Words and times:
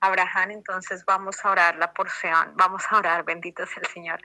Abraham, 0.00 0.52
entonces 0.52 1.04
vamos 1.04 1.44
a 1.44 1.50
orar 1.50 1.76
la 1.76 1.92
porción, 1.92 2.52
vamos 2.54 2.84
a 2.90 2.98
orar, 2.98 3.24
bendito 3.24 3.66
sea 3.66 3.82
el 3.82 3.88
Señor. 3.88 4.20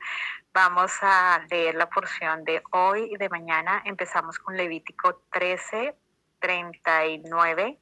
Vamos 0.54 0.92
a 1.02 1.44
leer 1.50 1.76
la 1.76 1.90
porción 1.90 2.44
de 2.44 2.62
hoy 2.72 3.10
y 3.12 3.18
de 3.18 3.30
mañana. 3.30 3.82
Empezamos 3.86 4.38
con 4.38 4.56
Levítico 4.56 5.24
13, 5.32 5.96
39 6.40 7.80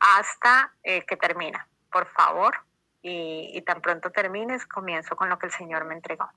hasta 0.00 0.74
eh, 0.82 1.04
que 1.06 1.16
termina, 1.16 1.68
por 1.90 2.06
favor. 2.08 2.56
Y, 3.04 3.60
tan 3.62 3.80
pronto 3.80 4.12
termines, 4.12 4.64
comienzo 4.64 5.16
con 5.16 5.28
lo 5.28 5.36
que 5.36 5.46
el 5.46 5.52
Señor 5.52 5.84
me 5.84 5.94
entregó. 5.94 6.30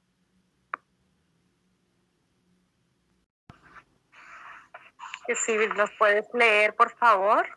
Si 5.46 5.56
nos 5.76 5.92
puedes 5.92 6.26
leer, 6.34 6.76
por 6.76 6.96
favor. 6.98 7.48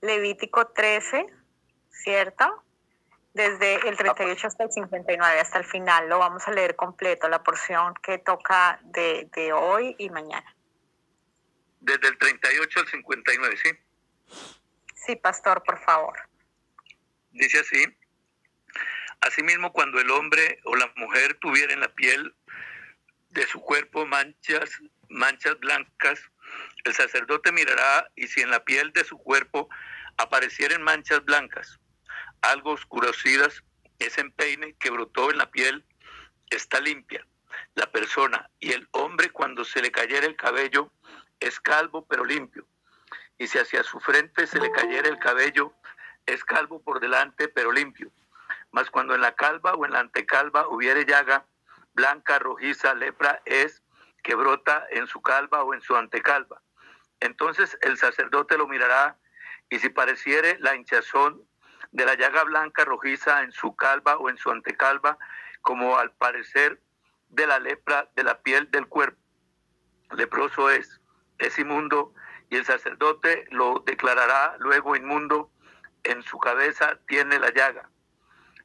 Levítico 0.00 0.68
13, 0.68 1.26
¿cierto? 2.02 2.62
Desde 3.34 3.86
el 3.88 3.96
38 3.96 4.46
hasta 4.46 4.64
el 4.64 4.72
59, 4.72 5.40
hasta 5.40 5.58
el 5.58 5.64
final. 5.64 6.08
Lo 6.08 6.18
vamos 6.18 6.46
a 6.48 6.52
leer 6.52 6.74
completo, 6.74 7.28
la 7.28 7.42
porción 7.42 7.94
que 8.02 8.18
toca 8.18 8.80
de, 8.82 9.28
de 9.34 9.52
hoy 9.52 9.94
y 9.98 10.08
mañana. 10.08 10.54
Desde 11.80 12.08
el 12.08 12.18
38 12.18 12.80
al 12.80 12.88
59, 12.88 13.56
¿sí? 13.62 13.70
Sí, 14.94 15.16
pastor, 15.16 15.62
por 15.62 15.78
favor. 15.84 16.18
Dice 17.30 17.60
así. 17.60 17.84
Asimismo, 19.20 19.72
cuando 19.72 20.00
el 20.00 20.10
hombre 20.10 20.60
o 20.64 20.74
la 20.76 20.90
mujer 20.96 21.34
tuviera 21.34 21.72
en 21.72 21.80
la 21.80 21.88
piel 21.88 22.34
de 23.30 23.46
su 23.46 23.60
cuerpo 23.60 24.06
manchas, 24.06 24.70
manchas 25.08 25.58
blancas, 25.60 26.20
el 26.84 26.94
sacerdote 26.94 27.52
mirará 27.52 28.10
y 28.14 28.28
si 28.28 28.40
en 28.40 28.50
la 28.50 28.64
piel 28.64 28.92
de 28.92 29.04
su 29.04 29.18
cuerpo 29.18 29.68
aparecieren 30.16 30.82
manchas 30.82 31.24
blancas, 31.24 31.78
algo 32.42 32.72
oscurecidas, 32.72 33.62
ese 33.98 34.20
empeine 34.20 34.74
que 34.74 34.90
brotó 34.90 35.30
en 35.30 35.38
la 35.38 35.50
piel 35.50 35.84
está 36.50 36.80
limpia. 36.80 37.26
La 37.74 37.90
persona 37.90 38.50
y 38.60 38.72
el 38.72 38.88
hombre 38.92 39.30
cuando 39.30 39.64
se 39.64 39.80
le 39.80 39.90
cayera 39.90 40.26
el 40.26 40.36
cabello 40.36 40.92
es 41.40 41.60
calvo 41.60 42.06
pero 42.06 42.24
limpio. 42.24 42.66
Y 43.38 43.46
si 43.46 43.58
hacia 43.58 43.82
su 43.82 44.00
frente 44.00 44.46
se 44.46 44.60
le 44.60 44.70
cayera 44.70 45.08
el 45.08 45.18
cabello, 45.18 45.74
es 46.24 46.44
calvo 46.44 46.82
por 46.82 47.00
delante 47.00 47.48
pero 47.48 47.72
limpio. 47.72 48.10
Mas 48.70 48.90
cuando 48.90 49.14
en 49.14 49.20
la 49.20 49.34
calva 49.34 49.74
o 49.74 49.84
en 49.84 49.92
la 49.92 50.00
antecalva 50.00 50.68
hubiere 50.68 51.04
llaga 51.04 51.46
blanca, 51.94 52.38
rojiza, 52.38 52.94
lepra, 52.94 53.40
es 53.46 53.82
que 54.22 54.34
brota 54.34 54.86
en 54.90 55.06
su 55.06 55.22
calva 55.22 55.64
o 55.64 55.72
en 55.72 55.80
su 55.80 55.96
antecalva. 55.96 56.60
Entonces 57.20 57.78
el 57.80 57.96
sacerdote 57.96 58.58
lo 58.58 58.68
mirará 58.68 59.16
y 59.70 59.78
si 59.78 59.88
pareciere 59.88 60.58
la 60.60 60.76
hinchazón 60.76 61.42
de 61.92 62.04
la 62.04 62.14
llaga 62.14 62.44
blanca 62.44 62.84
rojiza 62.84 63.42
en 63.42 63.52
su 63.52 63.74
calva 63.76 64.16
o 64.16 64.28
en 64.30 64.38
su 64.38 64.50
antecalva, 64.50 65.18
como 65.62 65.98
al 65.98 66.12
parecer 66.12 66.80
de 67.28 67.46
la 67.46 67.58
lepra 67.58 68.08
de 68.14 68.24
la 68.24 68.40
piel 68.40 68.70
del 68.70 68.86
cuerpo, 68.86 69.20
leproso 70.12 70.70
es, 70.70 71.00
es 71.38 71.58
inmundo, 71.58 72.14
y 72.50 72.56
el 72.56 72.64
sacerdote 72.64 73.46
lo 73.50 73.82
declarará 73.84 74.56
luego 74.58 74.94
inmundo, 74.96 75.50
en 76.04 76.22
su 76.22 76.38
cabeza 76.38 76.98
tiene 77.08 77.38
la 77.38 77.52
llaga. 77.52 77.90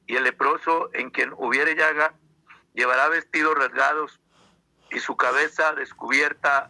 Y 0.06 0.16
el 0.16 0.24
leproso 0.24 0.90
en 0.94 1.10
quien 1.10 1.34
hubiere 1.36 1.76
llaga 1.76 2.14
llevará 2.74 3.10
vestidos 3.10 3.56
rasgados 3.56 4.20
y 4.92 5.00
su 5.00 5.16
cabeza 5.16 5.74
descubierta 5.74 6.70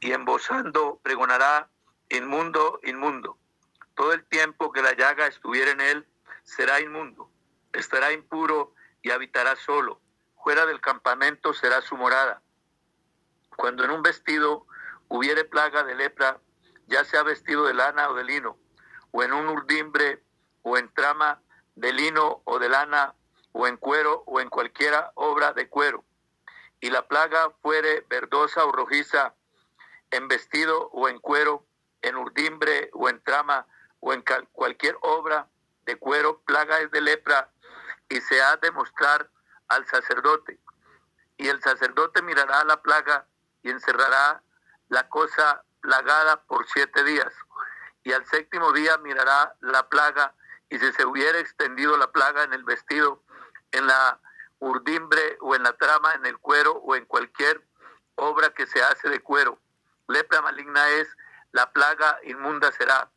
y 0.00 0.12
embosando 0.12 1.00
pregonará 1.02 1.68
inmundo, 2.08 2.80
inmundo. 2.82 3.38
Todo 3.98 4.12
el 4.12 4.24
tiempo 4.26 4.70
que 4.70 4.80
la 4.80 4.92
llaga 4.92 5.26
estuviera 5.26 5.72
en 5.72 5.80
él 5.80 6.06
será 6.44 6.80
inmundo, 6.80 7.32
estará 7.72 8.12
impuro 8.12 8.72
y 9.02 9.10
habitará 9.10 9.56
solo. 9.56 10.00
Fuera 10.40 10.66
del 10.66 10.80
campamento 10.80 11.52
será 11.52 11.80
su 11.82 11.96
morada. 11.96 12.40
Cuando 13.56 13.82
en 13.82 13.90
un 13.90 14.04
vestido 14.04 14.68
hubiere 15.08 15.44
plaga 15.44 15.82
de 15.82 15.96
lepra, 15.96 16.40
ya 16.86 17.02
sea 17.02 17.24
vestido 17.24 17.66
de 17.66 17.74
lana 17.74 18.08
o 18.08 18.14
de 18.14 18.22
lino, 18.22 18.56
o 19.10 19.24
en 19.24 19.32
un 19.32 19.48
urdimbre 19.48 20.22
o 20.62 20.78
en 20.78 20.94
trama 20.94 21.42
de 21.74 21.92
lino 21.92 22.42
o 22.44 22.60
de 22.60 22.68
lana, 22.68 23.16
o 23.50 23.66
en 23.66 23.76
cuero 23.78 24.22
o 24.26 24.38
en 24.38 24.48
cualquiera 24.48 25.10
obra 25.16 25.52
de 25.52 25.68
cuero, 25.68 26.04
y 26.80 26.90
la 26.90 27.08
plaga 27.08 27.50
fuere 27.62 28.06
verdosa 28.08 28.64
o 28.64 28.70
rojiza, 28.70 29.34
en 30.12 30.28
vestido 30.28 30.88
o 30.92 31.08
en 31.08 31.18
cuero, 31.18 31.66
en 32.00 32.14
urdimbre 32.14 32.90
o 32.92 33.08
en 33.08 33.20
trama 33.24 33.66
o 34.00 34.12
en 34.12 34.24
cualquier 34.52 34.96
obra 35.02 35.48
de 35.86 35.96
cuero, 35.96 36.40
plaga 36.42 36.80
es 36.80 36.90
de 36.90 37.00
lepra, 37.00 37.50
y 38.08 38.20
se 38.20 38.40
ha 38.42 38.56
de 38.56 38.70
mostrar 38.72 39.28
al 39.68 39.86
sacerdote. 39.86 40.58
Y 41.36 41.48
el 41.48 41.62
sacerdote 41.62 42.22
mirará 42.22 42.64
la 42.64 42.82
plaga 42.82 43.26
y 43.62 43.70
encerrará 43.70 44.42
la 44.88 45.08
cosa 45.08 45.62
plagada 45.80 46.42
por 46.44 46.66
siete 46.68 47.04
días. 47.04 47.32
Y 48.02 48.12
al 48.12 48.24
séptimo 48.26 48.72
día 48.72 48.98
mirará 48.98 49.54
la 49.60 49.88
plaga, 49.88 50.34
y 50.70 50.78
si 50.78 50.92
se 50.92 51.04
hubiera 51.04 51.38
extendido 51.38 51.96
la 51.96 52.10
plaga 52.10 52.42
en 52.42 52.52
el 52.52 52.64
vestido, 52.64 53.22
en 53.72 53.86
la 53.86 54.20
urdimbre 54.58 55.38
o 55.40 55.54
en 55.54 55.62
la 55.62 55.72
trama, 55.74 56.12
en 56.14 56.26
el 56.26 56.38
cuero 56.38 56.72
o 56.72 56.96
en 56.96 57.04
cualquier 57.04 57.62
obra 58.16 58.50
que 58.50 58.66
se 58.66 58.82
hace 58.82 59.08
de 59.08 59.20
cuero, 59.20 59.58
Lepra 60.08 60.40
maligna 60.40 60.88
es, 60.88 61.08
la 61.52 61.70
plaga 61.70 62.18
inmunda 62.24 62.72
será. 62.72 63.10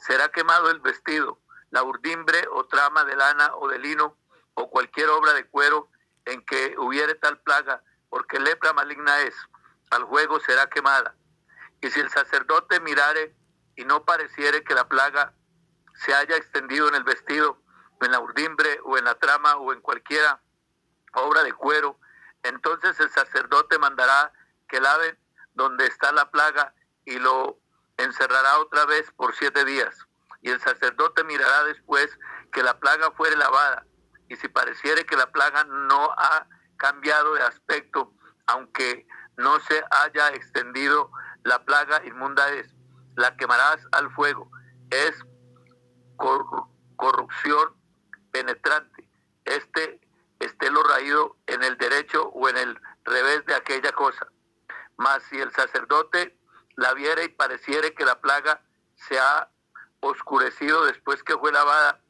Será 0.00 0.30
quemado 0.30 0.70
el 0.70 0.80
vestido, 0.80 1.38
la 1.70 1.82
urdimbre 1.82 2.46
o 2.52 2.66
trama 2.66 3.04
de 3.04 3.16
lana 3.16 3.54
o 3.56 3.68
de 3.68 3.78
lino 3.78 4.16
o 4.54 4.70
cualquier 4.70 5.08
obra 5.10 5.32
de 5.34 5.46
cuero 5.46 5.88
en 6.24 6.44
que 6.44 6.74
hubiere 6.78 7.14
tal 7.14 7.40
plaga, 7.40 7.82
porque 8.08 8.40
lepra 8.40 8.72
maligna 8.72 9.20
es, 9.20 9.34
al 9.90 10.04
juego 10.04 10.40
será 10.40 10.68
quemada. 10.68 11.14
Y 11.80 11.90
si 11.90 12.00
el 12.00 12.10
sacerdote 12.10 12.80
mirare 12.80 13.34
y 13.76 13.84
no 13.84 14.04
pareciere 14.04 14.64
que 14.64 14.74
la 14.74 14.88
plaga 14.88 15.34
se 15.94 16.14
haya 16.14 16.36
extendido 16.36 16.88
en 16.88 16.94
el 16.94 17.04
vestido, 17.04 17.62
en 18.00 18.12
la 18.12 18.20
urdimbre, 18.20 18.80
o 18.84 18.96
en 18.96 19.04
la 19.04 19.14
trama, 19.16 19.56
o 19.56 19.72
en 19.72 19.80
cualquiera 19.80 20.40
obra 21.12 21.42
de 21.42 21.52
cuero, 21.52 21.98
entonces 22.42 22.98
el 23.00 23.10
sacerdote 23.10 23.78
mandará 23.78 24.32
que 24.68 24.80
lave 24.80 25.18
donde 25.54 25.86
está 25.86 26.12
la 26.12 26.30
plaga 26.30 26.74
y 27.04 27.18
lo 27.18 27.58
encerrará 28.02 28.58
otra 28.58 28.86
vez 28.86 29.10
por 29.12 29.34
siete 29.34 29.64
días. 29.64 29.94
Y 30.42 30.50
el 30.50 30.60
sacerdote 30.60 31.24
mirará 31.24 31.64
después 31.64 32.18
que 32.52 32.62
la 32.62 32.78
plaga 32.78 33.10
fuere 33.12 33.36
lavada. 33.36 33.86
Y 34.28 34.36
si 34.36 34.48
pareciere 34.48 35.04
que 35.04 35.16
la 35.16 35.30
plaga 35.30 35.64
no 35.64 36.10
ha 36.16 36.46
cambiado 36.76 37.34
de 37.34 37.42
aspecto, 37.42 38.12
aunque 38.46 39.06
no 39.36 39.60
se 39.60 39.82
haya 39.90 40.28
extendido, 40.30 41.10
la 41.44 41.64
plaga 41.64 42.04
inmunda 42.04 42.48
es. 42.50 42.74
La 43.16 43.36
quemarás 43.36 43.80
al 43.92 44.10
fuego. 44.12 44.50
Es 44.90 45.14
corrupción 46.96 47.74
penetrante. 48.30 49.08
Este 49.44 50.00
esté 50.38 50.70
lo 50.70 50.82
raído 50.82 51.36
en 51.46 51.62
el 51.62 51.76
derecho 51.76 52.28
o 52.28 52.48
en 52.48 52.56
el 52.56 52.80
revés 53.04 53.44
de 53.46 53.54
aquella 53.54 53.92
cosa 53.92 54.26
mas 55.00 55.22
si 55.30 55.40
el 55.40 55.50
sacerdote 55.52 56.36
la 56.76 56.94
viere 56.94 57.24
y 57.24 57.28
pareciere 57.28 57.94
que 57.94 58.04
la 58.04 58.20
plaga 58.20 58.62
se 58.94 59.18
ha 59.18 59.50
oscurecido 60.00 60.84
después 60.86 61.22
que 61.22 61.36
fue 61.36 61.52
lavada, 61.52 62.00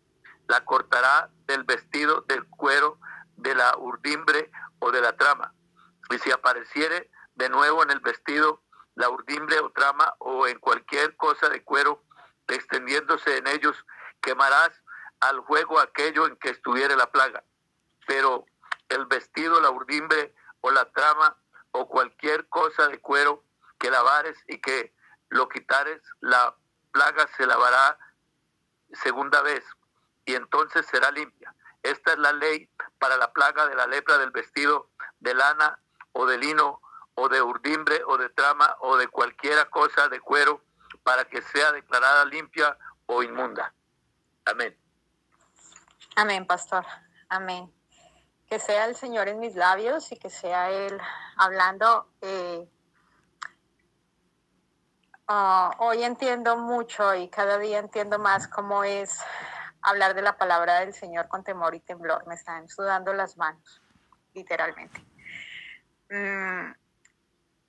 la 0.48 0.64
cortará 0.64 1.30
del 1.46 1.64
vestido, 1.64 2.22
del 2.28 2.46
cuero, 2.48 2.98
de 3.36 3.54
la 3.54 3.76
urdimbre 3.78 4.50
o 4.78 4.90
de 4.90 5.00
la 5.00 5.16
trama. 5.16 5.54
Y 6.10 6.18
si 6.18 6.30
apareciere 6.30 7.10
de 7.34 7.48
nuevo 7.48 7.82
en 7.82 7.90
el 7.90 8.00
vestido, 8.00 8.62
la 8.94 9.08
urdimbre 9.08 9.58
o 9.60 9.70
trama 9.70 10.14
o 10.18 10.46
en 10.46 10.58
cualquier 10.58 11.16
cosa 11.16 11.48
de 11.48 11.62
cuero, 11.62 12.02
extendiéndose 12.48 13.38
en 13.38 13.46
ellos, 13.46 13.76
quemarás 14.20 14.70
al 15.20 15.44
fuego 15.44 15.78
aquello 15.78 16.26
en 16.26 16.36
que 16.36 16.50
estuviere 16.50 16.96
la 16.96 17.10
plaga. 17.10 17.44
Pero 18.06 18.46
el 18.88 19.06
vestido, 19.06 19.60
la 19.60 19.70
urdimbre 19.70 20.34
o 20.60 20.70
la 20.70 20.84
trama 20.90 21.36
o 21.72 21.88
cualquier 21.88 22.48
cosa 22.48 22.88
de 22.88 23.00
cuero 23.00 23.44
que 23.80 23.90
lavares 23.90 24.38
y 24.46 24.60
que 24.60 24.94
lo 25.30 25.48
quitares, 25.48 26.00
la 26.20 26.54
plaga 26.92 27.26
se 27.36 27.46
lavará 27.46 27.98
segunda 28.92 29.42
vez 29.42 29.64
y 30.24 30.34
entonces 30.34 30.86
será 30.86 31.10
limpia. 31.10 31.52
Esta 31.82 32.12
es 32.12 32.18
la 32.18 32.32
ley 32.32 32.68
para 32.98 33.16
la 33.16 33.32
plaga 33.32 33.66
de 33.66 33.74
la 33.74 33.86
lepra 33.86 34.18
del 34.18 34.30
vestido 34.30 34.90
de 35.18 35.34
lana 35.34 35.80
o 36.12 36.26
de 36.26 36.38
lino 36.38 36.80
o 37.14 37.28
de 37.28 37.42
urdimbre 37.42 38.02
o 38.06 38.18
de 38.18 38.28
trama 38.28 38.76
o 38.80 38.96
de 38.96 39.08
cualquiera 39.08 39.64
cosa 39.70 40.08
de 40.08 40.20
cuero 40.20 40.62
para 41.02 41.24
que 41.24 41.42
sea 41.42 41.72
declarada 41.72 42.24
limpia 42.26 42.76
o 43.06 43.22
inmunda. 43.22 43.72
Amén. 44.44 44.76
Amén, 46.16 46.46
pastor. 46.46 46.84
Amén 47.28 47.72
que 48.50 48.58
sea 48.58 48.86
el 48.86 48.96
Señor 48.96 49.28
en 49.28 49.38
mis 49.38 49.54
labios 49.54 50.10
y 50.10 50.16
que 50.16 50.28
sea 50.28 50.70
Él 50.70 51.00
hablando. 51.36 52.08
Eh, 52.20 52.68
ah, 55.30 55.70
hoy 55.78 56.02
entiendo 56.02 56.56
mucho 56.56 57.14
y 57.14 57.28
cada 57.28 57.58
día 57.58 57.78
entiendo 57.78 58.18
más 58.18 58.48
cómo 58.48 58.82
es 58.82 59.20
hablar 59.80 60.14
de 60.14 60.22
la 60.22 60.36
palabra 60.36 60.80
del 60.80 60.92
Señor 60.92 61.28
con 61.28 61.44
temor 61.44 61.74
y 61.74 61.80
temblor. 61.80 62.26
Me 62.26 62.34
están 62.34 62.68
sudando 62.68 63.12
las 63.12 63.36
manos, 63.36 63.80
literalmente. 64.34 65.00
Mm, 66.10 66.72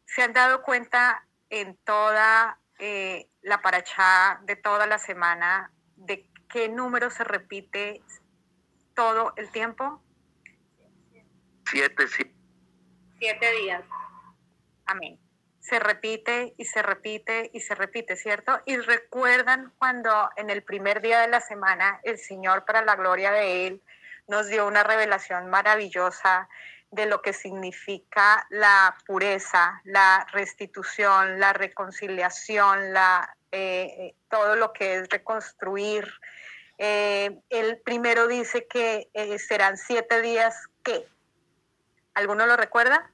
¿Se 0.05 0.23
han 0.23 0.33
dado 0.33 0.63
cuenta 0.63 1.25
en 1.49 1.77
toda 1.77 2.59
eh, 2.79 3.29
la 3.41 3.61
parachá 3.61 4.41
de 4.43 4.55
toda 4.55 4.87
la 4.87 4.97
semana 4.97 5.71
de 5.95 6.27
qué 6.49 6.67
número 6.67 7.11
se 7.11 7.23
repite 7.23 8.01
todo 8.95 9.33
el 9.37 9.51
tiempo? 9.51 10.01
Siete, 11.65 12.07
sí. 12.07 12.35
Siete 13.19 13.51
días. 13.51 13.83
Amén. 14.85 15.19
Se 15.61 15.79
repite 15.79 16.53
y 16.57 16.65
se 16.65 16.81
repite 16.81 17.49
y 17.53 17.61
se 17.61 17.75
repite, 17.75 18.15
¿cierto? 18.15 18.59
Y 18.65 18.77
recuerdan 18.77 19.71
cuando 19.77 20.29
en 20.35 20.49
el 20.49 20.63
primer 20.63 21.01
día 21.01 21.21
de 21.21 21.27
la 21.27 21.39
semana 21.39 21.99
el 22.03 22.17
Señor, 22.17 22.65
para 22.65 22.83
la 22.83 22.95
gloria 22.95 23.31
de 23.31 23.67
Él, 23.67 23.81
nos 24.27 24.47
dio 24.47 24.67
una 24.67 24.83
revelación 24.83 25.49
maravillosa 25.49 26.49
de 26.91 27.05
lo 27.05 27.21
que 27.21 27.33
significa 27.33 28.45
la 28.49 28.97
pureza, 29.05 29.81
la 29.85 30.27
restitución, 30.33 31.39
la 31.39 31.53
reconciliación, 31.53 32.93
la, 32.93 33.35
eh, 33.51 34.13
todo 34.29 34.55
lo 34.55 34.73
que 34.73 34.95
es 34.95 35.09
reconstruir. 35.09 36.11
Eh, 36.77 37.39
el 37.49 37.77
primero 37.79 38.27
dice 38.27 38.67
que 38.67 39.09
eh, 39.13 39.39
serán 39.39 39.77
siete 39.77 40.21
días 40.21 40.67
que. 40.83 41.07
¿Alguno 42.13 42.45
lo 42.45 42.57
recuerda? 42.57 43.09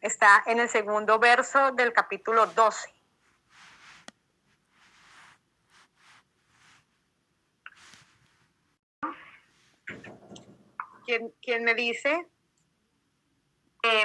Está 0.00 0.42
en 0.46 0.60
el 0.60 0.68
segundo 0.68 1.18
verso 1.18 1.72
del 1.72 1.92
capítulo 1.92 2.46
12. 2.46 2.96
¿Quién, 11.40 11.64
me 11.64 11.74
dice? 11.74 12.26
Eh, 13.82 14.04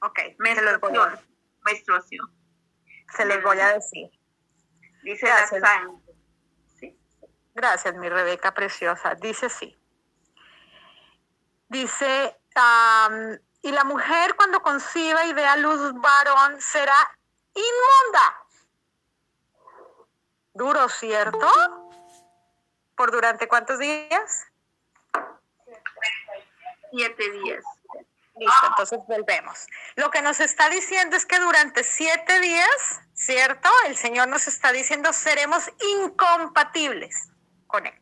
ok, 0.00 0.18
menstruación. 0.38 1.18
menstruación. 1.64 2.36
Se 3.16 3.24
los 3.24 3.42
voy 3.42 3.58
a 3.58 3.72
decir. 3.72 4.10
Dice 5.02 5.26
Gracias. 5.26 5.62
¿Sí? 6.78 6.98
Gracias, 7.54 7.94
mi 7.96 8.08
Rebeca 8.08 8.52
preciosa. 8.52 9.14
Dice 9.14 9.48
sí. 9.48 9.78
Dice, 11.68 12.36
y 13.62 13.72
la 13.72 13.84
mujer 13.84 14.34
cuando 14.36 14.62
conciba 14.62 15.24
y 15.26 15.32
dé 15.32 15.44
a 15.44 15.56
luz 15.56 15.92
varón 15.94 16.60
será 16.60 16.96
inmunda. 17.54 18.46
Duro, 20.54 20.88
¿cierto? 20.88 21.50
¿Por 22.96 23.10
durante 23.10 23.48
cuántos 23.48 23.78
días? 23.78 24.46
Siete 26.90 27.30
días. 27.30 27.64
Listo, 28.36 28.66
entonces 28.66 28.98
volvemos. 29.06 29.66
Lo 29.96 30.10
que 30.10 30.20
nos 30.20 30.40
está 30.40 30.68
diciendo 30.68 31.16
es 31.16 31.24
que 31.24 31.38
durante 31.38 31.82
siete 31.84 32.38
días, 32.40 33.00
¿cierto? 33.14 33.68
El 33.86 33.96
Señor 33.96 34.28
nos 34.28 34.46
está 34.46 34.72
diciendo 34.72 35.12
seremos 35.12 35.70
incompatibles 36.02 37.30
con 37.66 37.86
Él. 37.86 38.00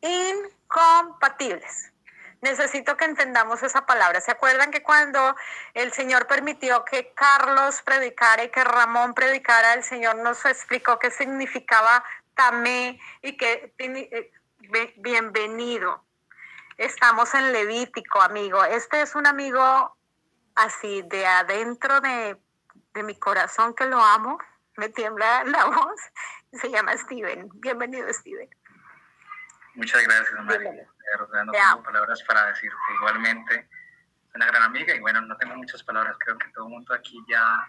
Incompatibles. 0.00 1.89
Necesito 2.40 2.96
que 2.96 3.04
entendamos 3.04 3.62
esa 3.62 3.84
palabra. 3.84 4.20
¿Se 4.20 4.30
acuerdan 4.30 4.70
que 4.70 4.82
cuando 4.82 5.36
el 5.74 5.92
Señor 5.92 6.26
permitió 6.26 6.84
que 6.84 7.12
Carlos 7.14 7.82
predicara 7.82 8.44
y 8.44 8.48
que 8.48 8.64
Ramón 8.64 9.12
predicara, 9.12 9.74
el 9.74 9.84
Señor 9.84 10.16
nos 10.16 10.44
explicó 10.46 10.98
qué 10.98 11.10
significaba 11.10 12.02
y 13.22 13.36
que 13.36 13.74
eh, 13.78 14.32
bienvenido. 14.96 16.02
Estamos 16.78 17.34
en 17.34 17.52
Levítico, 17.52 18.22
amigo. 18.22 18.64
Este 18.64 19.02
es 19.02 19.14
un 19.14 19.26
amigo 19.26 19.94
así 20.54 21.02
de 21.02 21.26
adentro 21.26 22.00
de, 22.00 22.38
mi 23.02 23.18
corazón 23.18 23.74
que 23.74 23.84
lo 23.84 24.02
amo. 24.02 24.38
Me 24.76 24.88
tiembla 24.88 25.44
la 25.44 25.64
voz. 25.66 26.00
Se 26.52 26.70
llama 26.70 26.96
Steven. 26.96 27.50
Bienvenido, 27.60 28.10
Steven. 28.12 28.48
Muchas 29.74 30.02
gracias, 30.02 30.44
María. 30.44 30.88
No 31.18 31.52
tengo 31.52 31.82
palabras 31.82 32.22
para 32.22 32.46
decirte. 32.46 32.76
Igualmente, 32.94 33.68
es 34.28 34.34
una 34.34 34.46
gran 34.46 34.62
amiga 34.62 34.94
y 34.94 35.00
bueno, 35.00 35.20
no 35.22 35.36
tengo 35.36 35.56
muchas 35.56 35.82
palabras. 35.82 36.16
Creo 36.18 36.38
que 36.38 36.48
todo 36.48 36.66
el 36.66 36.70
mundo 36.70 36.94
aquí 36.94 37.18
ya 37.28 37.66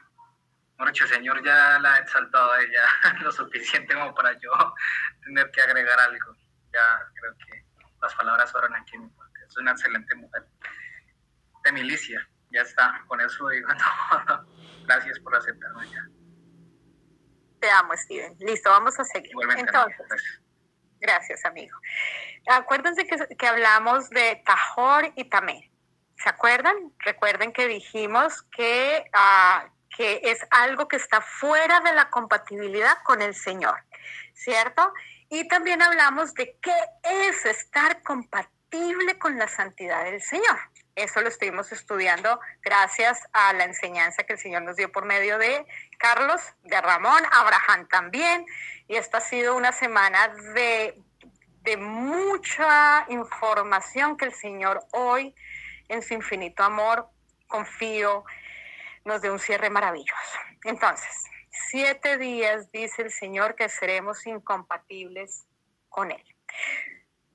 el 0.89 1.07
Señor 1.07 1.43
ya 1.43 1.79
la 1.79 1.93
ha 1.93 1.99
exaltado 1.99 2.51
a 2.51 2.61
ella 2.61 2.83
lo 3.21 3.31
suficiente 3.31 3.93
como 3.93 4.13
para 4.15 4.33
yo 4.39 4.51
tener 5.23 5.51
que 5.51 5.61
agregar 5.61 5.99
algo. 5.99 6.35
Ya 6.73 7.11
creo 7.19 7.33
que 7.37 7.65
las 8.01 8.15
palabras 8.15 8.51
fueron 8.51 8.73
aquí. 8.75 8.97
Es 9.47 9.57
una 9.57 9.71
excelente 9.71 10.15
mujer 10.15 10.45
de 11.63 11.71
milicia. 11.71 12.27
Ya 12.51 12.61
está, 12.61 13.03
con 13.07 13.21
eso 13.21 13.47
digo 13.49 13.67
todo. 14.25 14.45
Gracias 14.85 15.19
por 15.19 15.35
aceptarme 15.35 15.89
ya. 15.89 16.05
Te 17.59 17.69
amo, 17.69 17.95
Steven. 17.95 18.35
Listo, 18.39 18.69
vamos 18.69 18.99
a 18.99 19.03
seguir. 19.03 19.31
Entonces, 19.55 19.97
gracias. 20.09 20.41
Amigo. 21.45 21.77
Acuérdense 22.47 23.05
que, 23.05 23.35
que 23.35 23.47
hablamos 23.47 24.09
de 24.09 24.41
Tajor 24.45 25.11
y 25.15 25.25
Tamé. 25.25 25.71
¿Se 26.17 26.29
acuerdan? 26.29 26.75
Recuerden 26.99 27.51
que 27.51 27.67
dijimos 27.67 28.43
que 28.55 29.05
uh, 29.13 29.67
que 29.95 30.21
es 30.23 30.39
algo 30.49 30.87
que 30.87 30.97
está 30.97 31.21
fuera 31.21 31.79
de 31.81 31.93
la 31.93 32.09
compatibilidad 32.09 32.97
con 33.03 33.21
el 33.21 33.35
Señor, 33.35 33.77
¿cierto? 34.33 34.93
Y 35.29 35.47
también 35.47 35.81
hablamos 35.81 36.33
de 36.33 36.57
qué 36.61 36.75
es 37.03 37.45
estar 37.45 38.01
compatible 38.01 39.19
con 39.19 39.37
la 39.37 39.47
santidad 39.47 40.03
del 40.05 40.21
Señor. 40.21 40.59
Eso 41.01 41.19
lo 41.21 41.29
estuvimos 41.29 41.71
estudiando 41.71 42.39
gracias 42.61 43.27
a 43.33 43.53
la 43.53 43.63
enseñanza 43.63 44.23
que 44.23 44.33
el 44.33 44.39
Señor 44.39 44.61
nos 44.61 44.75
dio 44.75 44.91
por 44.91 45.03
medio 45.03 45.39
de 45.39 45.65
Carlos, 45.97 46.39
de 46.61 46.79
Ramón, 46.79 47.23
Abraham 47.31 47.87
también. 47.87 48.45
Y 48.87 48.97
esta 48.97 49.17
ha 49.17 49.21
sido 49.21 49.55
una 49.55 49.71
semana 49.71 50.27
de, 50.53 51.01
de 51.63 51.77
mucha 51.77 53.07
información 53.09 54.15
que 54.15 54.25
el 54.25 54.33
Señor 54.33 54.85
hoy, 54.91 55.33
en 55.87 56.03
su 56.03 56.13
infinito 56.13 56.61
amor, 56.61 57.09
confío, 57.47 58.23
nos 59.03 59.23
dé 59.23 59.31
un 59.31 59.39
cierre 59.39 59.71
maravilloso. 59.71 60.39
Entonces, 60.65 61.09
siete 61.49 62.19
días 62.19 62.71
dice 62.71 63.01
el 63.01 63.11
Señor 63.11 63.55
que 63.55 63.69
seremos 63.69 64.27
incompatibles 64.27 65.47
con 65.89 66.11
Él. 66.11 66.23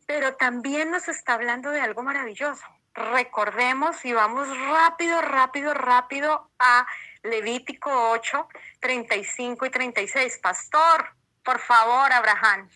Pero 0.06 0.36
también 0.36 0.92
nos 0.92 1.08
está 1.08 1.34
hablando 1.34 1.70
de 1.70 1.80
algo 1.80 2.04
maravilloso. 2.04 2.64
Recordemos 2.96 4.02
y 4.06 4.12
vamos 4.14 4.48
rápido, 4.68 5.20
rápido, 5.20 5.74
rápido 5.74 6.50
a 6.58 6.86
Levítico 7.22 7.90
8, 8.12 8.48
35 8.80 9.66
y 9.66 9.70
36. 9.70 10.38
Pastor, 10.38 11.10
por 11.44 11.58
favor, 11.58 12.10
Abraham. 12.10 12.70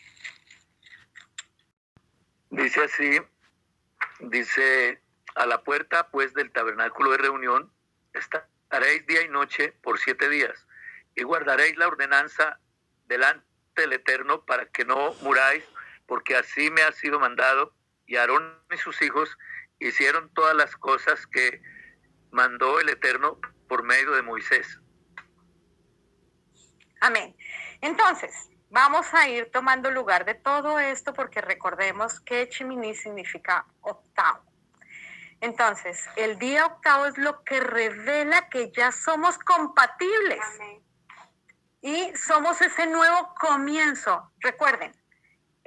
Dice 2.50 2.84
así, 2.84 3.18
dice, 4.20 5.00
a 5.36 5.46
la 5.46 5.62
puerta 5.62 6.08
pues 6.10 6.34
del 6.34 6.52
tabernáculo 6.52 7.12
de 7.12 7.18
reunión 7.18 7.72
está 8.12 8.46
haréis 8.70 9.06
día 9.06 9.22
y 9.22 9.28
noche 9.28 9.72
por 9.82 9.98
siete 9.98 10.28
días, 10.28 10.66
y 11.14 11.22
guardaréis 11.22 11.76
la 11.76 11.88
ordenanza 11.88 12.58
delante 13.06 13.44
del 13.74 13.94
Eterno 13.94 14.44
para 14.44 14.66
que 14.66 14.84
no 14.84 15.14
muráis, 15.22 15.64
porque 16.06 16.36
así 16.36 16.70
me 16.70 16.82
ha 16.82 16.92
sido 16.92 17.18
mandado, 17.18 17.74
y 18.06 18.16
Aarón 18.16 18.58
y 18.70 18.76
sus 18.76 19.00
hijos 19.02 19.36
hicieron 19.80 20.32
todas 20.34 20.54
las 20.54 20.76
cosas 20.76 21.26
que 21.26 21.60
mandó 22.30 22.78
el 22.80 22.90
Eterno 22.90 23.38
por 23.68 23.82
medio 23.82 24.12
de 24.12 24.22
Moisés. 24.22 24.78
Amén. 27.00 27.34
Entonces, 27.80 28.50
vamos 28.68 29.12
a 29.14 29.28
ir 29.28 29.50
tomando 29.50 29.90
lugar 29.90 30.25
de 30.25 30.34
todo 30.34 30.78
esto 30.78 31.12
porque 31.14 31.40
recordemos 31.40 32.20
que 32.20 32.49
Chiminí 32.49 32.94
significa 32.94 33.66
octavo. 33.80 34.44
Entonces, 35.40 36.06
el 36.16 36.38
día 36.38 36.66
octavo 36.66 37.06
es 37.06 37.16
lo 37.16 37.42
que 37.44 37.60
revela 37.60 38.49
que 38.50 38.70
ya 38.72 38.92
somos 38.92 39.38
compatibles. 39.38 40.44
Y 41.80 42.14
somos 42.14 42.60
ese 42.60 42.87
nuevo 42.87 43.34
comienzo. 43.40 44.30
Recuerden, 44.40 44.92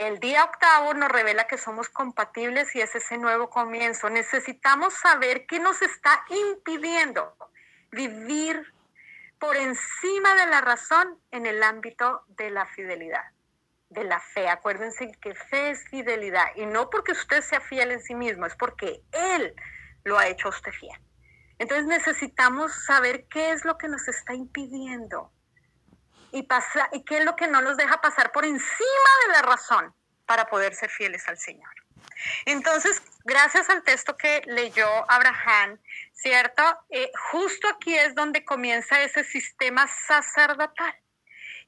el 0.07 0.19
día 0.19 0.43
octavo 0.43 0.93
nos 0.93 1.09
revela 1.09 1.47
que 1.47 1.57
somos 1.57 1.89
compatibles 1.89 2.75
y 2.75 2.81
es 2.81 2.93
ese 2.95 3.17
nuevo 3.17 3.49
comienzo. 3.49 4.09
Necesitamos 4.09 4.93
saber 4.93 5.45
qué 5.45 5.59
nos 5.59 5.81
está 5.81 6.23
impidiendo 6.29 7.35
vivir 7.91 8.73
por 9.39 9.55
encima 9.55 10.35
de 10.35 10.47
la 10.47 10.61
razón 10.61 11.19
en 11.31 11.45
el 11.45 11.63
ámbito 11.63 12.23
de 12.27 12.49
la 12.49 12.65
fidelidad 12.65 13.23
de 13.89 14.03
la 14.03 14.19
fe. 14.19 14.49
Acuérdense 14.49 15.11
que 15.21 15.35
fe 15.35 15.71
es 15.71 15.87
fidelidad 15.89 16.47
y 16.55 16.65
no 16.65 16.89
porque 16.89 17.11
usted 17.11 17.41
sea 17.41 17.61
fiel 17.61 17.91
en 17.91 18.01
sí 18.01 18.15
mismo, 18.15 18.45
es 18.45 18.55
porque 18.55 19.01
Él 19.11 19.55
lo 20.03 20.17
ha 20.17 20.27
hecho 20.27 20.49
usted 20.49 20.71
fiel. 20.71 20.99
Entonces 21.59 21.85
necesitamos 21.85 22.73
saber 22.85 23.25
qué 23.27 23.51
es 23.51 23.63
lo 23.63 23.77
que 23.77 23.87
nos 23.87 24.07
está 24.07 24.33
impidiendo 24.33 25.31
y, 26.33 26.43
pasa, 26.43 26.89
y 26.91 27.05
qué 27.05 27.19
es 27.19 27.25
lo 27.25 27.35
que 27.35 27.47
no 27.47 27.61
los 27.61 27.77
deja 27.77 28.01
pasar 28.01 28.31
por 28.31 28.43
encima 28.43 29.09
de 29.27 29.33
la 29.33 29.41
razón 29.43 29.93
para 30.25 30.47
poder 30.47 30.73
ser 30.73 30.89
fieles 30.89 31.27
al 31.27 31.37
Señor. 31.37 31.71
Entonces, 32.45 33.03
gracias 33.23 33.69
al 33.69 33.83
texto 33.83 34.17
que 34.17 34.41
leyó 34.47 34.87
Abraham, 35.11 35.79
¿cierto? 36.11 36.63
Eh, 36.89 37.11
justo 37.31 37.67
aquí 37.67 37.95
es 37.95 38.15
donde 38.15 38.43
comienza 38.43 39.01
ese 39.03 39.23
sistema 39.23 39.87
sacerdotal 40.07 40.95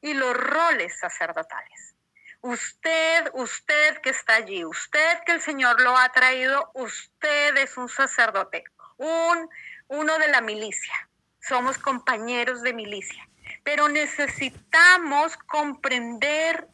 y 0.01 0.15
los 0.15 0.35
roles 0.35 0.97
sacerdotales. 0.99 1.95
Usted, 2.41 3.29
usted 3.33 4.01
que 4.01 4.09
está 4.09 4.33
allí, 4.33 4.65
usted 4.65 5.19
que 5.27 5.33
el 5.33 5.41
Señor 5.41 5.79
lo 5.81 5.95
ha 5.95 6.11
traído, 6.11 6.71
usted 6.73 7.55
es 7.57 7.77
un 7.77 7.87
sacerdote, 7.87 8.63
un, 8.97 9.47
uno 9.89 10.17
de 10.17 10.27
la 10.29 10.41
milicia. 10.41 11.09
Somos 11.39 11.77
compañeros 11.77 12.63
de 12.63 12.73
milicia. 12.73 13.29
Pero 13.65 13.89
necesitamos 13.89 15.35
comprender 15.35 16.69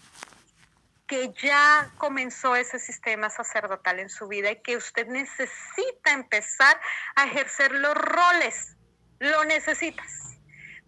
que 1.08 1.34
ya 1.42 1.90
comenzó 1.98 2.56
ese 2.56 2.78
sistema 2.78 3.32
sacerdotal 3.32 4.00
en 4.00 4.10
su 4.10 4.28
vida 4.28 4.52
y 4.52 4.62
que 4.62 4.78
usted 4.78 5.08
necesita 5.08 6.12
empezar 6.12 6.80
a 7.16 7.26
ejercer 7.26 7.72
los 7.72 7.96
roles. 7.96 8.78
Lo 9.20 9.44
necesitas. 9.44 10.38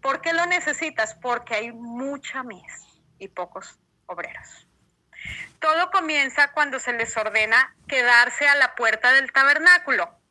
¿Por 0.00 0.20
qué 0.20 0.32
lo 0.32 0.46
necesitas? 0.46 1.14
Porque 1.16 1.54
hay 1.54 1.72
mucha 1.72 2.42
mies 2.42 3.00
y 3.18 3.28
pocos 3.28 3.80
obreros. 4.06 4.68
Todo 5.58 5.90
comienza 5.90 6.52
cuando 6.52 6.78
se 6.78 6.92
les 6.92 7.16
ordena 7.16 7.74
quedarse 7.88 8.46
a 8.46 8.54
la 8.54 8.74
puerta 8.74 9.12
del 9.12 9.32
tabernáculo 9.32 10.23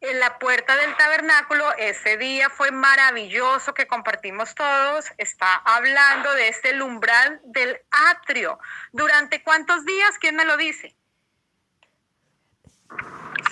en 0.00 0.20
la 0.20 0.38
puerta 0.38 0.76
del 0.76 0.96
tabernáculo. 0.96 1.72
Ese 1.78 2.16
día 2.16 2.50
fue 2.50 2.70
maravilloso 2.70 3.74
que 3.74 3.86
compartimos 3.86 4.54
todos. 4.54 5.06
Está 5.18 5.54
hablando 5.54 6.32
de 6.34 6.48
este 6.48 6.80
umbral 6.82 7.40
del 7.44 7.80
atrio. 7.90 8.58
¿Durante 8.92 9.42
cuántos 9.42 9.84
días? 9.84 10.18
¿Quién 10.18 10.36
me 10.36 10.44
lo 10.44 10.56
dice? 10.56 10.94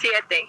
Siete. 0.01 0.47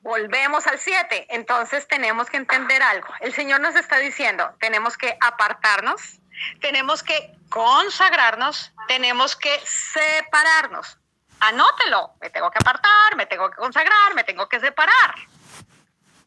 Volvemos 0.00 0.66
al 0.66 0.78
siete. 0.78 1.26
Entonces 1.30 1.86
tenemos 1.86 2.28
que 2.28 2.36
entender 2.36 2.82
algo. 2.82 3.08
El 3.20 3.32
Señor 3.32 3.60
nos 3.60 3.76
está 3.76 3.98
diciendo, 3.98 4.54
tenemos 4.58 4.96
que 4.96 5.16
apartarnos, 5.20 6.20
tenemos 6.60 7.02
que 7.02 7.36
consagrarnos, 7.48 8.72
tenemos 8.88 9.36
que 9.36 9.60
separarnos 9.64 10.98
anótelo, 11.42 12.14
me 12.20 12.30
tengo 12.30 12.50
que 12.50 12.58
apartar, 12.58 13.16
me 13.16 13.26
tengo 13.26 13.50
que 13.50 13.56
consagrar, 13.56 14.14
me 14.14 14.24
tengo 14.24 14.48
que 14.48 14.60
separar. 14.60 15.14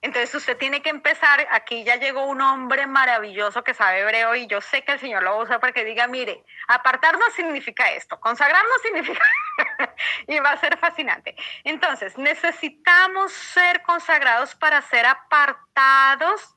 Entonces 0.01 0.35
usted 0.35 0.57
tiene 0.57 0.81
que 0.81 0.89
empezar, 0.89 1.47
aquí 1.51 1.83
ya 1.83 1.95
llegó 1.95 2.25
un 2.25 2.41
hombre 2.41 2.85
maravilloso 2.85 3.63
que 3.63 3.73
sabe 3.73 4.01
hebreo 4.01 4.35
y 4.35 4.45
yo 4.45 4.61
sé 4.61 4.83
que 4.83 4.91
el 4.91 4.99
Señor 4.99 5.23
lo 5.23 5.39
usa 5.39 5.59
para 5.59 5.73
que 5.73 5.85
diga, 5.85 6.07
mire, 6.07 6.43
apartarnos 6.67 7.33
significa 7.33 7.89
esto, 7.91 8.19
consagrarnos 8.19 8.81
significa, 8.83 9.23
y 10.27 10.37
va 10.39 10.51
a 10.51 10.59
ser 10.59 10.77
fascinante. 10.77 11.35
Entonces, 11.63 12.17
necesitamos 12.17 13.31
ser 13.31 13.81
consagrados 13.83 14.53
para 14.53 14.81
ser 14.81 15.05
apartados 15.05 16.55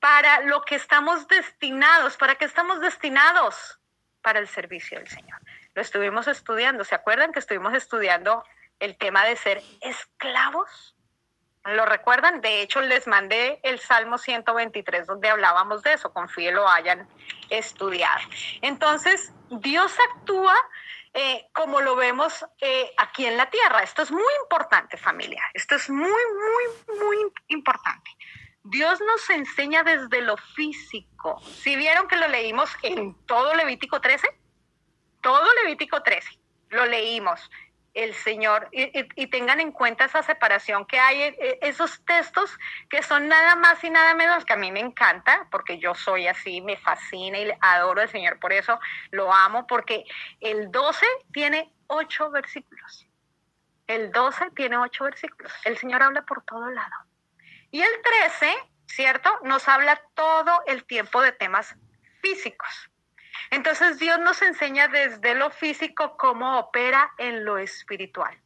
para 0.00 0.40
lo 0.40 0.62
que 0.62 0.74
estamos 0.74 1.26
destinados, 1.28 2.16
para 2.16 2.34
que 2.34 2.44
estamos 2.44 2.80
destinados 2.80 3.80
para 4.20 4.40
el 4.40 4.48
servicio 4.48 4.98
del 4.98 5.08
Señor 5.08 5.40
lo 5.76 5.82
estuvimos 5.82 6.26
estudiando. 6.26 6.84
¿Se 6.84 6.94
acuerdan 6.94 7.32
que 7.32 7.38
estuvimos 7.38 7.74
estudiando 7.74 8.42
el 8.80 8.96
tema 8.96 9.26
de 9.26 9.36
ser 9.36 9.62
esclavos? 9.82 10.96
¿Lo 11.64 11.84
recuerdan? 11.84 12.40
De 12.40 12.62
hecho, 12.62 12.80
les 12.80 13.06
mandé 13.06 13.60
el 13.62 13.78
Salmo 13.78 14.16
123 14.16 15.06
donde 15.06 15.28
hablábamos 15.28 15.82
de 15.82 15.92
eso. 15.92 16.14
Confíe 16.14 16.50
lo 16.50 16.66
hayan 16.66 17.06
estudiado. 17.50 18.22
Entonces, 18.62 19.34
Dios 19.50 19.94
actúa 20.14 20.54
eh, 21.12 21.46
como 21.52 21.82
lo 21.82 21.94
vemos 21.94 22.46
eh, 22.58 22.90
aquí 22.96 23.26
en 23.26 23.36
la 23.36 23.50
tierra. 23.50 23.82
Esto 23.82 24.00
es 24.00 24.10
muy 24.10 24.32
importante, 24.42 24.96
familia. 24.96 25.42
Esto 25.52 25.74
es 25.74 25.90
muy, 25.90 26.08
muy, 26.08 26.98
muy 26.98 27.32
importante. 27.48 28.10
Dios 28.62 28.98
nos 29.02 29.28
enseña 29.28 29.82
desde 29.82 30.22
lo 30.22 30.38
físico. 30.38 31.38
Si 31.42 31.76
vieron 31.76 32.08
que 32.08 32.16
lo 32.16 32.28
leímos 32.28 32.70
en 32.82 33.14
todo 33.26 33.54
Levítico 33.54 34.00
13, 34.00 34.26
todo 35.26 35.52
Levítico 35.54 36.04
13, 36.04 36.38
lo 36.68 36.86
leímos, 36.86 37.50
el 37.94 38.14
Señor, 38.14 38.68
y, 38.70 39.26
tengan 39.26 39.58
en 39.58 39.72
cuenta 39.72 40.04
esa 40.04 40.22
separación 40.22 40.86
que 40.86 41.00
hay, 41.00 41.20
e, 41.20 41.58
esos 41.62 42.00
textos 42.04 42.56
que 42.88 43.02
son 43.02 43.26
nada 43.26 43.56
más 43.56 43.82
y 43.82 43.90
nada 43.90 44.14
menos 44.14 44.44
que 44.44 44.52
a 44.52 44.56
mí 44.56 44.70
me 44.70 44.78
encanta, 44.78 45.48
porque 45.50 45.80
yo 45.80 45.96
soy 45.96 46.28
así, 46.28 46.60
me 46.60 46.76
fascina 46.76 47.40
y 47.40 47.50
adoro 47.60 48.02
al 48.02 48.08
Señor, 48.08 48.38
por 48.38 48.52
eso 48.52 48.78
lo 49.10 49.34
amo, 49.34 49.66
porque 49.66 50.04
el 50.38 50.70
12 50.70 51.04
tiene 51.32 51.72
ocho 51.88 52.30
versículos. 52.30 53.08
El 53.88 54.12
12 54.12 54.52
tiene 54.52 54.76
ocho 54.76 55.02
versículos. 55.02 55.52
El 55.64 55.76
Señor 55.76 56.04
habla 56.04 56.22
por 56.22 56.44
todo 56.44 56.70
lado. 56.70 56.94
Y 57.72 57.82
el 57.82 58.02
13, 58.30 58.54
¿cierto? 58.86 59.40
Nos 59.42 59.66
habla 59.66 60.00
todo 60.14 60.62
el 60.68 60.84
tiempo 60.84 61.20
de 61.20 61.32
temas 61.32 61.74
físicos. 62.22 62.90
Entonces 63.50 63.98
Dios 63.98 64.18
nos 64.20 64.42
enseña 64.42 64.88
desde 64.88 65.34
lo 65.34 65.50
físico 65.50 66.16
cómo 66.16 66.58
opera 66.58 67.12
en 67.18 67.44
lo 67.44 67.58
espiritual. 67.58 68.38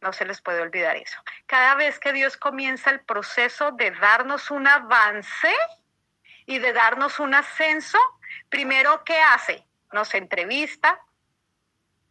No 0.00 0.12
se 0.12 0.26
les 0.26 0.40
puede 0.42 0.60
olvidar 0.60 0.96
eso. 0.96 1.18
Cada 1.46 1.74
vez 1.76 1.98
que 1.98 2.12
Dios 2.12 2.36
comienza 2.36 2.90
el 2.90 3.00
proceso 3.00 3.72
de 3.72 3.90
darnos 3.92 4.50
un 4.50 4.68
avance 4.68 5.54
y 6.46 6.58
de 6.58 6.72
darnos 6.72 7.18
un 7.20 7.34
ascenso, 7.34 7.98
primero, 8.50 9.02
¿qué 9.04 9.18
hace? 9.18 9.64
Nos 9.92 10.14
entrevista, 10.14 11.00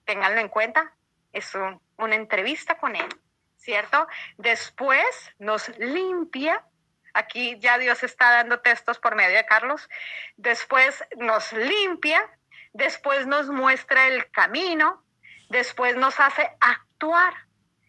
ténganlo 0.06 0.42
en 0.42 0.50
cuenta, 0.50 0.94
es 1.34 1.54
una 1.98 2.16
entrevista 2.16 2.78
con 2.78 2.96
Él, 2.96 3.10
¿cierto? 3.58 4.08
Después 4.38 5.06
nos 5.38 5.70
limpia 5.78 6.66
Aquí 7.14 7.60
ya 7.60 7.78
Dios 7.78 8.04
está 8.04 8.32
dando 8.32 8.60
textos 8.60 8.98
por 8.98 9.16
medio 9.16 9.38
de 9.38 9.46
Carlos. 9.46 9.88
Después 10.36 11.04
nos 11.18 11.54
limpia, 11.54 12.28
después 12.74 13.28
nos 13.28 13.50
muestra 13.50 14.08
el 14.08 14.32
camino, 14.32 15.06
después 15.50 15.96
nos 15.96 16.20
hace 16.20 16.50
actuar. 16.60 17.34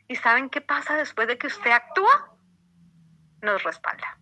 ¿Y 0.08 0.16
saben 0.16 0.50
qué 0.50 0.60
pasa 0.60 0.96
después 0.96 1.26
de 1.26 1.38
que 1.38 1.46
usted 1.46 1.70
actúa? 1.70 2.36
Nos 3.40 3.62
respalda. 3.62 4.18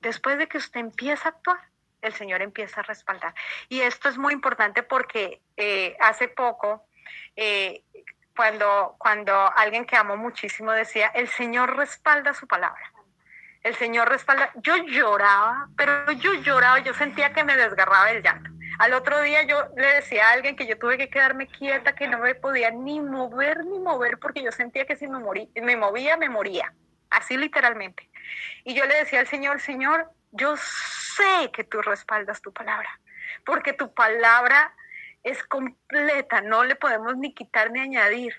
Después 0.00 0.36
de 0.36 0.48
que 0.48 0.58
usted 0.58 0.80
empieza 0.80 1.28
a 1.28 1.32
actuar, 1.32 1.60
el 2.02 2.12
Señor 2.12 2.42
empieza 2.42 2.80
a 2.80 2.82
respaldar. 2.82 3.34
Y 3.68 3.80
esto 3.80 4.08
es 4.08 4.18
muy 4.18 4.32
importante 4.32 4.82
porque 4.82 5.40
eh, 5.56 5.96
hace 6.00 6.26
poco, 6.26 6.88
eh, 7.36 7.84
cuando, 8.36 8.96
cuando 8.98 9.32
alguien 9.56 9.86
que 9.86 9.96
amo 9.96 10.16
muchísimo 10.16 10.72
decía, 10.72 11.06
el 11.14 11.28
Señor 11.28 11.76
respalda 11.76 12.34
su 12.34 12.48
palabra 12.48 12.93
el 13.64 13.74
Señor 13.76 14.08
respalda. 14.08 14.52
Yo 14.56 14.76
lloraba, 14.76 15.68
pero 15.76 16.12
yo 16.12 16.34
lloraba, 16.34 16.78
yo 16.80 16.94
sentía 16.94 17.32
que 17.32 17.44
me 17.44 17.56
desgarraba 17.56 18.10
el 18.10 18.22
llanto. 18.22 18.50
Al 18.78 18.92
otro 18.92 19.20
día 19.22 19.42
yo 19.42 19.68
le 19.76 19.86
decía 19.94 20.28
a 20.28 20.32
alguien 20.32 20.54
que 20.54 20.66
yo 20.66 20.78
tuve 20.78 20.98
que 20.98 21.08
quedarme 21.08 21.46
quieta, 21.46 21.94
que 21.94 22.08
no 22.08 22.18
me 22.18 22.34
podía 22.34 22.70
ni 22.70 23.00
mover 23.00 23.64
ni 23.64 23.78
mover, 23.78 24.18
porque 24.18 24.42
yo 24.42 24.52
sentía 24.52 24.84
que 24.84 24.96
si 24.96 25.08
me, 25.08 25.18
morí, 25.18 25.50
me 25.54 25.76
movía, 25.76 26.16
me 26.16 26.28
moría. 26.28 26.74
Así 27.08 27.36
literalmente. 27.36 28.08
Y 28.64 28.74
yo 28.74 28.84
le 28.84 28.96
decía 28.96 29.20
al 29.20 29.28
Señor, 29.28 29.60
Señor, 29.60 30.10
yo 30.32 30.56
sé 30.56 31.50
que 31.52 31.64
tú 31.64 31.80
respaldas 31.80 32.42
tu 32.42 32.52
palabra, 32.52 33.00
porque 33.46 33.72
tu 33.72 33.94
palabra 33.94 34.74
es 35.22 35.42
completa, 35.44 36.42
no 36.42 36.64
le 36.64 36.76
podemos 36.76 37.16
ni 37.16 37.32
quitar 37.32 37.70
ni 37.70 37.80
añadir. 37.80 38.34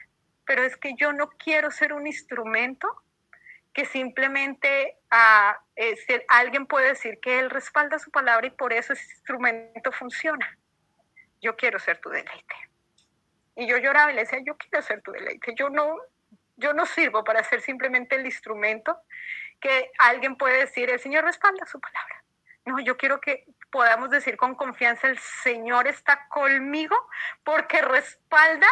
Pero 0.45 0.63
es 0.63 0.77
que 0.77 0.93
yo 0.95 1.13
no 1.13 1.29
quiero 1.29 1.71
ser 1.71 1.93
un 1.93 2.05
instrumento 2.05 3.04
que 3.75 3.85
simplemente 3.85 4.97
ah, 5.11 5.59
alguien 6.29 6.65
puede 6.65 6.87
decir 6.87 7.19
que 7.21 7.39
él 7.39 7.49
respalda 7.49 7.99
su 7.99 8.09
palabra 8.09 8.47
y 8.47 8.51
por 8.51 8.71
eso 8.71 8.93
ese 8.93 9.03
instrumento 9.11 9.91
funciona. 9.91 10.57
Yo 11.41 11.57
quiero 11.57 11.77
ser 11.77 11.99
tu 11.99 12.09
deleite. 12.09 12.55
Y 13.57 13.67
yo 13.67 13.77
lloraba 13.77 14.13
y 14.13 14.15
le 14.15 14.21
decía, 14.21 14.39
yo 14.45 14.55
quiero 14.55 14.81
ser 14.81 15.01
tu 15.01 15.11
deleite. 15.11 15.53
Yo 15.55 15.69
no, 15.69 15.97
yo 16.55 16.71
no 16.73 16.85
sirvo 16.85 17.25
para 17.25 17.43
ser 17.43 17.59
simplemente 17.59 18.15
el 18.15 18.25
instrumento 18.25 18.97
que 19.59 19.91
alguien 19.97 20.37
puede 20.37 20.59
decir, 20.59 20.89
el 20.89 21.01
Señor 21.01 21.25
respalda 21.25 21.65
su 21.65 21.81
palabra. 21.81 22.23
No, 22.63 22.79
yo 22.79 22.95
quiero 22.95 23.19
que 23.19 23.45
podamos 23.71 24.09
decir 24.09 24.37
con 24.37 24.55
confianza, 24.55 25.09
el 25.09 25.19
Señor 25.19 25.85
está 25.87 26.29
conmigo 26.29 26.95
porque 27.43 27.81
respalda 27.81 28.67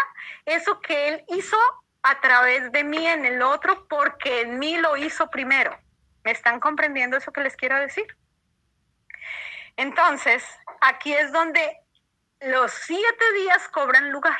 eso 0.45 0.79
que 0.79 1.09
Él 1.09 1.25
hizo 1.27 1.57
a 2.03 2.19
través 2.19 2.71
de 2.71 2.83
mí 2.83 3.07
en 3.07 3.25
el 3.25 3.41
otro 3.41 3.87
porque 3.87 4.41
en 4.41 4.59
mí 4.59 4.77
lo 4.77 4.97
hizo 4.97 5.29
primero. 5.29 5.77
¿Me 6.23 6.31
están 6.31 6.59
comprendiendo 6.59 7.17
eso 7.17 7.31
que 7.31 7.41
les 7.41 7.55
quiero 7.55 7.77
decir? 7.79 8.05
Entonces, 9.77 10.45
aquí 10.81 11.13
es 11.13 11.31
donde 11.31 11.79
los 12.41 12.71
siete 12.71 13.33
días 13.33 13.67
cobran 13.69 14.11
lugar. 14.11 14.39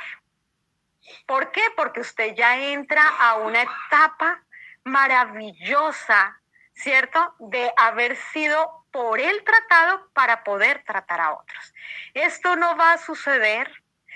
¿Por 1.26 1.52
qué? 1.52 1.62
Porque 1.76 2.02
usted 2.02 2.36
ya 2.36 2.58
entra 2.58 3.08
a 3.08 3.36
una 3.36 3.62
etapa 3.62 4.44
maravillosa, 4.84 6.40
¿cierto? 6.74 7.36
De 7.40 7.72
haber 7.78 8.16
sido 8.16 8.86
por 8.92 9.20
el 9.20 9.44
tratado 9.44 10.10
para 10.14 10.44
poder 10.44 10.84
tratar 10.86 11.20
a 11.22 11.34
otros. 11.34 11.74
Esto 12.14 12.56
no 12.56 12.78
va 12.78 12.94
a 12.94 12.98
suceder 12.98 13.72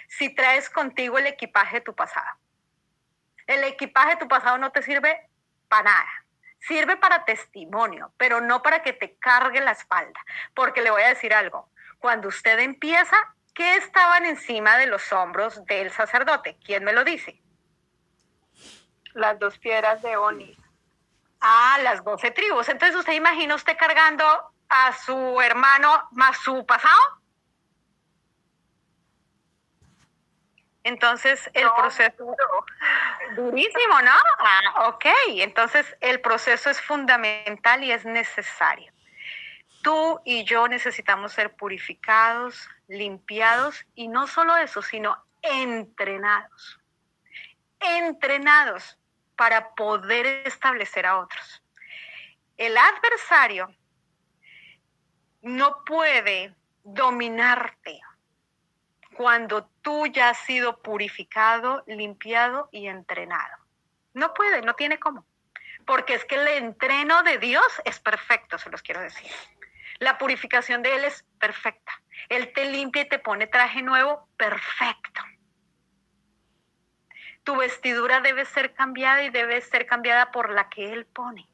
si 0.08 0.34
traes 0.34 0.70
contigo 0.70 1.18
el 1.18 1.28
equipaje 1.28 1.78
de 1.78 1.82
tu 1.82 1.96
pasado. 1.96 2.28
El 3.48 3.64
equipaje 3.64 4.12
de 4.12 4.18
tu 4.18 4.28
pasado 4.28 4.58
no 4.58 4.72
te 4.72 4.84
sirve 4.84 5.30
para 5.68 5.84
nada. 5.84 6.10
Sirve 6.60 6.98
para 6.98 7.24
testimonio, 7.24 8.12
pero 8.18 8.42
no 8.42 8.62
para 8.62 8.84
que 8.84 8.94
te 8.94 9.16
cargue 9.18 9.62
la 9.62 9.72
espalda. 9.72 10.20
Porque 10.54 10.82
le 10.82 10.92
voy 10.92 11.02
a 11.02 11.10
decir 11.10 11.34
algo. 11.34 11.70
Cuando 12.00 12.28
usted 12.28 12.60
empieza, 12.60 13.16
¿qué 13.54 13.76
estaban 13.76 14.26
encima 14.26 14.78
de 14.78 14.88
los 14.88 15.12
hombros 15.14 15.66
del 15.66 15.92
sacerdote? 15.92 16.58
¿Quién 16.64 16.84
me 16.84 16.94
lo 16.94 17.04
dice? 17.04 17.42
Las 19.14 19.40
dos 19.40 19.58
piedras 19.58 20.02
de 20.02 20.18
Onis. 20.18 20.58
Ah, 21.40 21.78
las 21.84 22.04
doce 22.04 22.32
tribus. 22.32 22.68
Entonces, 22.70 22.98
¿usted 22.98 23.14
imagina 23.14 23.56
usted 23.56 23.78
cargando 23.78 24.26
a 24.70 24.94
su 24.94 25.42
hermano 25.42 26.08
más 26.12 26.38
su 26.40 26.66
pasado? 26.66 27.00
Entonces, 30.88 31.50
el 31.54 31.70
proceso... 31.76 32.36
Durísimo, 33.36 34.02
¿no? 34.02 34.14
Ah, 34.40 34.88
ok, 34.88 35.06
entonces 35.36 35.86
el 36.00 36.22
proceso 36.22 36.70
es 36.70 36.80
fundamental 36.82 37.84
y 37.84 37.92
es 37.92 38.06
necesario. 38.06 38.94
Tú 39.84 40.22
y 40.24 40.46
yo 40.46 40.66
necesitamos 40.70 41.34
ser 41.34 41.54
purificados, 41.58 42.70
limpiados 42.88 43.86
y 43.96 44.08
no 44.08 44.28
solo 44.28 44.56
eso, 44.56 44.82
sino 44.82 45.22
entrenados. 45.42 46.80
Entrenados 47.82 48.98
para 49.36 49.76
poder 49.76 50.26
establecer 50.48 51.06
a 51.06 51.18
otros. 51.18 51.62
El 52.56 52.78
adversario 52.78 53.76
no 55.42 55.84
puede 55.84 56.56
dominarte 56.86 58.00
cuando 59.18 59.66
tú 59.82 60.06
ya 60.06 60.30
has 60.30 60.38
sido 60.38 60.80
purificado, 60.80 61.84
limpiado 61.88 62.70
y 62.72 62.88
entrenado. 62.88 63.58
No 64.14 64.36
puede, 64.36 64.62
no 64.62 64.76
tiene 64.76 65.00
cómo. 65.00 65.26
Porque 65.88 66.14
es 66.14 66.24
que 66.26 66.36
el 66.36 66.48
entreno 66.48 67.24
de 67.24 67.40
Dios 67.40 67.66
es 67.84 68.00
perfecto, 68.00 68.60
se 68.60 68.70
los 68.70 68.84
quiero 68.84 69.02
decir. 69.02 69.32
La 69.98 70.20
purificación 70.20 70.84
de 70.84 70.96
Él 70.96 71.06
es 71.06 71.26
perfecta. 71.40 71.92
Él 72.30 72.54
te 72.54 72.66
limpia 72.66 73.02
y 73.02 73.10
te 73.10 73.18
pone 73.18 73.48
traje 73.48 73.82
nuevo, 73.82 74.30
perfecto. 74.38 75.22
Tu 77.44 77.56
vestidura 77.56 78.22
debe 78.22 78.46
ser 78.46 78.76
cambiada 78.76 79.24
y 79.24 79.32
debe 79.32 79.62
ser 79.62 79.88
cambiada 79.88 80.32
por 80.32 80.52
la 80.52 80.70
que 80.70 80.94
Él 80.94 81.08
pone. 81.08 81.50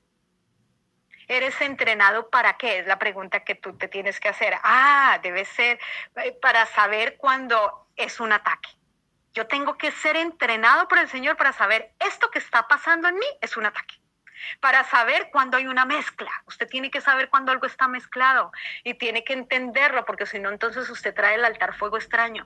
¿Eres 1.27 1.59
entrenado 1.61 2.29
para 2.29 2.57
qué? 2.57 2.79
Es 2.79 2.87
la 2.87 2.99
pregunta 2.99 3.43
que 3.43 3.55
tú 3.55 3.77
te 3.77 3.87
tienes 3.87 4.19
que 4.19 4.29
hacer. 4.29 4.55
Ah, 4.63 5.19
debe 5.21 5.45
ser 5.45 5.79
eh, 6.17 6.37
para 6.41 6.65
saber 6.65 7.17
cuándo 7.17 7.87
es 7.95 8.19
un 8.19 8.31
ataque. 8.31 8.69
Yo 9.33 9.47
tengo 9.47 9.77
que 9.77 9.91
ser 9.91 10.15
entrenado 10.15 10.87
por 10.87 10.99
el 10.99 11.09
Señor 11.09 11.37
para 11.37 11.53
saber 11.53 11.93
esto 11.99 12.29
que 12.29 12.39
está 12.39 12.67
pasando 12.67 13.07
en 13.07 13.15
mí 13.15 13.25
es 13.41 13.57
un 13.57 13.65
ataque. 13.65 13.95
Para 14.59 14.83
saber 14.83 15.29
cuándo 15.31 15.57
hay 15.57 15.67
una 15.67 15.85
mezcla. 15.85 16.29
Usted 16.45 16.67
tiene 16.67 16.91
que 16.91 17.01
saber 17.01 17.29
cuándo 17.29 17.51
algo 17.51 17.65
está 17.65 17.87
mezclado 17.87 18.51
y 18.83 18.93
tiene 18.95 19.23
que 19.23 19.33
entenderlo 19.33 20.05
porque 20.05 20.25
si 20.25 20.39
no, 20.39 20.49
entonces 20.49 20.89
usted 20.89 21.15
trae 21.15 21.35
el 21.35 21.45
altar 21.45 21.75
fuego 21.75 21.97
extraño. 21.97 22.45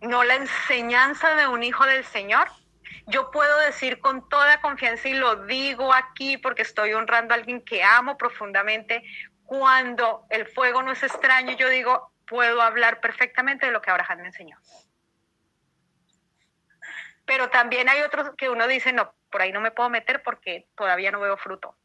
No 0.00 0.24
la 0.24 0.34
enseñanza 0.34 1.36
de 1.36 1.46
un 1.46 1.62
hijo 1.62 1.84
del 1.86 2.04
Señor 2.04 2.48
yo 3.06 3.30
puedo 3.30 3.58
decir 3.60 4.00
con 4.00 4.28
toda 4.28 4.60
confianza 4.60 5.08
y 5.08 5.14
lo 5.14 5.44
digo 5.46 5.92
aquí 5.92 6.38
porque 6.38 6.62
estoy 6.62 6.92
honrando 6.92 7.34
a 7.34 7.36
alguien 7.36 7.64
que 7.64 7.82
amo 7.82 8.16
profundamente, 8.16 9.02
cuando 9.44 10.24
el 10.30 10.46
fuego 10.46 10.82
no 10.82 10.92
es 10.92 11.02
extraño, 11.02 11.56
yo 11.56 11.68
digo, 11.68 12.12
puedo 12.26 12.62
hablar 12.62 13.00
perfectamente 13.00 13.66
de 13.66 13.72
lo 13.72 13.82
que 13.82 13.90
Abraham 13.90 14.20
me 14.20 14.26
enseñó. 14.28 14.58
Pero 17.26 17.50
también 17.50 17.88
hay 17.88 18.00
otros 18.02 18.30
que 18.36 18.48
uno 18.48 18.66
dice, 18.66 18.92
no, 18.92 19.14
por 19.30 19.42
ahí 19.42 19.52
no 19.52 19.60
me 19.60 19.70
puedo 19.70 19.90
meter 19.90 20.22
porque 20.22 20.68
todavía 20.74 21.10
no 21.10 21.20
veo 21.20 21.36
fruto. 21.36 21.76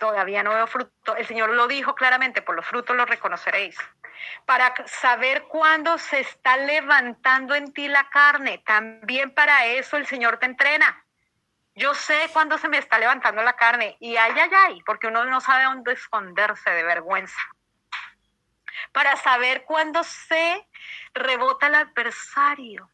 Todavía 0.00 0.42
no 0.42 0.54
veo 0.54 0.66
fruto. 0.66 1.14
El 1.14 1.26
Señor 1.26 1.50
lo 1.50 1.68
dijo 1.68 1.94
claramente, 1.94 2.42
por 2.42 2.56
los 2.56 2.66
frutos 2.66 2.96
los 2.96 3.08
reconoceréis 3.08 3.76
para 4.46 4.74
saber 4.86 5.44
cuándo 5.44 5.98
se 5.98 6.20
está 6.20 6.56
levantando 6.56 7.54
en 7.54 7.72
ti 7.72 7.88
la 7.88 8.08
carne. 8.10 8.58
También 8.66 9.32
para 9.34 9.66
eso 9.66 9.96
el 9.96 10.06
Señor 10.06 10.38
te 10.38 10.46
entrena. 10.46 11.04
Yo 11.74 11.94
sé 11.94 12.28
cuándo 12.32 12.58
se 12.58 12.68
me 12.68 12.78
está 12.78 12.98
levantando 12.98 13.42
la 13.42 13.54
carne 13.54 13.96
y 14.00 14.16
ay, 14.16 14.32
ay, 14.36 14.50
ay, 14.54 14.82
porque 14.84 15.06
uno 15.06 15.24
no 15.24 15.40
sabe 15.40 15.64
dónde 15.64 15.92
esconderse 15.92 16.70
de 16.70 16.82
vergüenza. 16.82 17.40
Para 18.92 19.16
saber 19.16 19.64
cuándo 19.64 20.02
se 20.02 20.68
rebota 21.14 21.68
el 21.68 21.76
adversario. 21.76 22.90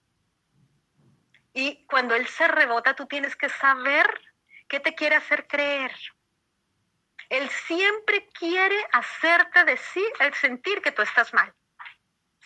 Y 1.53 1.87
cuando 1.87 2.14
él 2.14 2.27
se 2.27 2.49
rebota, 2.49 2.95
tú 2.95 3.07
tienes 3.07 3.35
que 3.35 3.49
saber 3.49 4.07
qué 4.69 4.79
te 4.79 4.95
quiere 4.95 5.16
hacer 5.16 5.47
creer. 5.47 5.92
Él 7.28 7.48
siempre 7.50 8.28
quiere 8.28 8.76
hacerte 8.92 9.64
decir, 9.64 10.06
el 10.20 10.32
sentir 10.34 10.80
que 10.80 10.92
tú 10.92 11.02
estás 11.02 11.34
mal. 11.34 11.52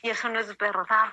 Y 0.02 0.10
eso 0.10 0.28
no 0.28 0.40
es 0.40 0.56
verdad. 0.56 1.12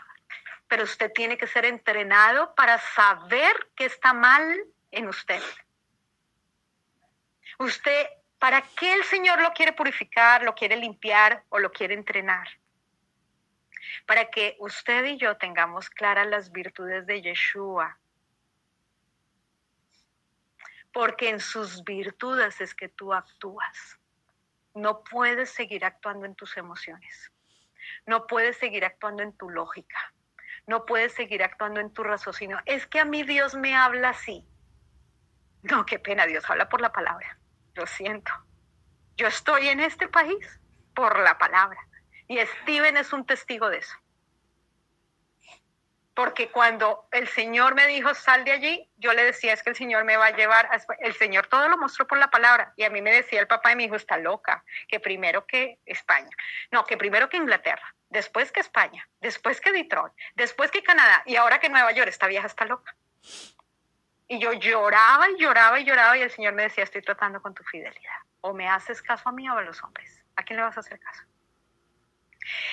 Pero 0.68 0.84
usted 0.84 1.12
tiene 1.14 1.38
que 1.38 1.48
ser 1.48 1.66
entrenado 1.66 2.56
para 2.56 2.78
saber 2.80 3.70
que 3.76 3.86
está 3.86 4.14
mal 4.14 4.64
en 4.92 5.08
usted. 5.08 5.42
Usted, 7.60 8.08
¿para 8.40 8.62
qué 8.62 8.94
el 8.94 9.04
Señor 9.04 9.42
lo 9.42 9.52
quiere 9.54 9.74
purificar, 9.74 10.44
lo 10.44 10.54
quiere 10.56 10.76
limpiar 10.78 11.44
o 11.50 11.60
lo 11.60 11.72
quiere 11.72 11.94
entrenar? 11.94 12.48
Para 14.06 14.30
que 14.30 14.56
usted 14.60 15.06
y 15.06 15.18
yo 15.18 15.38
tengamos 15.38 15.90
claras 15.90 16.28
las 16.28 16.52
virtudes 16.52 17.06
de 17.06 17.22
Yeshua, 17.22 17.98
porque 20.98 21.30
en 21.30 21.40
sus 21.40 21.84
virtudes 21.84 22.60
es 22.60 22.74
que 22.74 22.90
tú 22.90 23.14
actúas. 23.14 24.00
No 24.74 25.04
puedes 25.04 25.52
seguir 25.52 25.86
actuando 25.86 26.26
en 26.26 26.34
tus 26.34 26.58
emociones. 26.58 27.32
No 28.08 28.26
puedes 28.26 28.58
seguir 28.58 28.84
actuando 28.84 29.22
en 29.22 29.32
tu 29.34 29.48
lógica. 29.48 30.12
No 30.66 30.88
puedes 30.88 31.14
seguir 31.14 31.44
actuando 31.44 31.82
en 31.82 31.94
tu 31.94 32.04
raciocinio. 32.04 32.58
Es 32.66 32.88
que 32.88 33.00
a 33.00 33.06
mí 33.06 33.22
Dios 33.22 33.54
me 33.54 33.76
habla 33.76 34.10
así. 34.10 34.44
No, 35.62 35.86
qué 35.86 36.00
pena, 36.00 36.26
Dios 36.26 36.50
habla 36.50 36.68
por 36.68 36.82
la 36.82 36.92
palabra. 36.92 37.38
Lo 37.76 37.86
siento. 37.86 38.32
Yo 39.18 39.28
estoy 39.28 39.68
en 39.68 39.82
este 39.82 40.08
país 40.08 40.60
por 40.96 41.20
la 41.20 41.38
palabra. 41.38 41.80
Y 42.28 42.40
Steven 42.40 42.98
es 42.98 43.14
un 43.14 43.24
testigo 43.24 43.70
de 43.70 43.78
eso 43.78 43.96
porque 46.18 46.50
cuando 46.50 47.08
el 47.12 47.28
Señor 47.28 47.76
me 47.76 47.86
dijo, 47.86 48.12
sal 48.16 48.44
de 48.44 48.52
allí, 48.52 48.90
yo 48.98 49.14
le 49.14 49.24
decía, 49.24 49.54
es 49.54 49.62
que 49.62 49.70
el 49.70 49.76
Señor 49.76 50.04
me 50.04 50.18
va 50.18 50.26
a 50.26 50.36
llevar, 50.36 50.68
el 50.98 51.14
Señor 51.14 51.46
todo 51.46 51.70
lo 51.70 51.78
mostró 51.78 52.08
por 52.08 52.18
la 52.18 52.32
palabra, 52.32 52.74
y 52.76 52.86
a 52.86 52.90
mí 52.90 53.04
me 53.04 53.12
decía 53.12 53.40
el 53.40 53.46
papá 53.46 53.70
de 53.70 53.76
mi 53.76 53.84
hijo, 53.84 53.96
está 53.96 54.18
loca, 54.18 54.64
que 54.88 55.00
primero 55.00 55.46
que 55.46 55.78
España, 55.86 56.36
no, 56.72 56.86
que 56.86 56.98
primero 56.98 57.30
que 57.30 57.38
Inglaterra, 57.38 57.94
después 58.10 58.52
que 58.52 58.62
España, 58.62 59.08
después 59.22 59.62
que 59.62 59.72
Detroit, 59.72 60.12
después 60.34 60.72
que 60.72 60.82
Canadá, 60.82 61.22
y 61.28 61.36
ahora 61.36 61.60
que 61.60 61.70
Nueva 61.70 61.92
York, 61.92 62.10
esta 62.10 62.26
vieja 62.26 62.48
está 62.48 62.66
loca. 62.66 62.96
Y 64.28 64.40
yo 64.40 64.54
lloraba 64.54 65.30
y 65.30 65.38
lloraba 65.38 65.80
y 65.80 65.86
lloraba, 65.86 66.18
y 66.18 66.24
el 66.24 66.32
Señor 66.32 66.56
me 66.56 66.64
decía, 66.64 66.84
estoy 66.84 67.04
tratando 67.04 67.44
con 67.44 67.54
tu 67.54 67.64
fidelidad, 67.64 68.22
o 68.42 68.56
me 68.56 68.68
haces 68.68 69.04
caso 69.04 69.30
a 69.30 69.32
mí 69.32 69.48
o 69.48 69.54
a 69.56 69.62
los 69.62 69.84
hombres, 69.84 70.24
¿a 70.36 70.42
quién 70.42 70.58
le 70.58 70.64
vas 70.64 70.78
a 70.78 70.80
hacer 70.80 71.00
caso? 71.00 71.22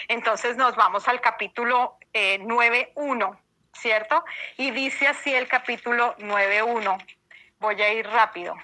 Entonces 0.09 0.57
nos 0.57 0.77
vamos 0.77 1.09
al 1.09 1.21
capítulo 1.21 1.99
eh, 2.13 2.39
9.1, 2.41 3.39
¿cierto? 3.73 4.25
Y 4.57 4.71
dice 4.71 5.07
así 5.09 5.35
el 5.35 5.49
capítulo 5.49 6.17
9.1. 6.19 7.05
Voy 7.59 7.83
a 7.83 7.93
ir 7.93 8.07
rápido. 8.07 8.55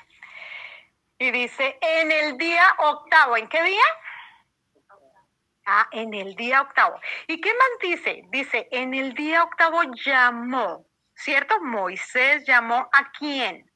Y 1.19 1.31
dice, 1.31 1.79
en 1.83 2.11
el 2.11 2.39
día 2.39 2.65
octavo, 2.79 3.37
¿en 3.37 3.47
qué 3.49 3.63
día? 3.63 3.83
Ah, 5.67 5.87
en 5.93 6.15
el 6.15 6.35
día 6.35 6.63
octavo. 6.63 6.99
¿Y 7.27 7.41
qué 7.41 7.53
más 7.53 7.69
dice? 7.81 8.25
Dice, 8.31 8.69
en 8.71 8.95
el 8.95 9.13
día 9.15 9.45
octavo 9.45 9.83
llamó, 10.05 10.87
¿cierto? 11.15 11.61
Moisés 11.61 12.45
llamó 12.47 12.89
a 12.93 13.13
quién? 13.13 13.71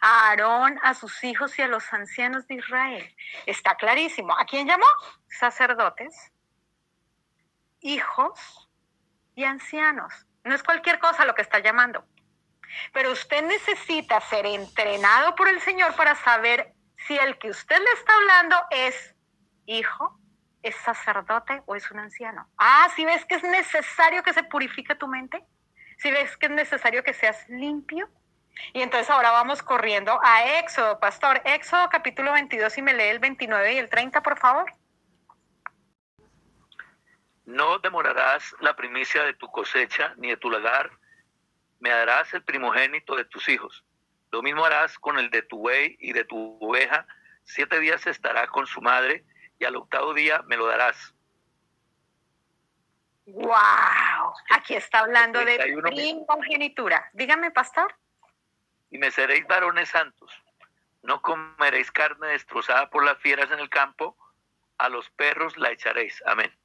A 0.00 0.30
Aarón, 0.30 0.78
a 0.82 0.94
sus 0.94 1.22
hijos 1.22 1.58
y 1.58 1.62
a 1.62 1.68
los 1.68 1.92
ancianos 1.92 2.46
de 2.48 2.56
Israel. 2.56 3.16
Está 3.46 3.76
clarísimo. 3.76 4.36
¿A 4.36 4.44
quién 4.44 4.66
llamó? 4.66 4.86
Sacerdotes, 5.30 6.32
hijos 7.80 8.70
y 9.34 9.44
ancianos. 9.44 10.26
No 10.44 10.54
es 10.54 10.62
cualquier 10.62 10.98
cosa 10.98 11.24
lo 11.24 11.34
que 11.34 11.42
está 11.42 11.60
llamando. 11.60 12.04
Pero 12.92 13.12
usted 13.12 13.42
necesita 13.42 14.20
ser 14.20 14.46
entrenado 14.46 15.34
por 15.34 15.48
el 15.48 15.60
Señor 15.60 15.94
para 15.96 16.14
saber 16.14 16.74
si 17.06 17.16
el 17.16 17.38
que 17.38 17.50
usted 17.50 17.78
le 17.78 17.92
está 17.92 18.14
hablando 18.14 18.56
es 18.70 19.14
hijo, 19.66 20.18
es 20.62 20.76
sacerdote 20.76 21.62
o 21.66 21.74
es 21.74 21.90
un 21.90 21.98
anciano. 21.98 22.48
Ah, 22.58 22.88
si 22.94 23.04
ves 23.04 23.24
que 23.24 23.36
es 23.36 23.42
necesario 23.42 24.22
que 24.22 24.32
se 24.32 24.42
purifique 24.42 24.94
tu 24.94 25.08
mente, 25.08 25.44
si 25.98 26.10
ves 26.10 26.36
que 26.36 26.46
es 26.46 26.52
necesario 26.52 27.02
que 27.02 27.14
seas 27.14 27.48
limpio, 27.48 28.08
Y 28.74 28.82
entonces 28.82 29.08
ahora 29.08 29.30
vamos 29.30 29.62
corriendo 29.62 30.20
a 30.22 30.58
Éxodo, 30.58 30.98
pastor. 30.98 31.40
Éxodo 31.44 31.88
capítulo 31.88 32.32
22 32.32 32.76
y 32.76 32.82
me 32.82 32.92
lee 32.92 33.04
el 33.04 33.18
29 33.18 33.74
y 33.74 33.78
el 33.78 33.88
30, 33.88 34.22
por 34.22 34.38
favor. 34.38 34.74
No 37.50 37.80
demorarás 37.80 38.54
la 38.60 38.76
primicia 38.76 39.24
de 39.24 39.34
tu 39.34 39.50
cosecha 39.50 40.14
ni 40.18 40.28
de 40.28 40.36
tu 40.36 40.48
lagar. 40.48 40.88
Me 41.80 41.90
darás 41.90 42.32
el 42.32 42.44
primogénito 42.44 43.16
de 43.16 43.24
tus 43.24 43.48
hijos. 43.48 43.84
Lo 44.30 44.40
mismo 44.40 44.64
harás 44.64 44.96
con 45.00 45.18
el 45.18 45.30
de 45.30 45.42
tu 45.42 45.58
buey 45.58 45.96
y 45.98 46.12
de 46.12 46.24
tu 46.24 46.58
oveja. 46.60 47.08
Siete 47.42 47.80
días 47.80 48.06
estará 48.06 48.46
con 48.46 48.68
su 48.68 48.80
madre 48.80 49.24
y 49.58 49.64
al 49.64 49.74
octavo 49.74 50.14
día 50.14 50.42
me 50.46 50.56
lo 50.56 50.68
darás. 50.68 51.12
¡Wow! 53.26 54.32
Aquí 54.50 54.76
está 54.76 55.00
hablando 55.00 55.44
de 55.44 55.58
primogenitura. 55.82 57.10
Dígame, 57.14 57.50
pastor. 57.50 57.92
Y 58.90 58.98
me 58.98 59.10
seréis 59.10 59.44
varones 59.48 59.88
santos. 59.88 60.30
No 61.02 61.20
comeréis 61.20 61.90
carne 61.90 62.28
destrozada 62.28 62.88
por 62.90 63.04
las 63.04 63.18
fieras 63.18 63.50
en 63.50 63.58
el 63.58 63.68
campo. 63.68 64.16
A 64.78 64.88
los 64.88 65.10
perros 65.10 65.56
la 65.56 65.72
echaréis. 65.72 66.22
Amén. 66.26 66.59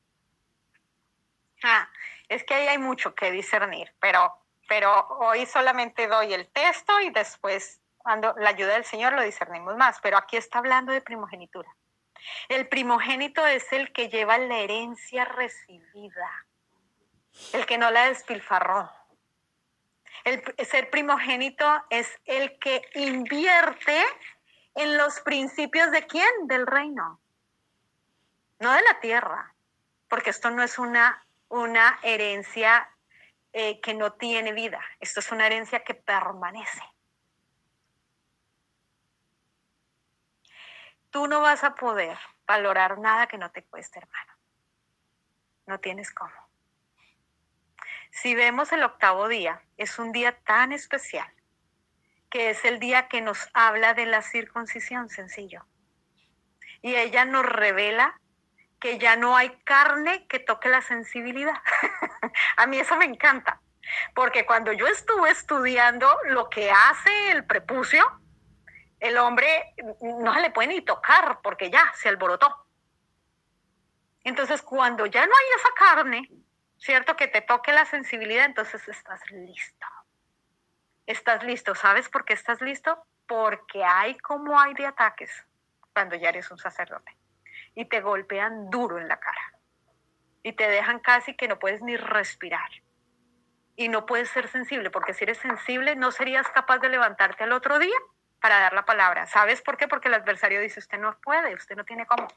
Ah, 1.67 1.89
es 2.29 2.43
que 2.43 2.53
ahí 2.53 2.67
hay 2.67 2.77
mucho 2.77 3.15
que 3.15 3.31
discernir, 3.31 3.91
pero, 3.99 4.31
pero 4.69 5.07
hoy 5.19 5.47
solamente 5.47 6.07
doy 6.07 6.31
el 6.31 6.47
texto 6.49 7.01
y 7.01 7.09
después, 7.09 7.81
cuando 7.97 8.35
la 8.37 8.49
ayuda 8.49 8.73
del 8.73 8.85
Señor, 8.85 9.13
lo 9.13 9.23
discernimos 9.23 9.75
más. 9.75 9.99
Pero 10.01 10.15
aquí 10.17 10.37
está 10.37 10.59
hablando 10.59 10.91
de 10.91 11.01
primogenitura. 11.01 11.75
El 12.49 12.67
primogénito 12.67 13.45
es 13.47 13.73
el 13.73 13.91
que 13.93 14.09
lleva 14.09 14.37
la 14.37 14.59
herencia 14.59 15.25
recibida, 15.25 16.45
el 17.53 17.65
que 17.65 17.79
no 17.79 17.89
la 17.89 18.09
despilfarró. 18.09 18.91
El 20.23 20.43
ser 20.67 20.91
primogénito 20.91 21.83
es 21.89 22.07
el 22.25 22.59
que 22.59 22.83
invierte 22.93 24.03
en 24.75 24.97
los 24.97 25.19
principios 25.21 25.89
de 25.89 26.05
quién? 26.05 26.29
Del 26.43 26.67
reino, 26.67 27.19
no 28.59 28.71
de 28.71 28.81
la 28.83 28.99
tierra, 28.99 29.55
porque 30.07 30.29
esto 30.29 30.51
no 30.51 30.61
es 30.61 30.77
una 30.77 31.24
una 31.49 31.99
herencia 32.03 32.89
eh, 33.53 33.79
que 33.81 33.93
no 33.93 34.13
tiene 34.13 34.53
vida. 34.53 34.81
Esto 34.99 35.19
es 35.19 35.31
una 35.31 35.45
herencia 35.45 35.83
que 35.83 35.93
permanece. 35.93 36.81
Tú 41.09 41.27
no 41.27 41.41
vas 41.41 41.63
a 41.63 41.75
poder 41.75 42.17
valorar 42.45 42.99
nada 42.99 43.27
que 43.27 43.37
no 43.37 43.51
te 43.51 43.63
cueste, 43.63 43.99
hermano. 43.99 44.33
No 45.67 45.79
tienes 45.79 46.11
cómo. 46.11 46.33
Si 48.11 48.35
vemos 48.35 48.71
el 48.71 48.83
octavo 48.83 49.27
día, 49.27 49.61
es 49.77 49.99
un 49.99 50.11
día 50.11 50.37
tan 50.43 50.71
especial 50.71 51.31
que 52.29 52.49
es 52.49 52.65
el 52.65 52.79
día 52.79 53.07
que 53.07 53.21
nos 53.21 53.49
habla 53.53 53.93
de 53.93 54.05
la 54.05 54.21
circuncisión, 54.21 55.07
sencillo. 55.07 55.65
Y 56.81 56.95
ella 56.95 57.23
nos 57.23 57.45
revela 57.45 58.19
que 58.85 58.99
ya 58.99 59.15
no 59.15 59.35
hay 59.35 59.49
carne 59.63 60.27
que 60.27 60.37
toque 60.37 60.69
la 60.69 60.79
sensibilidad. 60.79 61.55
a 62.57 62.67
mí 62.67 62.77
eso 62.77 62.95
me 62.97 63.05
encanta, 63.05 63.59
porque 64.13 64.45
cuando 64.45 64.71
yo 64.73 64.85
estuve 64.85 65.31
estudiando 65.31 66.07
lo 66.25 66.51
que 66.51 66.69
hace 66.69 67.31
el 67.31 67.45
prepucio, 67.45 68.05
el 68.99 69.17
hombre 69.17 69.73
no 70.01 70.31
se 70.35 70.41
le 70.41 70.51
puede 70.51 70.67
ni 70.67 70.81
tocar 70.81 71.39
porque 71.41 71.71
ya 71.71 71.91
se 71.95 72.09
alborotó. 72.09 72.67
Entonces, 74.23 74.61
cuando 74.61 75.07
ya 75.07 75.25
no 75.25 75.33
hay 75.33 75.59
esa 75.59 75.69
carne, 75.73 76.29
¿cierto? 76.77 77.15
Que 77.15 77.27
te 77.27 77.41
toque 77.41 77.73
la 77.73 77.85
sensibilidad, 77.85 78.45
entonces 78.45 78.87
estás 78.87 79.19
listo. 79.31 79.87
Estás 81.07 81.43
listo. 81.43 81.73
¿Sabes 81.73 82.07
por 82.07 82.23
qué 82.23 82.33
estás 82.33 82.61
listo? 82.61 83.03
Porque 83.25 83.83
hay 83.83 84.15
como 84.19 84.59
hay 84.59 84.75
de 84.75 84.85
ataques 84.85 85.31
cuando 85.91 86.15
ya 86.17 86.29
eres 86.29 86.51
un 86.51 86.59
sacerdote 86.59 87.17
y 87.75 87.85
te 87.85 88.01
golpean 88.01 88.69
duro 88.69 88.97
en 88.97 89.07
la 89.07 89.19
cara 89.19 89.53
y 90.43 90.53
te 90.53 90.69
dejan 90.69 90.99
casi 90.99 91.35
que 91.35 91.47
no 91.47 91.59
puedes 91.59 91.81
ni 91.81 91.97
respirar 91.97 92.69
y 93.75 93.89
no 93.89 94.05
puedes 94.05 94.29
ser 94.29 94.47
sensible, 94.47 94.89
porque 94.89 95.13
si 95.13 95.25
eres 95.25 95.37
sensible 95.37 95.95
no 95.95 96.11
serías 96.11 96.47
capaz 96.49 96.79
de 96.79 96.89
levantarte 96.89 97.43
al 97.43 97.51
otro 97.51 97.77
día 97.79 97.97
para 98.39 98.59
dar 98.59 98.73
la 98.73 98.85
palabra. 98.85 99.25
¿Sabes 99.25 99.61
por 99.61 99.75
qué? 99.75 99.87
Porque 99.87 100.07
el 100.07 100.13
adversario 100.13 100.61
dice, 100.61 100.79
usted 100.79 100.99
no 100.99 101.17
puede, 101.19 101.55
usted 101.55 101.75
no 101.75 101.83
tiene 101.83 102.05
cómo. 102.05 102.27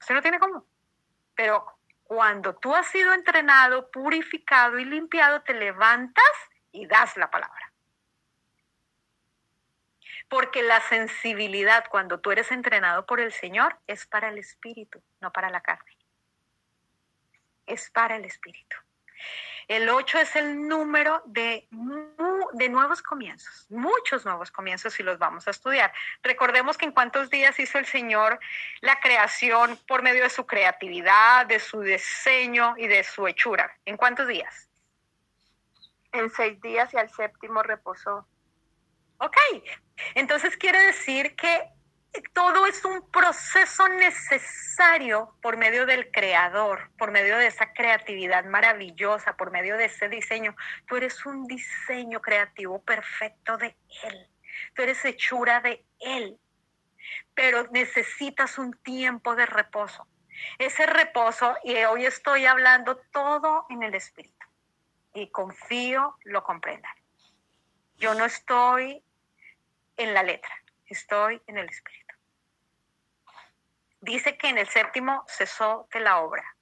Usted 0.00 0.14
no 0.14 0.22
tiene 0.22 0.38
cómo. 0.38 0.66
Pero 1.34 1.64
cuando 2.04 2.54
tú 2.56 2.74
has 2.74 2.86
sido 2.88 3.12
entrenado, 3.14 3.90
purificado 3.90 4.78
y 4.78 4.84
limpiado, 4.84 5.42
te 5.42 5.54
levantas 5.54 6.24
y 6.72 6.86
das 6.86 7.16
la 7.16 7.30
palabra. 7.30 7.57
Porque 10.28 10.62
la 10.62 10.80
sensibilidad 10.82 11.86
cuando 11.90 12.20
tú 12.20 12.30
eres 12.30 12.50
entrenado 12.52 13.06
por 13.06 13.20
el 13.20 13.32
Señor 13.32 13.78
es 13.86 14.06
para 14.06 14.28
el 14.28 14.38
espíritu, 14.38 15.02
no 15.20 15.32
para 15.32 15.50
la 15.50 15.60
carne. 15.60 15.96
Es 17.66 17.90
para 17.90 18.16
el 18.16 18.24
espíritu. 18.24 18.76
El 19.68 19.90
8 19.90 20.18
es 20.20 20.34
el 20.34 20.66
número 20.66 21.22
de, 21.26 21.68
de 22.54 22.68
nuevos 22.70 23.02
comienzos, 23.02 23.66
muchos 23.68 24.24
nuevos 24.24 24.50
comienzos 24.50 24.98
y 24.98 25.02
los 25.02 25.18
vamos 25.18 25.46
a 25.46 25.50
estudiar. 25.50 25.92
Recordemos 26.22 26.78
que 26.78 26.86
en 26.86 26.92
cuántos 26.92 27.28
días 27.28 27.60
hizo 27.60 27.78
el 27.78 27.84
Señor 27.84 28.40
la 28.80 28.98
creación 29.00 29.78
por 29.86 30.02
medio 30.02 30.22
de 30.22 30.30
su 30.30 30.46
creatividad, 30.46 31.44
de 31.44 31.60
su 31.60 31.82
diseño 31.82 32.76
y 32.78 32.86
de 32.86 33.04
su 33.04 33.26
hechura. 33.28 33.70
¿En 33.84 33.98
cuántos 33.98 34.26
días? 34.26 34.70
En 36.12 36.30
seis 36.30 36.58
días 36.62 36.94
y 36.94 36.96
al 36.96 37.10
séptimo 37.10 37.62
reposó. 37.62 38.26
Ok, 39.18 39.36
entonces 40.14 40.56
quiere 40.56 40.80
decir 40.80 41.34
que 41.34 41.70
todo 42.32 42.66
es 42.66 42.84
un 42.84 43.10
proceso 43.10 43.88
necesario 43.88 45.34
por 45.42 45.56
medio 45.56 45.86
del 45.86 46.10
creador, 46.10 46.90
por 46.98 47.10
medio 47.10 47.36
de 47.36 47.48
esa 47.48 47.72
creatividad 47.72 48.44
maravillosa, 48.44 49.36
por 49.36 49.50
medio 49.50 49.76
de 49.76 49.86
ese 49.86 50.08
diseño. 50.08 50.54
Tú 50.86 50.96
eres 50.96 51.26
un 51.26 51.46
diseño 51.46 52.20
creativo 52.20 52.80
perfecto 52.82 53.56
de 53.56 53.76
Él. 54.04 54.28
Tú 54.74 54.82
eres 54.82 55.04
hechura 55.04 55.60
de 55.60 55.84
Él. 56.00 56.38
Pero 57.34 57.66
necesitas 57.70 58.58
un 58.58 58.72
tiempo 58.82 59.34
de 59.34 59.46
reposo. 59.46 60.06
Ese 60.58 60.86
reposo, 60.86 61.56
y 61.64 61.74
hoy 61.84 62.06
estoy 62.06 62.46
hablando 62.46 62.98
todo 63.12 63.66
en 63.70 63.82
el 63.82 63.94
Espíritu. 63.94 64.46
Y 65.14 65.30
confío 65.30 66.16
lo 66.24 66.44
comprendan. 66.44 66.94
Yo 67.96 68.14
no 68.14 68.24
estoy 68.24 69.02
en 69.98 70.14
la 70.14 70.22
letra, 70.22 70.54
estoy 70.86 71.42
en 71.46 71.58
el 71.58 71.68
Espíritu. 71.68 72.14
Dice 74.00 74.38
que 74.38 74.48
en 74.48 74.58
el 74.58 74.68
séptimo 74.68 75.24
cesó 75.28 75.88
de 75.92 76.00
la 76.00 76.20
obra. 76.20 76.56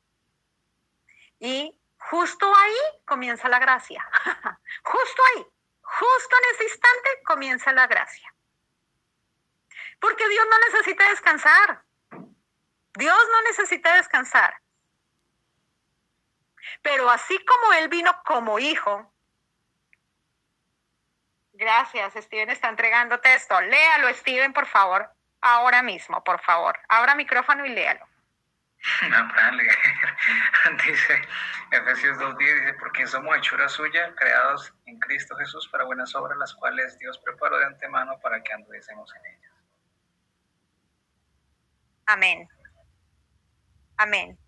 Y 1.39 1.79
justo 1.99 2.53
ahí 2.55 3.03
comienza 3.05 3.49
la 3.49 3.59
gracia. 3.59 4.05
justo 4.85 5.23
ahí, 5.35 5.47
justo 5.83 6.37
en 6.43 6.55
ese 6.55 6.65
instante 6.65 7.23
comienza 7.25 7.73
la 7.73 7.87
gracia. 7.87 8.35
Porque 10.01 10.29
Dios 10.29 10.47
no 10.51 10.59
necesita 10.71 11.09
descansar. 11.11 11.85
Dios 12.95 13.29
no 13.31 13.43
necesita 13.43 13.97
descansar. 13.97 14.61
Pero 16.83 17.11
así 17.11 17.39
como 17.45 17.73
Él 17.75 17.89
vino 17.89 18.11
como 18.25 18.59
hijo, 18.59 19.13
Gracias, 21.59 22.13
Steven 22.15 22.51
está 22.51 22.69
entregando 22.69 23.19
texto. 23.21 23.59
Léalo, 23.61 24.13
Steven, 24.13 24.53
por 24.53 24.67
favor, 24.67 25.11
ahora 25.41 25.83
mismo, 25.83 26.23
por 26.23 26.39
favor. 26.43 26.79
Abra 26.89 27.15
micrófono 27.15 27.65
y 27.65 27.71
léalo. 27.71 28.07
No, 29.11 29.29
Dice 30.87 31.23
Efesios 31.73 32.19
2.10, 32.19 32.37
dice, 32.37 32.75
porque 32.75 33.07
somos 33.07 33.37
hechura 33.39 33.69
suya, 33.69 34.15
creados 34.17 34.73
en 34.85 34.99
Cristo 35.01 35.35
Jesús 35.37 35.67
para 35.73 35.85
buenas 35.85 36.15
obras, 36.15 36.37
las 36.39 36.55
cuales 36.55 36.97
Dios 36.99 37.19
preparó 37.25 37.59
de 37.59 37.65
antemano 37.65 38.19
para 38.21 38.43
que 38.43 38.53
anduviésemos 38.53 39.13
en 39.17 39.27
ellas. 39.27 39.53
Amén. 42.05 42.49
Amén. 43.97 44.39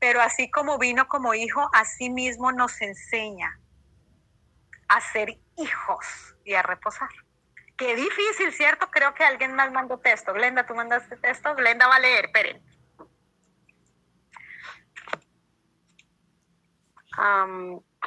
Pero 0.00 0.20
así 0.20 0.50
como 0.50 0.76
vino 0.78 1.06
como 1.06 1.34
hijo, 1.34 1.70
así 1.72 2.10
mismo 2.10 2.50
nos 2.50 2.82
enseña 2.82 3.58
a 4.88 5.00
ser 5.00 5.38
hijos 5.56 6.34
y 6.48 6.54
a 6.54 6.62
reposar. 6.62 7.10
Qué 7.76 7.94
difícil, 7.94 8.52
¿cierto? 8.52 8.90
Creo 8.90 9.12
que 9.14 9.22
alguien 9.22 9.54
más 9.54 9.70
mandó 9.70 9.98
texto. 9.98 10.32
Glenda, 10.32 10.66
¿tú 10.66 10.74
mandaste 10.74 11.16
texto? 11.18 11.54
Glenda 11.54 11.86
va 11.86 11.96
a 11.96 12.00
leer, 12.00 12.24
esperen. 12.24 12.62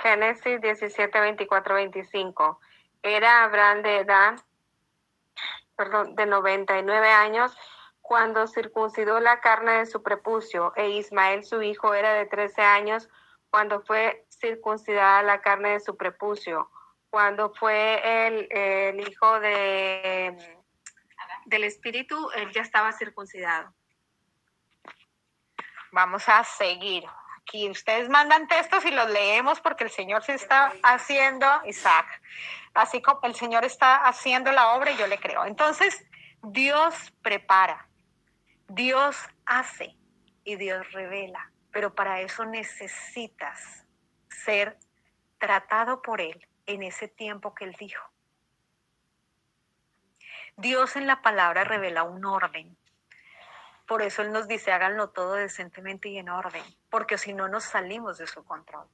Génesis 0.02 0.60
17, 0.60 1.20
24, 1.20 1.76
25. 1.76 2.60
Era 3.04 3.44
Abraham 3.44 3.84
de 3.84 4.00
edad, 4.00 4.36
perdón, 5.76 6.16
de 6.16 6.26
99 6.26 7.10
años 7.10 7.56
cuando 8.02 8.48
circuncidó 8.48 9.20
la 9.20 9.40
carne 9.40 9.74
de 9.74 9.86
su 9.86 10.02
prepucio, 10.02 10.74
e 10.76 10.90
Ismael 10.90 11.46
su 11.46 11.62
hijo 11.62 11.94
era 11.94 12.14
de 12.14 12.26
13 12.26 12.62
años 12.62 13.08
cuando 13.50 13.82
fue 13.82 14.26
circuncidada 14.30 15.22
la 15.22 15.42
carne 15.42 15.70
de 15.70 15.80
su 15.80 15.96
prepucio 15.96 16.70
cuando 17.12 17.54
fue 17.54 18.28
el, 18.28 19.00
hijo 19.02 19.40
de, 19.42 20.58
del 21.46 21.66
Espíritu, 21.66 22.32
él 22.36 22.52
ya 22.54 22.62
estaba 22.62 22.94
circuncidado. 22.94 23.74
Vamos 25.92 26.28
a 26.30 26.44
seguir. 26.46 27.04
Aquí 27.42 27.70
ustedes 27.70 28.08
mandan 28.08 28.48
textos 28.48 28.86
y 28.86 28.92
los 28.92 29.10
leemos 29.10 29.60
porque 29.60 29.84
el 29.84 29.90
Señor 29.90 30.24
se 30.24 30.36
está 30.36 30.74
haciendo, 30.84 31.46
Isaac, 31.66 32.08
así 32.74 33.02
como 33.02 33.20
el 33.24 33.36
Señor 33.36 33.66
está 33.66 33.98
haciendo 33.98 34.54
la 34.54 34.74
obra 34.76 34.92
y 34.92 34.98
yo 34.98 35.06
le 35.08 35.20
creo. 35.20 35.46
Entonces, 35.46 36.06
Dios 36.42 36.96
prepara, 37.22 37.90
Dios 38.70 39.18
hace 39.46 39.98
y 40.46 40.56
Dios 40.56 40.90
revela, 40.94 41.52
pero 41.72 41.94
para 41.94 42.22
eso 42.22 42.46
necesitas 42.46 43.86
ser 44.30 44.80
tratado 45.40 46.02
por 46.02 46.22
Él 46.22 46.48
en 46.66 46.84
ese 46.84 47.08
tiempo 47.08 47.54
que 47.54 47.66
Él 47.66 47.76
dijo. 47.80 48.04
Dios 50.58 50.96
en 50.96 51.08
la 51.08 51.22
palabra 51.22 51.64
revela 51.64 52.04
un 52.04 52.26
orden. 52.26 52.78
Por 53.88 54.02
eso 54.02 54.22
Él 54.22 54.32
nos 54.32 54.48
dice, 54.48 54.72
háganlo 54.72 55.10
todo 55.10 55.34
decentemente 55.34 56.10
y 56.10 56.18
en 56.18 56.30
orden, 56.30 56.64
porque 56.90 57.18
si 57.18 57.34
no 57.34 57.48
nos 57.48 57.64
salimos 57.64 58.18
de 58.18 58.28
su 58.28 58.44
control. 58.44 58.88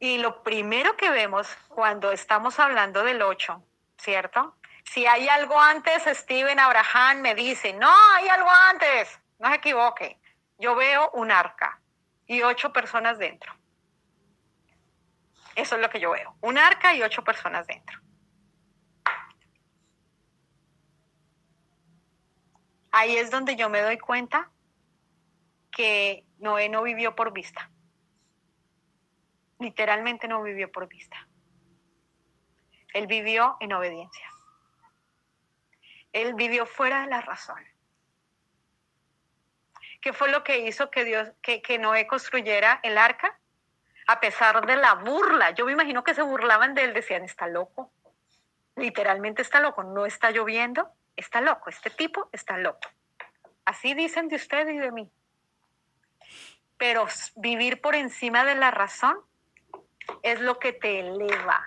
Y 0.00 0.18
lo 0.18 0.42
primero 0.42 0.96
que 0.96 1.10
vemos 1.10 1.48
cuando 1.68 2.12
estamos 2.12 2.60
hablando 2.60 3.02
del 3.02 3.20
8, 3.20 3.62
¿cierto? 3.98 4.54
Si 4.84 5.06
hay 5.06 5.28
algo 5.28 5.60
antes, 5.60 6.04
Steven 6.04 6.58
Abraham 6.58 7.20
me 7.20 7.34
dice, 7.34 7.72
no, 7.72 7.92
hay 8.14 8.28
algo 8.28 8.48
antes, 8.48 9.20
no 9.38 9.48
se 9.48 9.56
equivoque. 9.56 10.18
Yo 10.58 10.74
veo 10.74 11.10
un 11.14 11.30
arca 11.30 11.80
y 12.26 12.42
ocho 12.42 12.72
personas 12.72 13.18
dentro. 13.18 13.52
Eso 15.58 15.74
es 15.74 15.82
lo 15.82 15.90
que 15.90 15.98
yo 15.98 16.12
veo, 16.12 16.36
un 16.40 16.56
arca 16.56 16.94
y 16.94 17.02
ocho 17.02 17.24
personas 17.24 17.66
dentro. 17.66 18.00
Ahí 22.92 23.16
es 23.16 23.32
donde 23.32 23.56
yo 23.56 23.68
me 23.68 23.80
doy 23.82 23.98
cuenta 23.98 24.52
que 25.72 26.24
Noé 26.38 26.68
no 26.68 26.84
vivió 26.84 27.16
por 27.16 27.32
vista. 27.32 27.72
Literalmente 29.58 30.28
no 30.28 30.44
vivió 30.44 30.70
por 30.70 30.86
vista. 30.86 31.26
Él 32.94 33.08
vivió 33.08 33.56
en 33.58 33.72
obediencia. 33.72 34.30
Él 36.12 36.34
vivió 36.34 36.66
fuera 36.66 37.00
de 37.00 37.08
la 37.08 37.20
razón. 37.20 37.64
¿Qué 40.00 40.12
fue 40.12 40.30
lo 40.30 40.44
que 40.44 40.60
hizo 40.68 40.88
que 40.92 41.04
Dios, 41.04 41.32
que, 41.42 41.62
que 41.62 41.80
Noé 41.80 42.06
construyera 42.06 42.78
el 42.84 42.96
arca? 42.96 43.40
A 44.08 44.20
pesar 44.20 44.64
de 44.64 44.74
la 44.74 44.94
burla. 44.94 45.50
Yo 45.50 45.66
me 45.66 45.72
imagino 45.72 46.02
que 46.02 46.14
se 46.14 46.22
burlaban 46.22 46.72
de 46.74 46.84
él, 46.84 46.94
decían, 46.94 47.24
está 47.24 47.46
loco. 47.46 47.92
Literalmente 48.74 49.42
está 49.42 49.60
loco. 49.60 49.82
No 49.82 50.06
está 50.06 50.30
lloviendo, 50.30 50.90
está 51.14 51.42
loco. 51.42 51.68
Este 51.68 51.90
tipo 51.90 52.30
está 52.32 52.56
loco. 52.56 52.88
Así 53.66 53.92
dicen 53.92 54.28
de 54.28 54.36
usted 54.36 54.66
y 54.68 54.78
de 54.78 54.92
mí. 54.92 55.12
Pero 56.78 57.06
vivir 57.36 57.82
por 57.82 57.94
encima 57.94 58.46
de 58.46 58.54
la 58.54 58.70
razón 58.70 59.18
es 60.22 60.40
lo 60.40 60.58
que 60.58 60.72
te 60.72 61.00
eleva. 61.00 61.66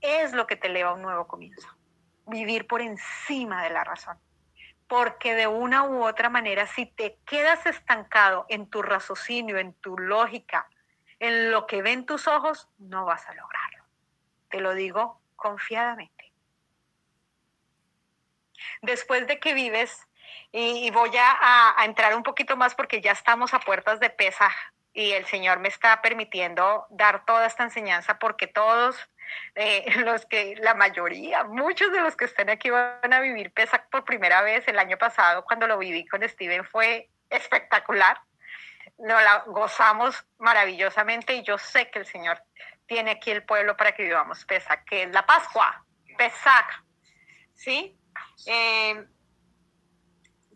Es 0.00 0.34
lo 0.34 0.46
que 0.46 0.54
te 0.54 0.68
eleva 0.68 0.90
a 0.90 0.94
un 0.94 1.02
nuevo 1.02 1.26
comienzo. 1.26 1.68
Vivir 2.26 2.68
por 2.68 2.80
encima 2.80 3.64
de 3.64 3.70
la 3.70 3.82
razón. 3.82 4.20
Porque 4.86 5.34
de 5.34 5.48
una 5.48 5.82
u 5.82 6.04
otra 6.04 6.28
manera, 6.28 6.68
si 6.68 6.86
te 6.86 7.18
quedas 7.26 7.66
estancado 7.66 8.46
en 8.48 8.70
tu 8.70 8.82
raciocinio, 8.82 9.58
en 9.58 9.72
tu 9.74 9.98
lógica, 9.98 10.68
en 11.18 11.50
lo 11.50 11.66
que 11.66 11.82
ven 11.82 12.06
tus 12.06 12.26
ojos, 12.28 12.68
no 12.78 13.04
vas 13.04 13.26
a 13.28 13.34
lograrlo. 13.34 13.84
Te 14.50 14.60
lo 14.60 14.74
digo 14.74 15.20
confiadamente. 15.36 16.32
Después 18.82 19.26
de 19.26 19.38
que 19.38 19.54
vives, 19.54 20.06
y, 20.52 20.90
voy 20.90 21.10
a, 21.18 21.74
entrar 21.84 22.14
un 22.14 22.22
poquito 22.22 22.56
más 22.56 22.74
porque 22.74 23.00
ya 23.00 23.12
estamos 23.12 23.54
a 23.54 23.60
puertas 23.60 24.00
de 24.00 24.10
Pesaj 24.10 24.52
y 24.92 25.12
el 25.12 25.26
Señor 25.26 25.58
me 25.58 25.68
está 25.68 26.00
permitiendo 26.00 26.86
dar 26.90 27.24
toda 27.26 27.46
esta 27.46 27.64
enseñanza 27.64 28.18
porque 28.18 28.46
todos 28.46 28.96
eh, 29.54 29.84
los 30.04 30.24
que, 30.26 30.56
la 30.56 30.74
mayoría, 30.74 31.44
muchos 31.44 31.92
de 31.92 32.00
los 32.00 32.16
que 32.16 32.24
estén 32.24 32.48
aquí 32.48 32.70
van 32.70 33.12
a 33.12 33.20
vivir 33.20 33.52
Pesach 33.52 33.88
por 33.90 34.04
primera 34.04 34.42
vez. 34.42 34.66
El 34.68 34.78
año 34.78 34.96
pasado, 34.96 35.44
cuando 35.44 35.66
lo 35.66 35.78
viví 35.78 36.06
con 36.06 36.26
Steven, 36.26 36.64
fue 36.64 37.08
espectacular. 37.30 38.20
Nos 38.98 39.22
la 39.22 39.44
gozamos 39.46 40.26
maravillosamente 40.38 41.34
y 41.34 41.42
yo 41.42 41.58
sé 41.58 41.90
que 41.90 41.98
el 41.98 42.06
Señor 42.06 42.42
tiene 42.86 43.12
aquí 43.12 43.30
el 43.30 43.44
pueblo 43.44 43.76
para 43.76 43.92
que 43.92 44.04
vivamos 44.04 44.44
Pesach, 44.44 44.84
que 44.84 45.04
es 45.04 45.12
la 45.12 45.26
Pascua, 45.26 45.84
Pesach. 46.16 46.84
¿Sí? 47.54 47.98
Eh, 48.46 49.06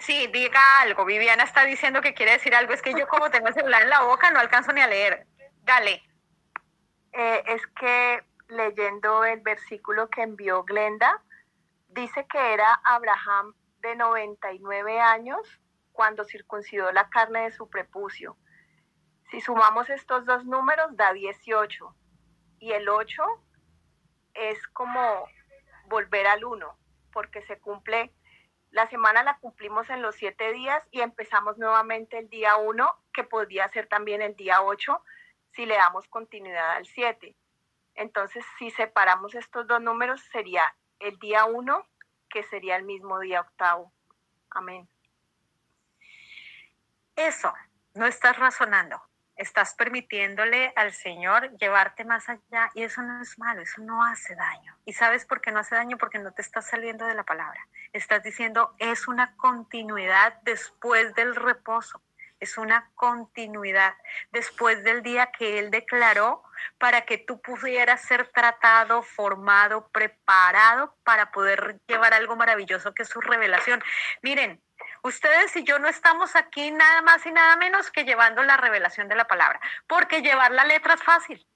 Sí, 0.00 0.26
diga 0.28 0.80
algo. 0.80 1.04
Viviana 1.04 1.44
está 1.44 1.64
diciendo 1.64 2.00
que 2.00 2.14
quiere 2.14 2.32
decir 2.32 2.54
algo. 2.54 2.72
Es 2.72 2.80
que 2.80 2.94
yo 2.94 3.06
como 3.06 3.30
tengo 3.30 3.48
el 3.48 3.54
celular 3.54 3.82
en 3.82 3.90
la 3.90 4.02
boca 4.02 4.30
no 4.30 4.40
alcanzo 4.40 4.72
ni 4.72 4.80
a 4.80 4.86
leer. 4.86 5.26
Dale. 5.62 6.02
Eh, 7.12 7.42
es 7.46 7.66
que 7.78 8.24
leyendo 8.48 9.24
el 9.24 9.40
versículo 9.40 10.08
que 10.08 10.22
envió 10.22 10.64
Glenda, 10.64 11.22
dice 11.88 12.26
que 12.32 12.54
era 12.54 12.80
Abraham 12.84 13.54
de 13.80 13.94
99 13.94 15.00
años 15.00 15.60
cuando 16.00 16.24
circuncidó 16.24 16.90
la 16.92 17.10
carne 17.10 17.42
de 17.42 17.50
su 17.50 17.68
prepucio. 17.68 18.38
Si 19.30 19.42
sumamos 19.42 19.90
estos 19.90 20.24
dos 20.24 20.46
números, 20.46 20.96
da 20.96 21.12
18. 21.12 21.94
Y 22.58 22.72
el 22.72 22.88
8 22.88 23.22
es 24.32 24.66
como 24.68 25.28
volver 25.88 26.26
al 26.26 26.42
1, 26.42 26.74
porque 27.12 27.42
se 27.42 27.58
cumple 27.58 28.14
la 28.70 28.88
semana 28.88 29.22
la 29.22 29.36
cumplimos 29.40 29.90
en 29.90 30.00
los 30.00 30.14
siete 30.14 30.52
días 30.54 30.82
y 30.90 31.02
empezamos 31.02 31.58
nuevamente 31.58 32.16
el 32.16 32.30
día 32.30 32.56
uno, 32.56 32.96
que 33.12 33.24
podría 33.24 33.68
ser 33.68 33.86
también 33.86 34.22
el 34.22 34.34
día 34.36 34.62
ocho, 34.62 35.04
si 35.50 35.66
le 35.66 35.74
damos 35.74 36.08
continuidad 36.08 36.76
al 36.76 36.86
siete. 36.86 37.36
Entonces, 37.94 38.42
si 38.58 38.70
separamos 38.70 39.34
estos 39.34 39.66
dos 39.66 39.82
números, 39.82 40.22
sería 40.32 40.64
el 40.98 41.18
día 41.18 41.44
uno, 41.44 41.86
que 42.30 42.42
sería 42.44 42.76
el 42.76 42.84
mismo 42.84 43.18
día 43.18 43.42
octavo. 43.42 43.92
Amén. 44.48 44.88
Eso, 47.26 47.52
no 47.94 48.06
estás 48.06 48.36
razonando 48.38 49.00
estás 49.40 49.74
permitiéndole 49.74 50.72
al 50.76 50.92
Señor 50.92 51.56
llevarte 51.56 52.04
más 52.04 52.28
allá 52.28 52.70
y 52.74 52.82
eso 52.82 53.00
no 53.02 53.22
es 53.22 53.38
malo, 53.38 53.62
eso 53.62 53.80
no 53.80 54.04
hace 54.04 54.34
daño. 54.34 54.76
¿Y 54.84 54.92
sabes 54.92 55.24
por 55.24 55.40
qué 55.40 55.50
no 55.50 55.60
hace 55.60 55.74
daño? 55.74 55.96
Porque 55.96 56.18
no 56.18 56.32
te 56.32 56.42
estás 56.42 56.68
saliendo 56.68 57.06
de 57.06 57.14
la 57.14 57.24
palabra. 57.24 57.66
Estás 57.92 58.22
diciendo, 58.22 58.74
es 58.78 59.08
una 59.08 59.34
continuidad 59.36 60.34
después 60.42 61.14
del 61.14 61.34
reposo, 61.34 62.02
es 62.38 62.58
una 62.58 62.90
continuidad 62.94 63.94
después 64.30 64.84
del 64.84 65.02
día 65.02 65.30
que 65.32 65.58
Él 65.58 65.70
declaró 65.70 66.42
para 66.78 67.02
que 67.06 67.16
tú 67.16 67.40
pudieras 67.40 68.02
ser 68.02 68.28
tratado, 68.28 69.02
formado, 69.02 69.88
preparado 69.88 70.94
para 71.02 71.30
poder 71.30 71.80
llevar 71.86 72.12
algo 72.12 72.36
maravilloso 72.36 72.92
que 72.92 73.04
es 73.04 73.08
su 73.08 73.22
revelación. 73.22 73.82
Miren, 74.22 74.60
Ustedes 75.02 75.56
y 75.56 75.64
yo 75.64 75.78
no 75.78 75.88
estamos 75.88 76.36
aquí 76.36 76.70
nada 76.70 77.02
más 77.02 77.24
y 77.24 77.32
nada 77.32 77.56
menos 77.56 77.90
que 77.90 78.04
llevando 78.04 78.42
la 78.42 78.56
revelación 78.56 79.08
de 79.08 79.14
la 79.14 79.26
palabra, 79.26 79.60
porque 79.86 80.22
llevar 80.22 80.52
la 80.52 80.64
letra 80.64 80.94
es 80.94 81.02
fácil. 81.02 81.46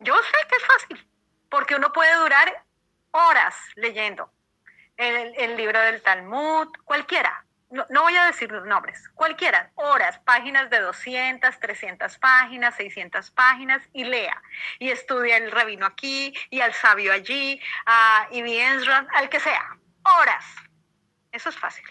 Yo 0.00 0.14
sé 0.14 0.48
que 0.48 0.56
es 0.56 0.64
fácil, 0.64 1.08
porque 1.48 1.76
uno 1.76 1.92
puede 1.92 2.14
durar 2.16 2.64
horas 3.12 3.54
leyendo 3.76 4.30
el, 4.96 5.56
libro 5.56 5.80
del 5.80 6.02
Talmud, 6.02 6.68
cualquiera. 6.84 7.44
No, 7.70 8.02
voy 8.02 8.14
a 8.14 8.26
decir 8.26 8.52
los 8.52 8.64
nombres, 8.66 9.08
cualquiera, 9.14 9.72
horas, 9.74 10.20
páginas 10.20 10.70
de 10.70 10.78
200, 10.78 11.58
300 11.58 12.18
páginas, 12.18 12.76
600 12.76 13.30
páginas, 13.32 13.82
y 13.92 14.04
lea. 14.04 14.40
Y 14.78 14.90
estudia 14.90 15.38
el 15.38 15.50
rabino 15.50 15.86
aquí, 15.86 16.32
y 16.50 16.60
al 16.60 16.72
sabio 16.72 17.12
allí, 17.12 17.60
a 17.86 18.28
Ibi 18.30 18.60
al 18.60 19.28
que 19.28 19.40
sea, 19.40 19.76
horas 20.04 20.44
eso 21.34 21.48
es 21.48 21.58
fácil. 21.58 21.84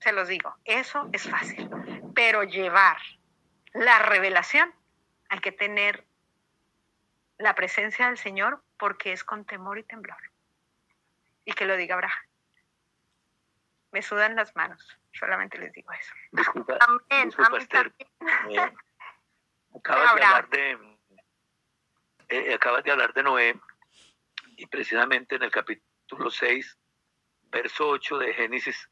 Se 0.00 0.12
los 0.12 0.28
digo, 0.28 0.54
eso 0.64 1.08
es 1.12 1.28
fácil. 1.28 1.68
Pero 2.14 2.44
llevar 2.44 2.98
la 3.72 3.98
revelación 4.00 4.72
hay 5.30 5.40
que 5.40 5.50
tener 5.50 6.06
la 7.38 7.54
presencia 7.54 8.06
del 8.06 8.18
Señor 8.18 8.62
porque 8.76 9.12
es 9.12 9.24
con 9.24 9.46
temor 9.46 9.78
y 9.78 9.82
temblor. 9.82 10.18
Y 11.46 11.52
que 11.52 11.64
lo 11.64 11.76
diga 11.76 11.94
Abraham. 11.94 12.18
Me 13.92 14.02
sudan 14.02 14.36
las 14.36 14.54
manos, 14.54 14.86
solamente 15.12 15.56
les 15.58 15.72
digo 15.72 15.90
eso. 15.92 16.12
Disculpa, 16.30 16.76
amén, 16.80 17.30
eh, 17.30 18.60
acabas, 19.74 20.14
de 20.14 20.24
hablar 20.24 20.48
de, 20.50 20.98
eh, 22.28 22.54
acabas 22.54 22.84
de 22.84 22.90
hablar 22.90 23.14
de 23.14 23.22
Noé 23.22 23.60
y 24.58 24.66
precisamente 24.66 25.36
en 25.36 25.44
el 25.44 25.50
capítulo 25.50 26.30
6 26.30 26.77
verso 27.50 27.88
8 27.88 28.18
de 28.18 28.34
Génesis, 28.34 28.88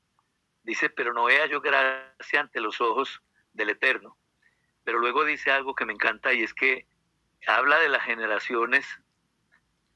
dice, 0.62 0.90
pero 0.90 1.12
no 1.12 1.25
vea 1.25 1.47
yo 1.47 1.61
gracia 1.61 2.40
ante 2.40 2.61
los 2.61 2.81
ojos 2.81 3.23
del 3.53 3.71
Eterno. 3.71 4.19
Pero 4.85 4.99
luego 4.99 5.25
dice 5.25 5.51
algo 5.51 5.75
que 5.75 5.87
me 5.87 5.92
encanta 5.92 6.33
y 6.33 6.42
es 6.42 6.55
que 6.55 6.87
habla 7.47 7.79
de 7.79 7.88
las 7.88 8.05
generaciones, 8.05 8.87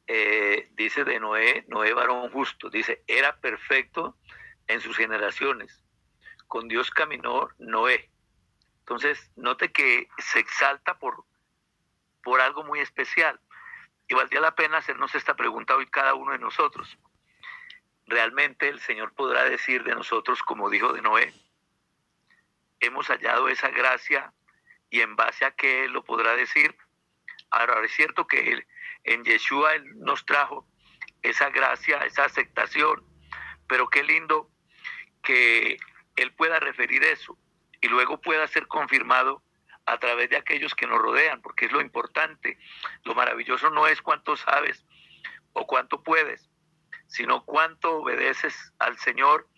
eh, 0.07 0.69
dice 0.73 1.05
de 1.05 1.21
Noé, 1.21 1.65
Noé 1.69 1.93
varón 1.93 2.31
justo, 2.31 2.71
dice, 2.71 3.05
era 3.07 3.41
perfecto 3.41 4.17
en 4.67 4.81
sus 4.81 4.97
generaciones. 4.97 5.85
Con 6.47 6.69
Dios 6.69 6.91
caminó 6.91 7.49
Noé. 7.59 8.11
Entonces, 8.81 9.31
note 9.37 9.71
que 9.71 10.09
se 10.19 10.41
exalta 10.41 10.99
por, 10.99 11.25
por 12.25 12.41
algo 12.41 12.65
muy 12.65 12.81
especial. 12.81 13.41
Y 14.09 14.15
valdría 14.15 14.41
la 14.41 14.57
pena 14.57 14.79
hacernos 14.79 15.15
esta 15.15 15.37
pregunta 15.37 15.77
hoy 15.77 15.87
cada 15.87 16.15
uno 16.15 16.33
de 16.33 16.39
nosotros. 16.41 16.99
¿Realmente 18.11 18.69
el 18.69 18.81
Señor 18.81 19.13
podrá 19.15 19.45
decir 19.45 19.85
de 19.85 19.95
nosotros, 19.95 20.43
como 20.43 20.69
dijo 20.69 20.93
de 20.93 21.01
Noé, 21.01 21.33
hemos 22.81 23.07
hallado 23.07 23.49
esa 23.49 23.69
gracia 23.69 24.33
y 24.91 25.01
en 25.01 25.15
base 25.15 25.45
a 25.45 25.53
qué 25.53 25.85
Él 25.85 25.93
lo 25.93 26.03
podrá 26.03 26.35
decir? 26.35 26.77
Ahora, 27.53 27.81
es 27.85 27.93
cierto 27.93 28.27
que 28.27 28.51
él, 28.51 28.67
en 29.05 29.23
Yeshua 29.23 29.77
Él 29.77 29.85
nos 30.01 30.27
trajo 30.27 30.67
esa 31.23 31.51
gracia, 31.51 31.99
esa 31.99 32.25
aceptación, 32.25 33.01
pero 33.69 33.89
qué 33.89 34.03
lindo 34.03 34.51
que 35.23 35.79
Él 36.17 36.33
pueda 36.33 36.59
referir 36.59 37.05
eso 37.05 37.39
y 37.81 37.87
luego 37.87 38.21
pueda 38.21 38.45
ser 38.49 38.67
confirmado 38.67 39.41
a 39.87 39.99
través 39.99 40.31
de 40.31 40.37
aquellos 40.37 40.75
que 40.75 40.89
nos 40.89 40.99
rodean, 40.99 41.41
porque 41.43 41.67
es 41.67 41.73
lo 41.73 41.81
importante. 41.81 42.59
Lo 43.05 43.15
maravilloso 43.15 43.71
no 43.71 43.87
es 43.87 44.03
cuánto 44.03 44.37
sabes 44.37 44.85
o 45.53 45.65
cuánto 45.69 46.03
puedes, 46.03 46.50
sino 47.11 47.45
cuánto 47.45 47.99
obedeces 47.99 48.73
al 48.79 48.97
Señor 48.99 49.49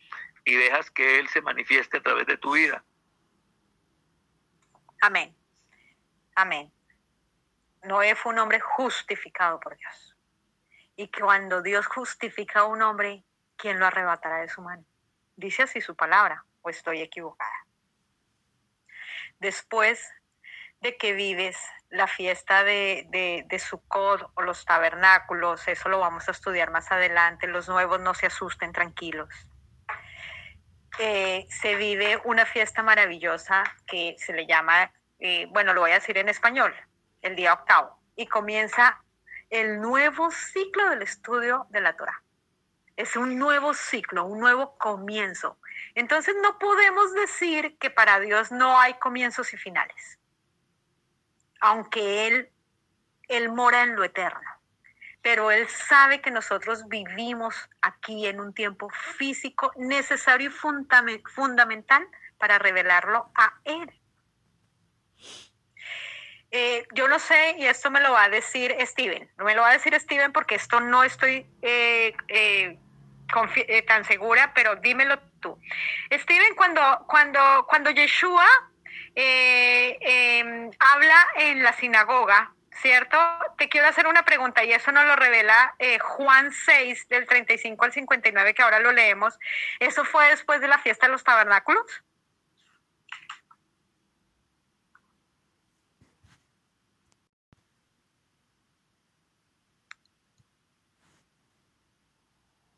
y 0.44 0.56
dejas 0.56 0.90
que 0.90 1.18
Él 1.18 1.28
se 1.28 1.42
manifieste 1.42 1.98
a 1.98 2.02
través 2.02 2.26
de 2.26 2.38
tu 2.38 2.52
vida. 2.52 2.82
Amén. 5.02 5.36
Amén. 6.34 6.72
Noé 7.82 8.14
fue 8.14 8.32
un 8.32 8.38
hombre 8.38 8.58
justificado 8.60 9.60
por 9.60 9.76
Dios. 9.76 10.16
Y 10.96 11.08
cuando 11.08 11.62
Dios 11.62 11.86
justifica 11.86 12.60
a 12.60 12.64
un 12.64 12.80
hombre, 12.82 13.24
¿quién 13.56 13.78
lo 13.78 13.86
arrebatará 13.86 14.38
de 14.38 14.48
su 14.48 14.62
mano? 14.62 14.84
Dice 15.36 15.64
así 15.64 15.80
su 15.80 15.94
palabra, 15.94 16.44
o 16.62 16.70
estoy 16.70 17.00
equivocada. 17.00 17.66
Después 19.40 20.10
de 20.80 20.96
que 20.96 21.12
vives 21.12 21.58
la 21.92 22.06
fiesta 22.06 22.64
de, 22.64 23.44
de, 23.46 23.58
Sukkot 23.58 24.30
o 24.34 24.42
los 24.42 24.64
tabernáculos, 24.64 25.68
eso 25.68 25.90
lo 25.90 25.98
vamos 25.98 26.26
a 26.26 26.30
estudiar 26.30 26.70
más 26.70 26.90
adelante, 26.90 27.46
los 27.46 27.68
nuevos 27.68 28.00
no 28.00 28.14
se 28.14 28.26
asusten, 28.26 28.72
tranquilos. 28.72 29.28
Se 30.96 31.76
vive 31.76 32.20
una 32.24 32.46
fiesta 32.46 32.82
maravillosa 32.82 33.64
que 33.86 34.16
se 34.18 34.32
le 34.32 34.46
llama, 34.46 34.90
eh, 35.18 35.46
bueno, 35.50 35.74
lo 35.74 35.82
voy 35.82 35.90
a 35.90 35.94
decir 35.94 36.16
en 36.16 36.28
español, 36.28 36.74
el 37.20 37.36
día 37.36 37.52
octavo, 37.52 37.98
y 38.16 38.26
comienza 38.26 39.02
el 39.50 39.80
nuevo 39.80 40.30
ciclo 40.30 40.88
del 40.90 41.02
estudio 41.02 41.66
de 41.70 41.82
la 41.82 41.94
Torah. 41.94 42.22
Es 42.96 43.16
un 43.16 43.38
nuevo 43.38 43.74
ciclo, 43.74 44.24
un 44.24 44.40
nuevo 44.40 44.78
comienzo. 44.78 45.58
Entonces 45.94 46.34
no 46.42 46.58
podemos 46.58 47.12
decir 47.14 47.76
que 47.78 47.90
para 47.90 48.18
Dios 48.20 48.50
no 48.50 48.78
hay 48.78 48.94
comienzos 48.94 49.52
y 49.52 49.58
finales 49.58 50.18
aunque 51.62 52.26
Él, 52.26 52.50
Él 53.28 53.48
mora 53.48 53.82
en 53.84 53.96
lo 53.96 54.04
eterno. 54.04 54.50
Pero 55.22 55.52
Él 55.52 55.68
sabe 55.68 56.20
que 56.20 56.32
nosotros 56.32 56.88
vivimos 56.88 57.54
aquí 57.80 58.26
en 58.26 58.40
un 58.40 58.52
tiempo 58.52 58.90
físico 59.16 59.72
necesario 59.76 60.50
y 60.50 61.22
fundamental 61.30 62.06
para 62.36 62.58
revelarlo 62.58 63.30
a 63.36 63.54
Él. 63.64 63.90
Eh, 66.50 66.84
yo 66.92 67.08
no 67.08 67.18
sé, 67.18 67.54
y 67.58 67.64
esto 67.64 67.90
me 67.90 68.00
lo 68.00 68.12
va 68.12 68.24
a 68.24 68.28
decir 68.28 68.76
Steven, 68.80 69.30
no 69.38 69.44
me 69.44 69.54
lo 69.54 69.62
va 69.62 69.70
a 69.70 69.72
decir 69.72 69.98
Steven 69.98 70.32
porque 70.32 70.56
esto 70.56 70.80
no 70.80 71.02
estoy 71.02 71.46
eh, 71.62 72.14
eh, 72.28 72.76
tan 73.86 74.04
segura, 74.04 74.52
pero 74.52 74.76
dímelo 74.76 75.18
tú. 75.40 75.58
Steven, 76.12 76.54
cuando, 76.56 77.06
cuando, 77.08 77.66
cuando 77.68 77.90
Yeshua 77.90 78.46
eh, 79.14 79.98
em, 80.00 80.70
habla 80.78 81.26
en 81.36 81.62
la 81.62 81.72
sinagoga, 81.74 82.52
¿cierto? 82.70 83.18
Te 83.58 83.68
quiero 83.68 83.88
hacer 83.88 84.06
una 84.06 84.24
pregunta 84.24 84.64
y 84.64 84.72
eso 84.72 84.92
nos 84.92 85.04
lo 85.06 85.16
revela 85.16 85.74
eh, 85.78 85.98
Juan 85.98 86.52
6 86.52 87.08
del 87.08 87.26
35 87.26 87.84
al 87.84 87.92
59 87.92 88.54
que 88.54 88.62
ahora 88.62 88.80
lo 88.80 88.92
leemos. 88.92 89.38
¿Eso 89.80 90.04
fue 90.04 90.28
después 90.30 90.60
de 90.60 90.68
la 90.68 90.78
fiesta 90.78 91.06
de 91.06 91.12
los 91.12 91.24
tabernáculos? 91.24 92.02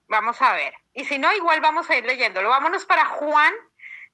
Vamos 0.08 0.40
a 0.42 0.52
ver. 0.52 0.74
Y 0.92 1.04
si 1.06 1.18
no, 1.18 1.32
igual 1.32 1.60
vamos 1.60 1.90
a 1.90 1.96
ir 1.96 2.04
leyéndolo. 2.04 2.48
Vámonos 2.48 2.84
para 2.84 3.04
Juan 3.06 3.52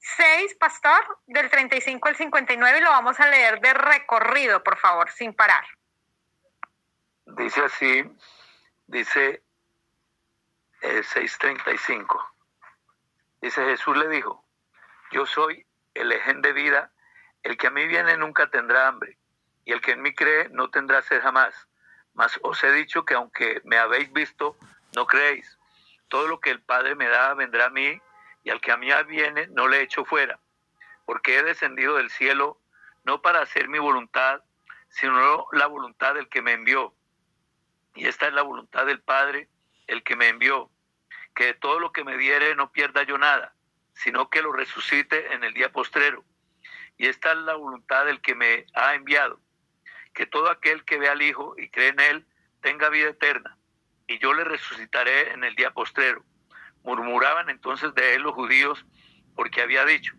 6, 0.01 0.55
pastor, 0.55 1.19
del 1.27 1.49
35 1.49 2.07
al 2.07 2.15
59, 2.15 2.77
y 2.79 2.81
lo 2.81 2.89
vamos 2.89 3.19
a 3.19 3.27
leer 3.27 3.61
de 3.61 3.73
recorrido, 3.73 4.63
por 4.63 4.77
favor, 4.77 5.11
sin 5.11 5.33
parar. 5.33 5.63
Dice 7.25 7.63
así, 7.63 8.03
dice 8.87 9.43
eh, 10.81 11.01
6.35. 11.01 12.31
Dice 13.41 13.63
Jesús 13.63 13.95
le 13.95 14.07
dijo, 14.09 14.43
yo 15.11 15.25
soy 15.25 15.65
el 15.93 16.11
ejen 16.11 16.41
de 16.41 16.53
vida, 16.53 16.91
el 17.43 17.57
que 17.57 17.67
a 17.67 17.71
mí 17.71 17.85
viene 17.87 18.17
nunca 18.17 18.49
tendrá 18.49 18.87
hambre, 18.87 19.17
y 19.65 19.71
el 19.71 19.81
que 19.81 19.91
en 19.91 20.01
mí 20.01 20.15
cree 20.15 20.49
no 20.49 20.71
tendrá 20.71 21.03
sed 21.03 21.21
jamás. 21.21 21.67
Mas 22.13 22.39
os 22.43 22.63
he 22.63 22.71
dicho 22.71 23.05
que 23.05 23.13
aunque 23.13 23.61
me 23.65 23.77
habéis 23.77 24.11
visto, 24.11 24.57
no 24.95 25.05
creéis. 25.05 25.57
Todo 26.07 26.27
lo 26.27 26.39
que 26.39 26.49
el 26.49 26.61
Padre 26.61 26.95
me 26.95 27.07
da 27.07 27.33
vendrá 27.35 27.67
a 27.67 27.69
mí, 27.69 28.01
y 28.43 28.49
al 28.49 28.61
que 28.61 28.71
a 28.71 28.77
mí 28.77 28.89
viene 29.07 29.47
no 29.47 29.67
le 29.67 29.81
echo 29.81 30.05
fuera, 30.05 30.39
porque 31.05 31.37
he 31.37 31.43
descendido 31.43 31.97
del 31.97 32.09
cielo 32.09 32.59
no 33.03 33.21
para 33.21 33.41
hacer 33.41 33.67
mi 33.67 33.79
voluntad, 33.79 34.43
sino 34.89 35.47
la 35.51 35.67
voluntad 35.67 36.13
del 36.15 36.29
que 36.29 36.41
me 36.41 36.53
envió. 36.53 36.93
Y 37.95 38.07
esta 38.07 38.27
es 38.27 38.33
la 38.33 38.41
voluntad 38.41 38.85
del 38.85 39.01
Padre, 39.01 39.49
el 39.87 40.03
que 40.03 40.15
me 40.15 40.29
envió, 40.29 40.69
que 41.35 41.45
de 41.45 41.53
todo 41.53 41.79
lo 41.79 41.91
que 41.91 42.03
me 42.03 42.17
diere 42.17 42.55
no 42.55 42.71
pierda 42.71 43.03
yo 43.03 43.17
nada, 43.17 43.53
sino 43.93 44.29
que 44.29 44.41
lo 44.41 44.51
resucite 44.51 45.33
en 45.33 45.43
el 45.43 45.53
día 45.53 45.71
postrero. 45.71 46.23
Y 46.97 47.07
esta 47.07 47.31
es 47.31 47.37
la 47.39 47.55
voluntad 47.55 48.05
del 48.05 48.21
que 48.21 48.35
me 48.35 48.65
ha 48.75 48.93
enviado, 48.93 49.39
que 50.13 50.25
todo 50.25 50.49
aquel 50.49 50.85
que 50.85 50.99
ve 50.99 51.09
al 51.09 51.21
Hijo 51.21 51.55
y 51.57 51.69
cree 51.69 51.89
en 51.89 51.99
Él 51.99 52.27
tenga 52.61 52.89
vida 52.89 53.09
eterna, 53.09 53.57
y 54.07 54.19
yo 54.19 54.33
le 54.33 54.43
resucitaré 54.43 55.31
en 55.31 55.43
el 55.43 55.55
día 55.55 55.71
postrero. 55.71 56.23
Murmuraban 56.83 57.49
entonces 57.49 57.93
de 57.93 58.15
él 58.15 58.23
los 58.23 58.33
judíos 58.33 58.85
porque 59.35 59.61
había 59.61 59.85
dicho, 59.85 60.13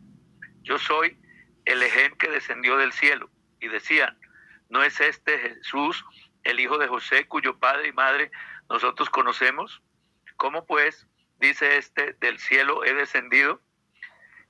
yo 0.62 0.79
soy 0.79 1.18
el 1.64 1.83
ejemplo 1.83 2.18
que 2.18 2.31
descendió 2.31 2.77
del 2.77 2.92
cielo. 2.92 3.31
Y 3.61 3.68
decían, 3.68 4.18
¿no 4.68 4.83
es 4.83 5.01
este 5.01 5.38
Jesús, 5.38 6.05
el 6.42 6.59
hijo 6.59 6.79
de 6.79 6.88
José, 6.88 7.29
cuyo 7.29 7.59
padre 7.59 7.88
y 7.88 7.92
madre 7.92 8.31
nosotros 8.68 9.11
conocemos? 9.11 9.83
¿Cómo 10.37 10.66
pues, 10.66 11.07
dice 11.38 11.77
este, 11.77 12.14
del 12.14 12.38
cielo 12.38 12.85
he 12.85 12.94
descendido? 12.94 13.61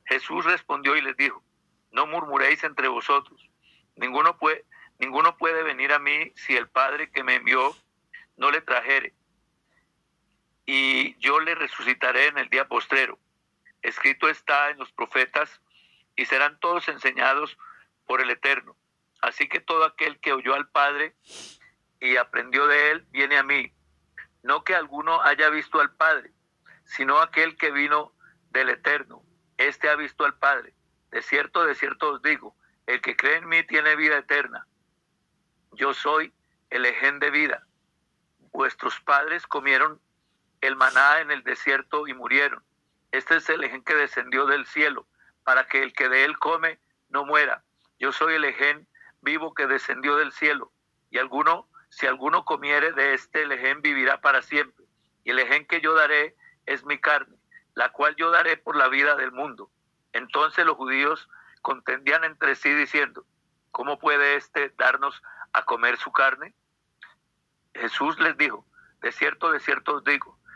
Jesús 0.07 0.45
respondió 0.45 0.97
y 0.97 1.03
les 1.03 1.17
dijo, 1.17 1.45
no 1.91 2.07
murmuréis 2.07 2.65
entre 2.65 2.89
vosotros. 2.89 3.51
Ninguno 3.97 4.39
puede, 4.39 4.65
ninguno 4.99 5.37
puede 5.37 5.63
venir 5.63 5.93
a 5.93 5.99
mí 5.99 6.33
si 6.35 6.57
el 6.57 6.69
Padre 6.69 7.11
que 7.11 7.23
me 7.23 7.37
envió 7.37 7.77
no 8.37 8.51
le 8.51 8.63
trajere 8.63 9.15
y 10.67 11.17
yo 11.19 11.41
le 11.41 11.55
resucitaré 11.55 12.27
en 12.29 12.39
el 12.39 12.49
día 12.49 12.69
postrero. 12.69 13.19
Escrito 13.83 14.29
está 14.29 14.71
en 14.71 14.79
los 14.79 14.93
profetas, 14.93 15.61
y 16.17 16.27
serán 16.27 16.59
todos 16.61 16.89
enseñados 16.89 17.57
por 18.07 18.21
el 18.21 18.31
Eterno. 18.31 18.77
Así 19.21 19.49
que 19.49 19.61
todo 19.61 19.85
aquel 19.85 20.19
que 20.21 20.33
oyó 20.33 20.55
al 20.55 20.69
Padre 20.69 21.15
y 22.01 22.17
aprendió 22.17 22.67
de 22.67 22.91
él, 22.91 23.07
viene 23.11 23.39
a 23.39 23.43
mí. 23.43 23.73
No 24.43 24.65
que 24.65 24.75
alguno 24.75 25.23
haya 25.23 25.49
visto 25.51 25.81
al 25.81 25.95
Padre, 25.95 26.33
sino 26.85 27.19
aquel 27.21 27.57
que 27.57 27.71
vino 27.71 28.13
del 28.51 28.69
Eterno. 28.69 29.23
Este 29.57 29.89
ha 29.89 29.95
visto 29.95 30.25
al 30.25 30.37
Padre. 30.39 30.75
De 31.11 31.23
cierto, 31.23 31.65
de 31.65 31.75
cierto 31.75 32.15
os 32.15 32.23
digo, 32.23 32.57
el 32.87 33.01
que 33.01 33.17
cree 33.17 33.37
en 33.37 33.49
mí 33.49 33.63
tiene 33.65 33.97
vida 33.97 34.19
eterna. 34.19 34.67
Yo 35.73 35.95
soy 35.95 36.33
el 36.71 36.85
ején 36.87 37.19
de 37.21 37.31
vida. 37.31 37.67
Vuestros 38.51 38.99
padres 39.01 39.47
comieron 39.47 40.01
el 40.63 40.77
maná 40.77 41.21
en 41.21 41.31
el 41.31 41.43
desierto 41.43 42.07
y 42.07 42.15
murieron. 42.15 42.65
Este 43.11 43.37
es 43.37 43.49
el 43.51 43.63
ején 43.65 43.83
que 43.83 43.95
descendió 43.95 44.47
del 44.47 44.65
cielo, 44.65 45.07
para 45.45 45.67
que 45.67 45.83
el 45.83 45.93
que 45.93 46.09
de 46.09 46.25
él 46.25 46.39
come 46.39 46.79
no 47.11 47.27
muera. 47.27 47.63
Yo 47.99 48.13
soy 48.13 48.35
el 48.35 48.45
ején 48.45 48.89
vivo 49.21 49.55
que 49.55 49.67
descendió 49.67 50.17
del 50.17 50.33
cielo, 50.33 50.73
y 51.11 51.19
alguno, 51.19 51.69
si 51.91 52.07
alguno 52.07 52.45
comiere 52.45 52.93
de 52.93 53.13
este 53.13 53.43
ején, 53.43 53.83
vivirá 53.83 54.21
para 54.21 54.41
siempre. 54.41 54.87
Y 55.25 55.31
el 55.31 55.41
ején 55.41 55.67
que 55.67 55.81
yo 55.81 55.95
daré 55.95 56.37
es 56.65 56.85
mi 56.85 56.99
carne, 56.99 57.37
la 57.75 57.91
cual 57.91 58.15
yo 58.17 58.31
daré 58.31 58.57
por 58.57 58.77
la 58.77 58.89
vida 58.89 59.17
del 59.17 59.33
mundo. 59.33 59.71
Entonces 60.13 60.65
los 60.65 60.77
judíos 60.77 61.29
contendían 61.61 62.25
entre 62.25 62.55
sí 62.55 62.73
diciendo, 62.73 63.27
¿cómo 63.73 63.99
puede 63.99 64.37
éste 64.37 64.73
darnos 64.79 65.23
a 65.53 65.65
comer 65.65 65.97
su 65.97 66.13
carne? 66.13 66.55
Jesús 67.75 68.19
les 68.21 68.37
dijo, 68.37 68.65
de 69.01 69.11
cierto, 69.11 69.51
de 69.51 69.61
cierto 69.61 69.97
os 69.97 70.05
digo, 70.05 70.39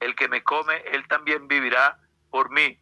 el 0.00 0.14
que 0.14 0.28
me 0.28 0.42
come, 0.42 0.76
él 0.92 1.06
también 1.08 1.48
vivirá 1.48 1.98
por 2.30 2.50
mí. 2.50 2.78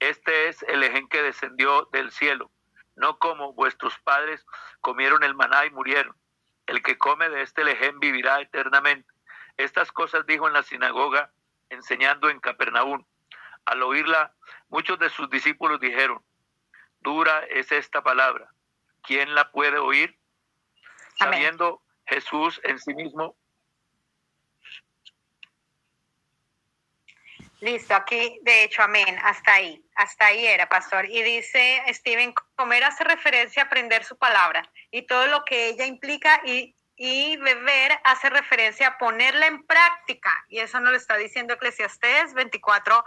Este 0.00 0.48
es 0.48 0.62
el 0.64 0.82
ejemplo 0.82 1.08
que 1.10 1.22
descendió 1.22 1.88
del 1.92 2.10
cielo, 2.10 2.50
no 2.96 3.18
como 3.18 3.52
vuestros 3.52 3.98
padres 4.00 4.44
comieron 4.80 5.22
el 5.24 5.34
maná 5.34 5.66
y 5.66 5.70
murieron. 5.70 6.16
El 6.66 6.82
que 6.82 6.98
come 6.98 7.28
de 7.28 7.42
este 7.42 7.64
lejen 7.64 7.98
vivirá 7.98 8.40
eternamente. 8.40 9.10
Estas 9.56 9.90
cosas 9.90 10.26
dijo 10.26 10.46
en 10.46 10.52
la 10.52 10.62
sinagoga, 10.62 11.32
enseñando 11.70 12.30
en 12.30 12.40
Capernaum. 12.40 13.04
Al 13.64 13.82
oírla, 13.82 14.34
muchos 14.68 14.98
de 14.98 15.10
sus 15.10 15.28
discípulos 15.30 15.80
dijeron, 15.80 16.22
dura 17.00 17.44
es 17.50 17.72
esta 17.72 18.02
palabra, 18.02 18.50
¿quién 19.02 19.34
la 19.34 19.50
puede 19.50 19.78
oír? 19.78 20.18
Sabiendo 21.16 21.82
Jesús 22.06 22.60
en 22.64 22.78
sí 22.78 22.94
mismo 22.94 23.36
Listo, 27.60 27.94
aquí 27.94 28.38
de 28.42 28.62
hecho, 28.62 28.82
amén, 28.82 29.18
hasta 29.22 29.54
ahí, 29.54 29.84
hasta 29.96 30.26
ahí 30.26 30.46
era, 30.46 30.68
pastor. 30.68 31.06
Y 31.06 31.22
dice 31.22 31.82
Steven, 31.88 32.32
comer 32.54 32.84
hace 32.84 33.02
referencia 33.02 33.62
a 33.62 33.66
aprender 33.66 34.04
su 34.04 34.16
palabra 34.16 34.62
y 34.92 35.02
todo 35.02 35.26
lo 35.26 35.44
que 35.44 35.68
ella 35.68 35.84
implica 35.84 36.40
y, 36.44 36.76
y 36.94 37.36
beber 37.38 37.98
hace 38.04 38.30
referencia 38.30 38.86
a 38.88 38.98
ponerla 38.98 39.48
en 39.48 39.64
práctica. 39.66 40.32
Y 40.48 40.60
eso 40.60 40.78
nos 40.78 40.92
lo 40.92 40.96
está 40.96 41.16
diciendo 41.16 41.54
Eclesiastés 41.54 42.32
24 42.32 43.04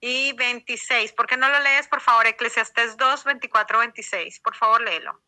y 0.00 0.32
26. 0.32 1.12
¿Por 1.12 1.28
qué 1.28 1.36
no 1.36 1.48
lo 1.48 1.60
lees, 1.60 1.86
por 1.86 2.00
favor? 2.00 2.26
Eclesiastés 2.26 2.96
2, 2.96 3.24
24, 3.24 3.78
26. 3.78 4.40
Por 4.40 4.56
favor, 4.56 4.80
léelo. 4.82 5.22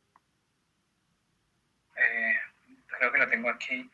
Eh, 1.94 2.40
creo 2.88 3.12
que 3.12 3.18
lo 3.18 3.28
tengo 3.28 3.50
aquí. 3.50 3.88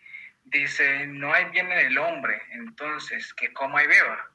Dice, 0.44 1.06
no 1.06 1.34
hay 1.34 1.44
bien 1.50 1.70
en 1.70 1.78
el 1.86 1.98
hombre, 1.98 2.40
entonces 2.52 3.34
que 3.34 3.52
coma 3.52 3.84
y 3.84 3.86
beba 3.86 4.30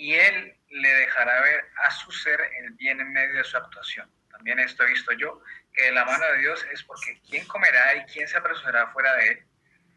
y 0.00 0.14
Él 0.14 0.56
le 0.70 0.88
dejará 0.88 1.42
ver 1.42 1.70
a 1.84 1.90
su 1.90 2.10
ser 2.10 2.40
el 2.60 2.70
bien 2.70 3.00
en 3.00 3.12
medio 3.12 3.34
de 3.34 3.44
su 3.44 3.58
actuación. 3.58 4.10
También 4.30 4.58
esto 4.58 4.82
he 4.82 4.86
visto 4.86 5.12
yo, 5.12 5.42
que 5.74 5.84
de 5.84 5.92
la 5.92 6.06
mano 6.06 6.24
de 6.32 6.38
Dios 6.38 6.66
es 6.72 6.82
porque 6.84 7.20
quién 7.28 7.46
comerá 7.46 7.96
y 7.96 8.04
quién 8.06 8.26
se 8.26 8.38
apresurará 8.38 8.86
fuera 8.92 9.14
de 9.16 9.28
Él, 9.28 9.46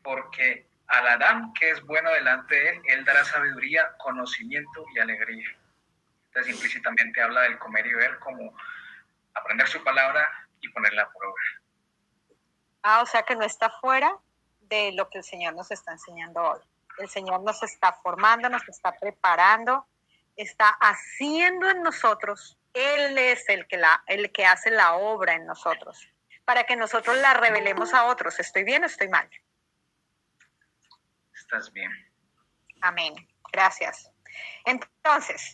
porque 0.04 0.68
al 0.88 1.08
Adán 1.08 1.54
que 1.54 1.70
es 1.70 1.82
bueno 1.84 2.12
delante 2.12 2.54
de 2.54 2.70
Él, 2.72 2.82
Él 2.88 3.06
dará 3.06 3.24
sabiduría, 3.24 3.96
conocimiento 3.98 4.86
y 4.94 5.00
alegría. 5.00 5.48
Entonces 6.26 6.54
implícitamente 6.54 7.22
habla 7.22 7.44
del 7.44 7.58
comer 7.58 7.88
y 7.88 7.94
ver 7.94 8.20
como 8.20 8.54
aprender 9.36 9.70
su 9.70 9.82
palabra 9.86 10.30
y 10.60 10.68
ponerla 10.68 11.10
por 11.12 11.28
obra. 11.28 11.44
Ah, 12.82 13.02
o 13.02 13.06
sea 13.06 13.24
que 13.24 13.38
no 13.38 13.46
está 13.46 13.70
fuera 13.70 14.14
de 14.60 14.92
lo 14.92 15.10
que 15.10 15.20
el 15.20 15.24
Señor 15.24 15.56
nos 15.56 15.72
está 15.72 15.94
enseñando 15.94 16.44
hoy. 16.44 16.60
El 16.98 17.08
Señor 17.08 17.42
nos 17.42 17.64
está 17.64 17.94
formando, 17.94 18.50
nos 18.50 18.68
está 18.68 18.92
preparando 19.00 19.88
está 20.36 20.70
haciendo 20.70 21.70
en 21.70 21.84
nosotros, 21.84 22.58
Él 22.74 23.18
es 23.18 23.48
el 23.50 23.68
que, 23.68 23.78
la, 23.78 24.04
el 24.08 24.32
que 24.32 24.46
hace 24.46 24.72
la 24.72 24.96
obra 24.96 25.34
en 25.34 25.46
nosotros, 25.46 26.10
para 26.46 26.66
que 26.66 26.76
nosotros 26.76 27.18
la 27.18 27.34
revelemos 27.34 27.94
a 27.94 28.06
otros. 28.06 28.40
¿Estoy 28.40 28.64
bien 28.64 28.84
o 28.84 28.88
estoy 28.88 29.08
mal? 29.10 29.30
Estás 31.34 31.72
bien. 31.72 31.92
Amén. 32.82 33.14
Gracias. 33.52 34.12
Entonces, 34.66 35.52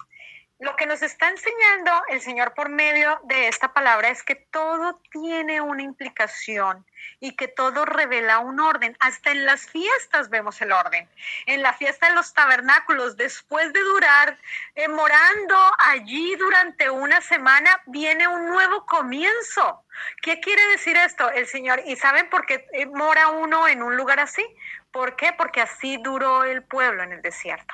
lo 0.59 0.75
que 0.75 0.85
nos 0.85 1.01
está 1.01 1.29
enseñando 1.29 1.91
el 2.09 2.19
Señor 2.19 2.53
por 2.53 2.67
medio 2.67 3.17
de 3.23 3.47
esta 3.47 3.71
palabra 3.71 4.09
es 4.09 4.23
que 4.23 4.35
todo 4.35 4.99
tiene 5.09 5.61
una 5.61 5.83
implicación 5.83 6.85
y 7.21 7.37
que 7.37 7.47
todo 7.47 7.85
revela 7.85 8.39
un 8.39 8.59
orden. 8.59 8.95
Hasta 8.99 9.31
en 9.31 9.45
las 9.45 9.67
fiestas 9.67 10.29
vemos 10.29 10.61
el 10.61 10.73
orden. 10.73 11.09
En 11.45 11.61
la 11.61 11.71
fiesta 11.71 12.09
de 12.09 12.15
los 12.15 12.33
tabernáculos, 12.33 13.15
después 13.15 13.71
de 13.71 13.79
durar 13.79 14.37
eh, 14.75 14.89
morando 14.89 15.55
allí 15.77 16.35
durante 16.35 16.89
una 16.89 17.21
semana, 17.21 17.81
viene 17.85 18.27
un 18.27 18.47
nuevo 18.47 18.85
comienzo. 18.85 19.85
¿Qué 20.21 20.41
quiere 20.41 20.63
decir 20.71 20.97
esto? 20.97 21.31
El 21.31 21.47
Señor, 21.47 21.81
¿y 21.85 21.95
saben 21.95 22.29
por 22.29 22.45
qué 22.45 22.67
eh, 22.73 22.85
mora 22.85 23.29
uno 23.29 23.65
en 23.69 23.81
un 23.81 23.95
lugar 23.95 24.19
así? 24.19 24.45
¿Por 24.91 25.15
qué? 25.15 25.31
Porque 25.31 25.61
así 25.61 25.97
duró 26.03 26.43
el 26.43 26.63
pueblo 26.63 27.03
en 27.03 27.13
el 27.13 27.21
desierto 27.21 27.73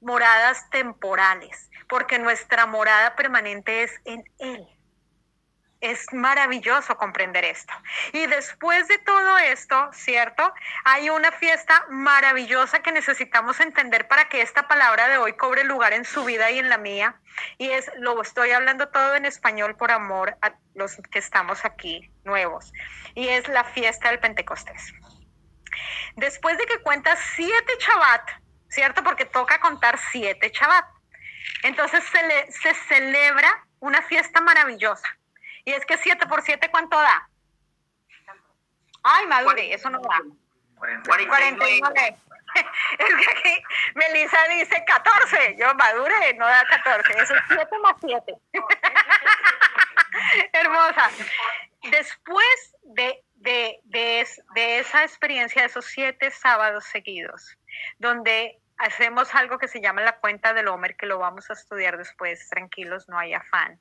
moradas 0.00 0.68
temporales, 0.70 1.70
porque 1.88 2.18
nuestra 2.18 2.66
morada 2.66 3.14
permanente 3.16 3.82
es 3.82 4.00
en 4.04 4.24
Él. 4.38 4.66
Es 5.80 6.10
maravilloso 6.12 6.96
comprender 6.96 7.44
esto. 7.44 7.72
Y 8.12 8.26
después 8.26 8.88
de 8.88 8.98
todo 8.98 9.38
esto, 9.38 9.90
¿cierto? 9.92 10.52
Hay 10.84 11.10
una 11.10 11.30
fiesta 11.32 11.84
maravillosa 11.90 12.80
que 12.80 12.92
necesitamos 12.92 13.60
entender 13.60 14.08
para 14.08 14.28
que 14.28 14.40
esta 14.40 14.66
palabra 14.68 15.06
de 15.08 15.18
hoy 15.18 15.34
cobre 15.34 15.64
lugar 15.64 15.92
en 15.92 16.06
su 16.06 16.24
vida 16.24 16.50
y 16.50 16.58
en 16.58 16.70
la 16.70 16.78
mía. 16.78 17.20
Y 17.58 17.68
es, 17.68 17.90
lo 17.98 18.20
estoy 18.22 18.52
hablando 18.52 18.88
todo 18.88 19.14
en 19.16 19.26
español 19.26 19.76
por 19.76 19.90
amor 19.90 20.38
a 20.40 20.54
los 20.74 20.96
que 21.10 21.18
estamos 21.18 21.64
aquí 21.64 22.10
nuevos. 22.24 22.72
Y 23.14 23.28
es 23.28 23.46
la 23.48 23.64
fiesta 23.64 24.08
del 24.08 24.18
Pentecostés. 24.18 24.94
Después 26.16 26.56
de 26.56 26.64
que 26.64 26.78
cuenta 26.78 27.14
siete 27.36 27.72
Shabbat, 27.78 28.30
¿cierto? 28.68 29.04
Porque 29.04 29.26
toca 29.26 29.60
contar 29.60 29.98
siete 30.10 30.50
Shabbat. 30.54 30.95
Entonces 31.62 32.04
se, 32.04 32.22
le, 32.22 32.52
se 32.52 32.74
celebra 32.74 33.66
una 33.80 34.02
fiesta 34.02 34.40
maravillosa. 34.40 35.08
Y 35.64 35.72
es 35.72 35.84
que 35.84 35.98
siete 35.98 36.26
por 36.26 36.42
siete, 36.42 36.70
¿cuánto 36.70 36.96
da? 36.96 37.28
Ay, 39.02 39.26
madure, 39.26 39.72
eso 39.72 39.90
no 39.90 40.00
da. 40.00 40.22
49. 40.76 42.16
Es 42.56 43.14
que 43.14 43.30
aquí 43.30 43.62
Melissa 43.94 44.38
dice 44.48 44.82
14. 44.86 45.56
Yo, 45.58 45.74
madure, 45.74 46.34
no 46.34 46.46
da 46.46 46.64
14. 46.64 47.12
Eso 47.20 47.34
es 47.34 47.42
7 47.48 47.78
más 47.82 47.96
7. 48.00 48.34
Hermosa. 50.52 51.10
Después 51.90 52.76
de, 52.84 53.22
de, 53.34 53.80
de, 53.84 54.26
de 54.54 54.78
esa 54.78 55.04
experiencia, 55.04 55.62
de 55.62 55.68
esos 55.68 55.84
siete 55.84 56.30
sábados 56.30 56.84
seguidos, 56.86 57.58
donde 57.98 58.58
hacemos 58.78 59.34
algo 59.34 59.58
que 59.58 59.68
se 59.68 59.80
llama 59.80 60.02
la 60.02 60.18
cuenta 60.18 60.52
del 60.54 60.68
Homer, 60.68 60.96
que 60.96 61.06
lo 61.06 61.18
vamos 61.18 61.50
a 61.50 61.54
estudiar 61.54 61.98
después, 61.98 62.48
tranquilos, 62.48 63.08
no 63.08 63.18
hay 63.18 63.34
afán. 63.34 63.80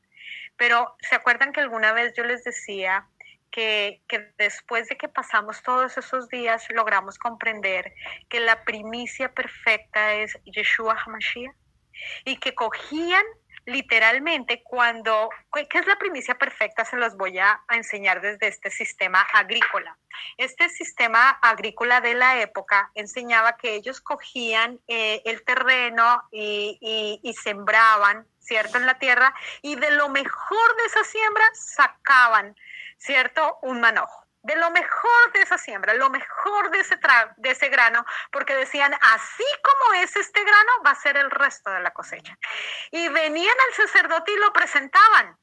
Pero 0.57 0.95
¿se 1.01 1.15
acuerdan 1.15 1.51
que 1.51 1.61
alguna 1.61 1.93
vez 1.93 2.13
yo 2.15 2.23
les 2.23 2.43
decía 2.43 3.07
que, 3.51 4.01
que, 4.07 4.31
después 4.37 4.87
de 4.87 4.97
que 4.97 5.07
pasamos 5.07 5.61
todos 5.63 5.97
esos 5.97 6.29
días 6.29 6.65
logramos 6.69 7.17
comprender 7.17 7.93
que 8.29 8.39
la 8.39 8.63
primicia 8.63 9.33
perfecta 9.33 10.13
es 10.13 10.37
Yeshua 10.45 10.97
HaMashiach? 11.05 11.55
Y 12.25 12.37
que 12.37 12.53
cogían 12.53 13.23
literalmente 13.65 14.61
cuando, 14.63 15.29
¿qué 15.53 15.79
es 15.79 15.87
la 15.87 15.97
primicia 15.97 16.37
perfecta? 16.37 16.85
Se 16.85 16.97
los 16.97 17.17
voy 17.17 17.39
a, 17.39 17.61
enseñar 17.69 18.21
desde 18.21 18.47
este 18.47 18.69
sistema 18.69 19.21
agrícola. 19.33 19.97
Este 20.37 20.69
sistema 20.69 21.31
agrícola 21.41 21.99
de 21.99 22.13
la 22.13 22.39
época 22.39 22.91
enseñaba 22.95 23.57
que 23.57 23.75
ellos 23.75 24.01
cogían 24.01 24.79
eh, 24.87 25.21
el 25.25 25.43
terreno 25.43 26.23
y, 26.31 27.19
y 27.21 27.33
sembraban, 27.33 28.25
¿cierto?, 28.39 28.77
en 28.77 28.85
la 28.85 28.97
tierra 28.99 29.33
y 29.61 29.75
de 29.75 29.91
lo 29.91 30.09
mejor 30.09 30.75
de 30.77 30.85
esa 30.85 31.03
siembra 31.03 31.43
sacaban, 31.53 32.55
¿cierto?, 32.97 33.57
un 33.61 33.81
manojo 33.81 34.24
de 34.45 34.55
lo 34.57 34.69
mejor 34.69 35.31
de 35.33 35.41
esa 35.41 35.57
siembra, 35.57 35.95
lo 35.95 36.11
mejor 36.11 36.69
de 36.69 36.79
ese, 36.79 36.99
de 37.37 37.49
ese 37.49 37.69
grano, 37.69 38.05
porque 38.31 38.53
decían, 38.53 38.93
así 39.01 39.43
como 39.63 39.93
es 39.95 40.15
este 40.15 40.43
grano, 40.43 40.71
va 40.85 40.91
a 40.91 40.95
ser 40.95 41.17
el 41.17 41.31
resto 41.31 41.71
de 41.71 41.79
la 41.79 41.89
cosecha. 41.91 42.37
Y 42.91 43.09
venían 43.09 43.55
al 43.67 43.73
sacerdote 43.73 44.31
y 44.31 44.37
lo 44.37 44.53
presentaban, 44.53 45.35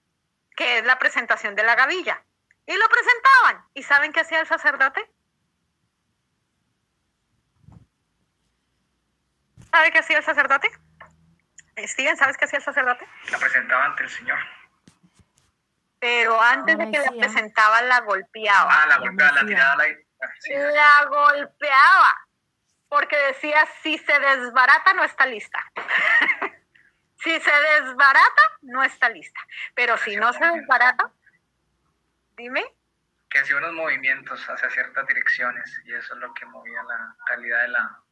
que 0.55 0.79
es 0.79 0.85
la 0.85 1.01
presentación 1.01 1.57
de 1.57 1.65
la 1.65 1.75
gavilla. 1.75 2.23
Y 2.65 2.77
lo 2.77 2.89
presentaban. 2.89 3.67
¿Y 3.75 3.83
saben 3.83 4.13
qué 4.13 4.21
hacía 4.21 4.39
el 4.39 4.47
sacerdote? 4.47 5.11
¿Sabe 9.73 9.91
qué 9.91 9.99
hacía 9.99 10.19
el 10.19 10.25
sacerdote? 10.25 10.71
Steven, 11.77 12.17
¿sabes 12.17 12.37
qué 12.37 12.45
hacía 12.45 12.61
el 12.61 12.65
sacerdote? 12.65 13.05
La 13.33 13.39
presentaba 13.39 13.87
ante 13.87 14.05
el 14.05 14.11
Señor 14.11 14.62
pero 16.03 16.43
antes 16.43 16.77
de 16.77 16.91
que 16.91 16.99
la 16.99 17.13
presentaba 17.13 17.81
la 17.83 18.01
golpeaba. 18.01 18.83
Ah, 18.83 18.87
la 18.89 18.99
golpeaba, 18.99 19.41
la 19.41 19.47
tiraba, 19.47 19.77
la, 19.77 20.73
la 20.73 21.05
golpeaba. 21.05 22.27
porque 22.89 23.17
decía, 23.29 23.65
si 23.85 23.97
se 23.99 24.19
desbarata, 24.19 24.95
no 24.95 25.05
está 25.05 25.27
lista. 25.27 25.65
si 27.23 27.39
se 27.39 27.53
desbarata, 27.53 28.43
no 28.63 28.83
está 28.83 29.11
lista. 29.11 29.39
Pero 29.77 29.97
si 29.97 30.17
no 30.17 30.33
se 30.33 30.45
desbarata, 30.45 31.13
dime. 32.37 32.65
Que 33.31 33.39
hacía 33.39 33.59
unos 33.59 33.73
movimientos 33.73 34.45
hacia 34.51 34.71
ciertas 34.71 35.07
direcciones 35.07 35.83
y 35.85 35.95
eso 35.95 36.15
es 36.15 36.21
lo 36.21 36.35
que 36.35 36.45
movía 36.47 36.83
la 36.83 37.15
calidad 37.27 37.63
de 37.63 37.69
la... 37.69 38.03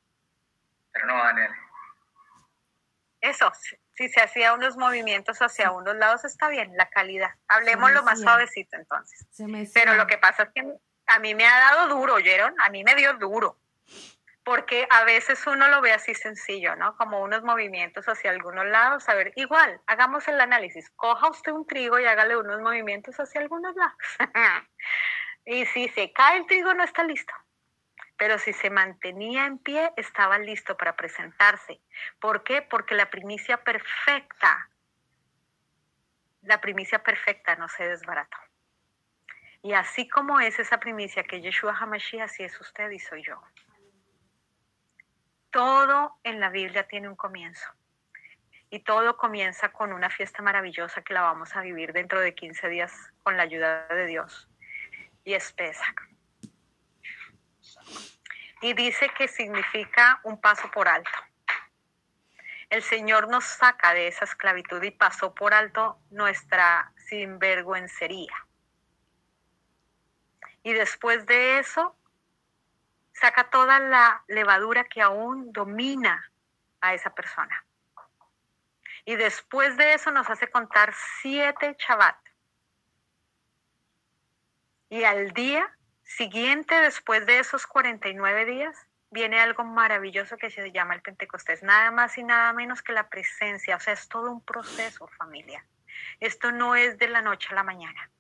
Pero 0.93 1.07
no, 1.07 1.24
Daniel. 1.24 1.51
Eso, 3.20 3.51
si 4.01 4.09
se 4.09 4.22
hacía 4.22 4.55
unos 4.55 4.78
movimientos 4.78 5.42
hacia 5.42 5.72
unos 5.72 5.94
lados, 5.94 6.24
está 6.24 6.48
bien, 6.48 6.74
la 6.74 6.88
calidad. 6.88 7.34
Hablemos 7.48 7.92
lo 7.92 8.03
más 8.03 8.18
suavecito 8.18 8.78
entonces. 8.78 9.26
Pero 9.74 9.94
lo 9.94 10.07
que 10.07 10.16
pasa 10.16 10.44
es 10.44 10.48
que 10.55 10.74
a 11.07 11.18
mí 11.18 11.34
me 11.34 11.46
ha 11.46 11.61
dado 11.61 11.88
duro, 11.88 12.14
¿oyeron? 12.14 12.55
A 12.62 12.70
mí 12.70 12.82
me 12.82 12.94
dio 12.94 13.12
duro 13.18 13.59
porque 14.42 14.86
a 14.88 15.05
veces 15.05 15.46
uno 15.46 15.68
lo 15.68 15.82
ve 15.82 15.92
así 15.92 16.14
sencillo, 16.14 16.76
¿no? 16.76 16.96
Como 16.96 17.20
unos 17.20 17.42
movimientos 17.42 18.07
hacia 18.09 18.30
algunos 18.30 18.64
lados. 18.64 19.07
A 19.07 19.14
ver, 19.14 19.32
igual, 19.36 19.78
hagamos 19.86 20.26
el 20.28 20.40
análisis. 20.40 20.88
Coja 20.96 21.28
usted 21.28 21.53
un 21.53 21.66
trigo 21.66 22.01
y 22.01 22.07
hágale 22.07 22.38
unos 22.38 22.59
movimientos 22.62 23.20
hacia 23.20 23.42
algunos 23.42 23.76
lados. 23.76 23.98
y 25.44 25.66
si 25.66 25.88
se 25.90 26.11
cae 26.14 26.38
el 26.38 26.46
trigo 26.46 26.72
no 26.72 26.84
está 26.84 27.05
listo. 27.05 27.34
Pero 28.20 28.38
si 28.38 28.52
se 28.52 28.68
mantenía 28.68 29.46
en 29.46 29.56
pie, 29.56 29.94
estaba 29.96 30.38
listo 30.38 30.76
para 30.76 30.94
presentarse. 30.94 31.80
¿Por 32.18 32.44
qué? 32.44 32.60
Porque 32.60 32.94
la 32.94 33.08
primicia 33.08 33.64
perfecta, 33.64 34.68
la 36.42 36.60
primicia 36.60 37.02
perfecta 37.02 37.56
no 37.56 37.66
se 37.70 37.88
desbarató. 37.88 38.36
Y 39.62 39.72
así 39.72 40.06
como 40.06 40.38
es 40.38 40.58
esa 40.58 40.78
primicia 40.78 41.22
que 41.24 41.40
Yeshua 41.40 41.74
Hamashiach, 41.74 42.24
así 42.24 42.42
es 42.42 42.60
usted 42.60 42.90
y 42.90 42.98
soy 42.98 43.22
yo. 43.22 43.40
Todo 45.50 46.18
en 46.22 46.40
la 46.40 46.50
Biblia 46.50 46.86
tiene 46.86 47.08
un 47.08 47.16
comienzo. 47.16 47.70
Y 48.68 48.80
todo 48.80 49.16
comienza 49.16 49.72
con 49.72 49.94
una 49.94 50.10
fiesta 50.10 50.42
maravillosa 50.42 51.00
que 51.00 51.14
la 51.14 51.22
vamos 51.22 51.56
a 51.56 51.62
vivir 51.62 51.94
dentro 51.94 52.20
de 52.20 52.34
15 52.34 52.68
días 52.68 52.92
con 53.22 53.38
la 53.38 53.44
ayuda 53.44 53.86
de 53.88 54.04
Dios. 54.04 54.46
Y 55.24 55.32
es 55.32 55.54
Pesach. 55.54 56.10
Y 58.61 58.74
dice 58.74 59.08
que 59.16 59.28
significa 59.28 60.20
un 60.24 60.40
paso 60.40 60.70
por 60.70 60.88
alto. 60.88 61.11
El 62.68 62.82
Señor 62.82 63.28
nos 63.28 63.44
saca 63.44 63.94
de 63.94 64.06
esa 64.06 64.24
esclavitud 64.24 64.82
y 64.82 64.90
pasó 64.90 65.34
por 65.34 65.54
alto 65.54 65.98
nuestra 66.11 66.92
sinvergüencería. 67.08 68.34
Y 70.62 70.72
después 70.72 71.26
de 71.26 71.58
eso 71.58 71.96
saca 73.12 73.50
toda 73.50 73.80
la 73.80 74.22
levadura 74.28 74.84
que 74.84 75.02
aún 75.02 75.52
domina 75.52 76.30
a 76.80 76.94
esa 76.94 77.14
persona. 77.14 77.64
Y 79.04 79.16
después 79.16 79.76
de 79.76 79.94
eso 79.94 80.11
nos 80.12 80.28
hace 80.30 80.48
contar 80.48 80.94
siete 81.20 81.76
Shabbat. 81.78 82.16
Y 84.90 85.04
al 85.04 85.32
día 85.32 85.76
siguiente, 86.16 86.74
después 86.74 87.24
de 87.26 87.38
esos 87.38 87.66
49 87.66 88.44
días, 88.44 88.76
viene 89.11 89.40
algo 89.40 89.64
maravilloso 89.64 90.36
que 90.36 90.50
se 90.50 90.72
llama 90.72 90.94
el 90.94 91.02
Pentecostés. 91.02 91.62
Nada 91.62 91.90
más 91.90 92.18
y 92.18 92.24
nada 92.24 92.52
menos 92.52 92.82
que 92.82 92.92
la 92.92 93.08
presencia. 93.08 93.76
O 93.76 93.80
sea, 93.80 93.94
es 93.94 94.08
todo 94.08 94.30
un 94.30 94.44
proceso, 94.44 95.08
familia. 95.18 95.64
Esto 96.18 96.52
no 96.52 96.74
es 96.74 96.98
de 96.98 97.08
la 97.08 97.22
noche 97.22 97.48
a 97.50 97.54
la 97.54 97.62
mañana. 97.62 98.11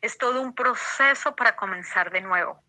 Es 0.00 0.18
todo 0.18 0.42
un 0.42 0.54
proceso 0.54 1.34
para 1.34 1.56
comenzar 1.56 2.10
de 2.10 2.20
nuevo. 2.20 2.62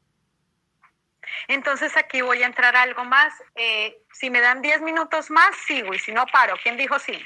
Entonces 1.47 1.97
aquí 1.97 2.21
voy 2.21 2.43
a 2.43 2.45
entrar 2.45 2.75
algo 2.75 3.03
más. 3.03 3.33
Eh, 3.55 3.97
si 4.11 4.29
me 4.29 4.39
dan 4.39 4.61
10 4.61 4.81
minutos 4.81 5.31
más, 5.31 5.55
sigo 5.65 5.93
y 5.93 5.99
si 5.99 6.11
no 6.11 6.25
paro. 6.27 6.55
¿Quién 6.61 6.77
dijo 6.77 6.99
sí? 6.99 7.19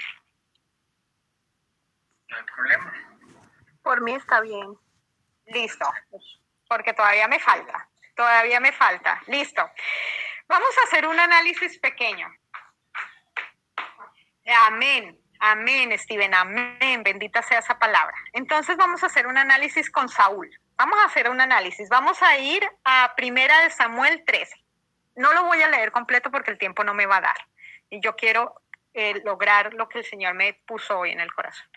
No 2.30 2.38
hay 2.38 2.44
problema. 2.44 2.94
Por 3.84 4.02
mí 4.02 4.16
está 4.16 4.42
bien. 4.42 4.78
Listo. 5.52 5.90
Porque 6.68 6.94
todavía 6.94 7.28
me 7.28 7.40
falta. 7.40 7.88
Todavía 8.16 8.60
me 8.60 8.72
falta. 8.72 9.22
Listo. 9.28 9.70
Vamos 10.48 10.70
a 10.78 10.88
hacer 10.88 11.08
un 11.08 11.20
análisis 11.20 11.80
pequeño. 11.80 12.28
Amén. 14.68 15.18
Amén, 15.40 15.98
Steven. 15.98 16.34
Amén. 16.34 17.04
Bendita 17.04 17.42
sea 17.42 17.60
esa 17.60 17.80
palabra. 17.80 18.16
Entonces 18.34 18.76
vamos 18.78 19.04
a 19.04 19.08
hacer 19.08 19.28
un 19.28 19.38
análisis 19.38 19.90
con 19.90 20.10
Saúl. 20.10 20.50
Vamos 20.76 21.00
a 21.00 21.06
hacer 21.06 21.30
un 21.30 21.40
análisis. 21.40 21.90
Vamos 21.90 22.22
a 22.22 22.38
ir 22.38 22.64
a 22.84 23.14
Primera 23.16 23.62
de 23.62 23.70
Samuel 23.70 24.24
13. 24.26 24.56
No 25.16 25.34
lo 25.34 25.44
voy 25.44 25.62
a 25.62 25.70
leer 25.70 25.92
completo 25.92 26.32
porque 26.32 26.52
el 26.52 26.58
tiempo 26.58 26.84
no 26.84 26.94
me 26.94 27.06
va 27.06 27.18
a 27.18 27.22
dar. 27.22 27.38
Y 27.90 28.02
yo 28.02 28.16
quiero 28.16 28.62
eh, 28.94 29.22
lograr 29.24 29.74
lo 29.74 29.88
que 29.88 30.00
el 30.00 30.06
Señor 30.06 30.34
me 30.34 30.54
puso 30.66 31.00
hoy 31.00 31.12
en 31.12 31.20
el 31.20 31.34
corazón. 31.34 31.68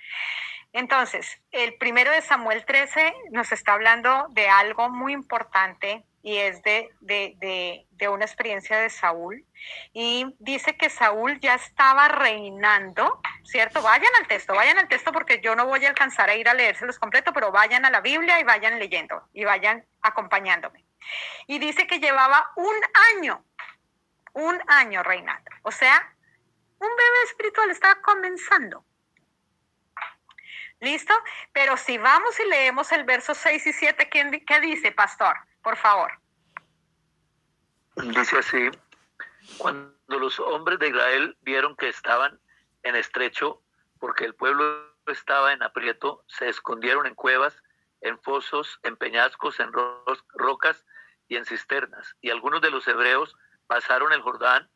Entonces, 0.73 1.41
el 1.51 1.75
primero 1.75 2.11
de 2.11 2.23
Samuel 2.23 2.65
13 2.65 3.15
nos 3.31 3.53
está 3.53 3.75
hablando 3.75 4.27
de 4.31 4.49
algo 4.49 4.89
muy 4.89 5.13
importante 5.13 6.05
y 6.23 6.37
es 6.39 6.63
de, 6.63 6.89
de, 7.01 7.87
de, 7.91 8.09
una 8.09 8.25
experiencia 8.25 8.79
de 8.79 8.89
Saúl. 8.89 9.45
Y 9.93 10.35
dice 10.39 10.77
que 10.77 10.89
Saúl 10.89 11.41
ya 11.41 11.55
estaba 11.55 12.09
reinando, 12.09 13.21
¿cierto? 13.45 13.83
Vayan 13.83 14.13
al 14.21 14.29
texto, 14.29 14.55
vayan 14.55 14.79
al 14.79 14.89
texto 14.89 15.13
porque 15.13 15.41
yo 15.43 15.57
no 15.57 15.67
voy 15.67 15.85
a 15.85 15.89
alcanzar 15.89 16.31
a 16.31 16.37
ir 16.37 16.49
a 16.49 16.55
leérselos 16.55 16.99
completo, 16.99 17.33
pero 17.33 17.51
vayan 17.51 17.85
a 17.85 17.91
la 17.91 18.01
Biblia 18.01 18.39
y 18.39 18.45
vayan 18.45 18.79
leyendo 18.79 19.29
y 19.33 19.45
vayan 19.45 19.85
acompañándome. 20.01 20.85
Y 21.49 21.59
dice 21.59 21.87
que 21.87 21.99
llevaba 21.99 22.53
un 22.57 22.75
año, 23.15 23.45
un 24.33 24.61
año 24.69 25.03
reinando. 25.03 25.51
O 25.63 25.73
sea, 25.73 26.15
un 26.79 26.89
bebé 26.89 27.23
espiritual 27.27 27.71
estaba 27.71 28.01
comenzando. 28.01 28.85
¿Listo? 30.83 31.15
Pero 31.53 31.79
si 31.79 31.97
vamos 31.97 32.39
y 32.39 32.49
leemos 32.49 32.93
el 32.93 33.05
verso 33.05 33.35
6 33.35 33.67
y 33.67 33.73
7, 33.73 34.11
¿qué 34.11 34.61
dice, 34.61 34.93
pastor? 34.93 35.35
por 35.63 35.77
favor. 35.77 36.11
Dice 37.97 38.39
así, 38.39 38.71
cuando 39.59 39.95
los 40.09 40.39
hombres 40.41 40.79
de 40.79 40.89
Israel 40.89 41.37
vieron 41.43 41.77
que 41.77 41.89
estaban 41.89 42.41
en 42.83 42.97
estrecho, 42.97 43.63
porque 43.99 44.25
el 44.25 44.35
pueblo 44.35 44.93
estaba 45.07 45.53
en 45.53 45.63
aprieto, 45.63 46.25
se 46.27 46.49
escondieron 46.49 47.07
en 47.07 47.15
cuevas, 47.15 47.63
en 48.01 48.19
fosos, 48.21 48.81
en 48.83 48.97
peñascos, 48.97 49.61
en 49.61 49.71
rocas 50.35 50.85
y 51.29 51.37
en 51.37 51.45
cisternas. 51.45 52.17
Y 52.21 52.31
algunos 52.31 52.61
de 52.61 52.71
los 52.71 52.87
hebreos 52.89 53.37
pasaron 53.67 54.13
el 54.13 54.23
Jordán 54.23 54.69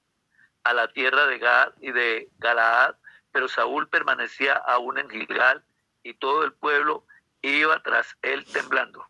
a 0.63 0.73
la 0.73 0.89
tierra 0.89 1.27
de 1.27 1.39
Gad 1.39 1.73
y 1.81 1.91
de 1.91 2.29
Galaad, 2.39 2.97
pero 3.33 3.49
Saúl 3.49 3.89
permanecía 3.89 4.55
aún 4.55 4.99
en 4.99 5.11
Gilgal 5.11 5.65
y 6.07 6.15
todo 6.15 6.45
el 6.45 6.53
pueblo 6.53 7.05
iba 7.43 7.83
tras 7.83 8.17
él 8.23 8.45
temblando. 8.53 9.05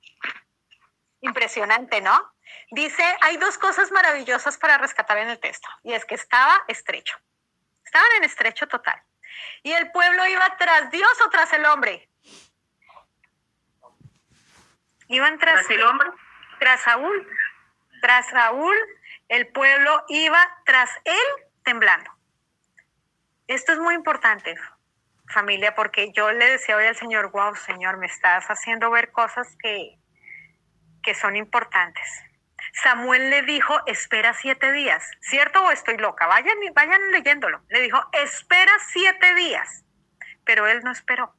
Impresionante, 1.21 2.01
¿no? 2.01 2.33
Dice, 2.71 3.05
hay 3.21 3.37
dos 3.37 3.59
cosas 3.59 3.93
maravillosas 3.93 4.57
para 4.57 4.79
rescatar 4.79 5.19
en 5.19 5.29
el 5.29 5.39
texto, 5.39 5.69
y 5.83 5.93
es 5.93 6.05
que 6.05 6.15
estaba 6.15 6.65
estrecho. 6.69 7.17
Estaban 7.85 8.09
en 8.17 8.25
estrecho 8.25 8.67
total. 8.67 9.01
Y 9.63 9.73
el 9.73 9.91
pueblo 9.93 10.27
iba 10.27 10.57
tras 10.57 10.91
Dios 10.91 11.13
o 11.27 11.31
tras 11.31 11.53
el 11.53 11.65
hombre. 11.67 12.09
Iban 15.09 15.39
tras, 15.39 15.69
el 15.71 15.83
hombre, 15.83 16.09
tras 16.59 16.81
Saúl. 16.81 17.29
Tras 18.01 18.29
Saúl, 18.31 18.77
el 19.29 19.49
pueblo 19.53 20.05
iba 20.09 20.41
tras 20.65 20.91
él 21.05 21.45
temblando. 21.63 22.11
Esto 23.47 23.73
es 23.73 23.79
muy 23.79 23.95
importante, 23.95 24.57
familia, 25.29 25.75
porque 25.75 26.13
yo 26.13 26.31
le 26.33 26.49
decía 26.49 26.77
hoy 26.77 26.87
al 26.87 26.97
Señor, 26.97 27.31
wow, 27.31 27.55
Señor, 27.55 27.99
me 27.99 28.07
estás 28.07 28.47
haciendo 28.47 28.91
ver 28.91 29.11
cosas 29.13 29.57
que, 29.63 29.99
que 31.03 31.15
son 31.15 31.37
importantes. 31.37 32.07
Samuel 32.83 33.31
le 33.31 33.43
dijo, 33.43 33.75
espera 33.87 34.35
siete 34.35 34.73
días, 34.73 35.11
¿cierto 35.21 35.65
o 35.65 35.71
estoy 35.71 35.97
loca? 35.97 36.27
Vayan, 36.27 36.59
vayan 36.75 37.11
leyéndolo. 37.13 37.63
Le 37.69 37.81
dijo, 37.81 37.99
espera 38.13 38.73
siete 38.89 39.35
días, 39.35 39.85
pero 40.45 40.67
él 40.67 40.81
no 40.85 40.93
esperó. 40.93 41.35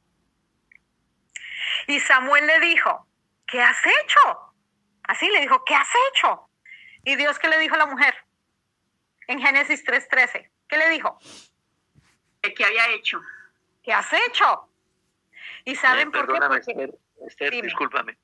Y 1.86 2.00
Samuel 2.00 2.46
le 2.46 2.60
dijo, 2.60 3.06
¿qué 3.46 3.62
has 3.62 3.78
hecho? 3.84 4.54
Así 5.04 5.28
le 5.30 5.40
dijo, 5.40 5.64
¿qué 5.64 5.74
has 5.74 5.88
hecho? 6.10 6.50
Y 7.04 7.16
Dios, 7.16 7.38
¿qué 7.38 7.48
le 7.48 7.58
dijo 7.58 7.74
a 7.74 7.78
la 7.78 7.86
mujer? 7.86 8.14
En 9.26 9.40
Génesis 9.40 9.84
3:13, 9.84 10.50
¿qué 10.68 10.76
le 10.76 10.88
dijo? 10.90 11.18
¿Qué 12.42 12.64
había 12.64 12.88
hecho? 12.90 13.20
¿Qué 13.88 13.94
has 13.94 14.12
hecho? 14.12 14.68
Y 15.64 15.74
saben 15.74 16.12
por 16.12 16.30
qué. 16.30 16.38
Porque... 16.46 16.92
Esther, 17.26 17.62
discúlpame. 17.62 18.18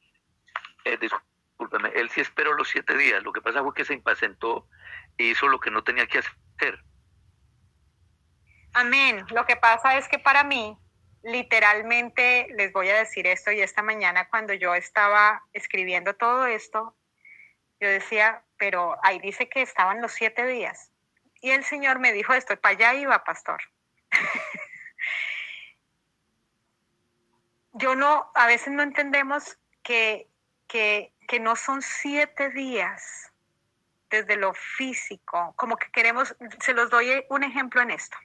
Eh, 0.84 0.98
discúlpame, 0.98 1.88
él 1.94 2.10
sí 2.10 2.20
esperó 2.20 2.52
los 2.52 2.68
siete 2.68 2.94
días. 2.94 3.22
Lo 3.22 3.32
que 3.32 3.40
pasa 3.40 3.62
fue 3.62 3.72
que 3.72 3.86
se 3.86 3.94
impacientó 3.94 4.68
e 5.16 5.24
hizo 5.24 5.48
lo 5.48 5.58
que 5.58 5.70
no 5.70 5.82
tenía 5.82 6.06
que 6.06 6.18
hacer. 6.18 6.84
Amén. 8.74 9.24
Lo 9.30 9.46
que 9.46 9.56
pasa 9.56 9.96
es 9.96 10.06
que 10.06 10.18
para 10.18 10.44
mí, 10.44 10.76
literalmente, 11.22 12.46
les 12.58 12.70
voy 12.74 12.90
a 12.90 12.98
decir 12.98 13.26
esto 13.26 13.50
y 13.50 13.62
esta 13.62 13.80
mañana 13.80 14.28
cuando 14.28 14.52
yo 14.52 14.74
estaba 14.74 15.44
escribiendo 15.54 16.14
todo 16.14 16.44
esto, 16.44 16.94
Yo 17.80 17.88
decía, 17.88 18.44
pero 18.58 18.98
ahí 19.02 19.18
dice 19.18 19.48
que 19.48 19.62
estaban 19.62 20.02
los 20.02 20.12
siete 20.12 20.46
días. 20.46 20.90
Y 21.40 21.52
el 21.52 21.64
Señor 21.64 22.00
me 22.00 22.12
dijo 22.12 22.34
esto, 22.34 22.54
para 22.60 22.74
allá 22.74 22.94
iba, 23.00 23.24
pastor. 23.24 23.62
Yo 27.74 27.94
no, 27.94 28.30
a 28.34 28.46
veces 28.46 28.72
no 28.72 28.82
entendemos 28.82 29.58
que, 29.82 30.28
que, 30.66 31.12
que 31.28 31.40
no 31.40 31.56
son 31.56 31.82
siete 31.82 32.50
días 32.50 33.32
desde 34.10 34.36
lo 34.36 34.54
físico, 34.54 35.52
como 35.56 35.76
que 35.76 35.90
queremos, 35.90 36.36
se 36.60 36.72
los 36.72 36.88
doy 36.88 37.24
un 37.30 37.42
ejemplo 37.42 37.82
en 37.82 37.90
esto. 37.90 38.16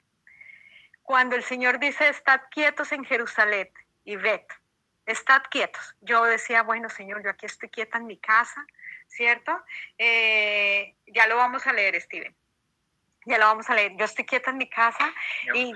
Cuando 1.02 1.34
el 1.34 1.42
Señor 1.42 1.80
dice, 1.80 2.08
estad 2.08 2.40
quietos 2.50 2.92
en 2.92 3.04
Jerusalén 3.04 3.68
y 4.04 4.14
ved, 4.14 4.42
estad 5.06 5.42
quietos. 5.50 5.96
Yo 6.00 6.22
decía, 6.24 6.62
bueno, 6.62 6.88
Señor, 6.88 7.24
yo 7.24 7.30
aquí 7.30 7.46
estoy 7.46 7.70
quieta 7.70 7.98
en 7.98 8.06
mi 8.06 8.18
casa, 8.18 8.64
¿cierto? 9.08 9.60
Eh, 9.98 10.94
ya 11.08 11.26
lo 11.26 11.36
vamos 11.36 11.66
a 11.66 11.72
leer, 11.72 12.00
Steven 12.00 12.34
ya 13.26 13.38
lo 13.38 13.46
vamos 13.46 13.68
a 13.70 13.74
leer. 13.74 13.96
Yo 13.96 14.04
estoy 14.04 14.24
quieta 14.24 14.50
en 14.50 14.58
mi 14.58 14.68
casa 14.68 15.12
y 15.54 15.72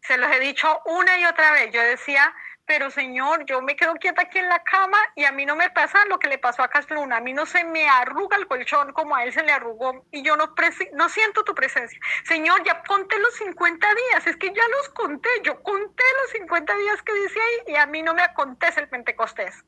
se, 0.00 0.16
los 0.16 0.30
he 0.30 0.40
dicho 0.40 0.80
una 0.86 1.18
y 1.18 1.24
otra 1.24 1.52
vez. 1.52 1.72
Yo 1.72 1.82
decía, 1.82 2.34
pero 2.68 2.90
señor, 2.90 3.46
yo 3.46 3.62
me 3.62 3.74
quedo 3.76 3.94
quieta 3.94 4.22
aquí 4.22 4.38
en 4.38 4.48
la 4.50 4.62
cama 4.62 4.98
y 5.16 5.24
a 5.24 5.32
mí 5.32 5.46
no 5.46 5.56
me 5.56 5.70
pasa 5.70 6.04
lo 6.04 6.18
que 6.18 6.28
le 6.28 6.36
pasó 6.36 6.62
a 6.62 6.68
Casluna. 6.68 7.16
A 7.16 7.20
mí 7.20 7.32
no 7.32 7.46
se 7.46 7.64
me 7.64 7.88
arruga 7.88 8.36
el 8.36 8.46
colchón 8.46 8.92
como 8.92 9.16
a 9.16 9.24
él 9.24 9.32
se 9.32 9.42
le 9.42 9.52
arrugó 9.52 10.04
y 10.12 10.22
yo 10.22 10.36
no, 10.36 10.54
no 10.92 11.08
siento 11.08 11.44
tu 11.44 11.54
presencia. 11.54 11.98
Señor, 12.24 12.62
ya 12.64 12.82
conté 12.82 13.18
los 13.20 13.34
50 13.36 13.86
días. 13.94 14.26
Es 14.26 14.36
que 14.36 14.52
ya 14.52 14.68
los 14.76 14.90
conté. 14.90 15.30
Yo 15.44 15.62
conté 15.62 16.04
los 16.20 16.30
50 16.32 16.76
días 16.76 17.02
que 17.02 17.14
dice 17.14 17.40
ahí 17.40 17.72
y 17.72 17.76
a 17.76 17.86
mí 17.86 18.02
no 18.02 18.12
me 18.12 18.20
acontece 18.20 18.80
el 18.80 18.88
Pentecostés. 18.90 19.64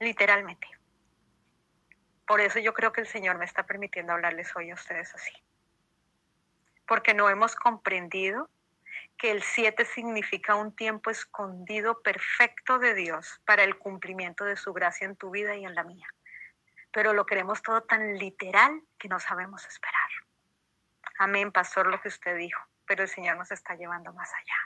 Literalmente. 0.00 0.66
Por 2.26 2.40
eso 2.40 2.60
yo 2.60 2.72
creo 2.72 2.92
que 2.92 3.02
el 3.02 3.06
Señor 3.06 3.36
me 3.36 3.44
está 3.44 3.64
permitiendo 3.64 4.14
hablarles 4.14 4.56
hoy 4.56 4.70
a 4.70 4.74
ustedes 4.74 5.14
así. 5.14 5.34
Porque 6.86 7.12
no 7.12 7.28
hemos 7.28 7.54
comprendido 7.56 8.48
que 9.24 9.30
el 9.30 9.42
7 9.42 9.86
significa 9.86 10.54
un 10.54 10.76
tiempo 10.76 11.08
escondido 11.08 12.02
perfecto 12.02 12.78
de 12.78 12.92
Dios 12.92 13.40
para 13.46 13.64
el 13.64 13.78
cumplimiento 13.78 14.44
de 14.44 14.54
su 14.54 14.74
gracia 14.74 15.06
en 15.06 15.16
tu 15.16 15.30
vida 15.30 15.56
y 15.56 15.64
en 15.64 15.74
la 15.74 15.82
mía. 15.82 16.06
Pero 16.92 17.14
lo 17.14 17.24
queremos 17.24 17.62
todo 17.62 17.80
tan 17.84 18.18
literal 18.18 18.82
que 18.98 19.08
no 19.08 19.18
sabemos 19.18 19.66
esperar. 19.66 20.10
Amén, 21.18 21.52
pastor, 21.52 21.86
lo 21.86 21.98
que 22.02 22.08
usted 22.08 22.36
dijo, 22.36 22.60
pero 22.84 23.02
el 23.02 23.08
Señor 23.08 23.38
nos 23.38 23.50
está 23.50 23.74
llevando 23.76 24.12
más 24.12 24.30
allá. 24.30 24.58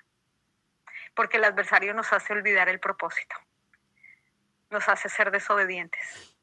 Porque 1.14 1.36
el 1.36 1.44
adversario 1.44 1.94
nos 1.94 2.12
hace 2.12 2.32
olvidar 2.32 2.68
el 2.68 2.80
propósito, 2.80 3.36
nos 4.70 4.88
hace 4.88 5.08
ser 5.08 5.30
desobedientes 5.30 6.36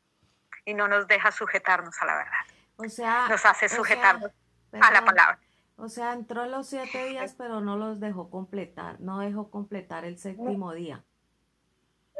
y 0.63 0.73
no 0.73 0.87
nos 0.87 1.05
deja 1.09 1.33
sujetarnos 1.33 2.01
a 2.01 2.05
la 2.05 2.15
verdad. 2.15 2.45
O 2.77 2.87
sea, 2.87 3.27
nos 3.27 3.45
hace 3.45 3.67
sujetarnos 3.67 4.31
a 4.71 4.91
la 4.93 5.03
palabra. 5.03 5.37
O 5.77 5.89
sea, 5.89 6.13
entró 6.13 6.45
los 6.45 6.67
siete 6.67 7.05
días, 7.05 7.35
pero 7.37 7.59
no 7.59 7.75
los 7.75 7.99
dejó 7.99 8.29
completar, 8.29 8.99
no 9.01 9.19
dejó 9.19 9.51
completar 9.51 10.05
el 10.05 10.17
séptimo 10.17 10.73
día. 10.73 11.03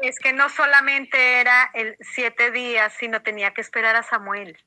Es 0.02 0.18
que 0.18 0.34
no 0.34 0.50
solamente 0.50 1.40
era 1.40 1.70
el 1.72 1.96
siete 2.00 2.50
días, 2.50 2.92
sino 2.98 3.22
tenía 3.22 3.54
que 3.54 3.62
esperar 3.62 3.96
a 3.96 4.02
Samuel, 4.02 4.58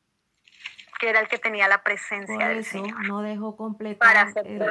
que 0.99 1.09
era 1.09 1.19
el 1.19 1.27
que 1.27 1.37
tenía 1.37 1.67
la 1.67 1.83
presencia 1.83 2.47
del 2.47 2.65
Señor. 2.65 3.05
No 3.05 3.21
dejó 3.21 3.55
completar. 3.55 4.07
Para 4.07 4.21
hacer 4.23 4.47
el... 4.47 4.61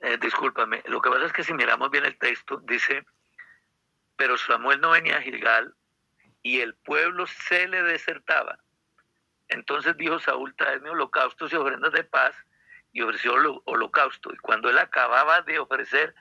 Eh, 0.00 0.18
discúlpame, 0.18 0.82
lo 0.86 1.00
que 1.00 1.10
pasa 1.10 1.26
es 1.26 1.32
que 1.32 1.44
si 1.44 1.54
miramos 1.54 1.90
bien 1.90 2.04
el 2.04 2.18
texto, 2.18 2.58
dice, 2.58 3.06
pero 4.16 4.36
Samuel 4.36 4.80
no 4.80 4.90
venía 4.90 5.16
a 5.16 5.22
Gilgal 5.22 5.74
y 6.42 6.60
el 6.60 6.74
pueblo 6.74 7.26
se 7.26 7.68
le 7.68 7.82
desertaba. 7.82 8.58
Entonces 9.48 9.96
dijo 9.96 10.18
Saúl, 10.18 10.54
traedme 10.56 10.90
holocaustos 10.90 11.52
y 11.52 11.56
ofrendas 11.56 11.92
de 11.92 12.04
paz, 12.04 12.34
y 12.94 13.02
ofreció 13.02 13.34
holocausto. 13.64 14.32
Y 14.32 14.36
cuando 14.38 14.70
él 14.70 14.78
acababa 14.78 15.42
de 15.42 15.58
ofrecer 15.58 16.14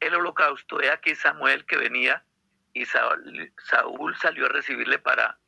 el 0.00 0.14
holocausto, 0.14 0.80
he 0.80 0.88
aquí 0.88 1.14
Samuel 1.14 1.66
que 1.66 1.76
venía, 1.76 2.24
y 2.72 2.86
Saúl, 2.86 4.16
salió 4.16 4.46
a 4.46 4.48
recibirle 4.48 4.98
para, 4.98 5.38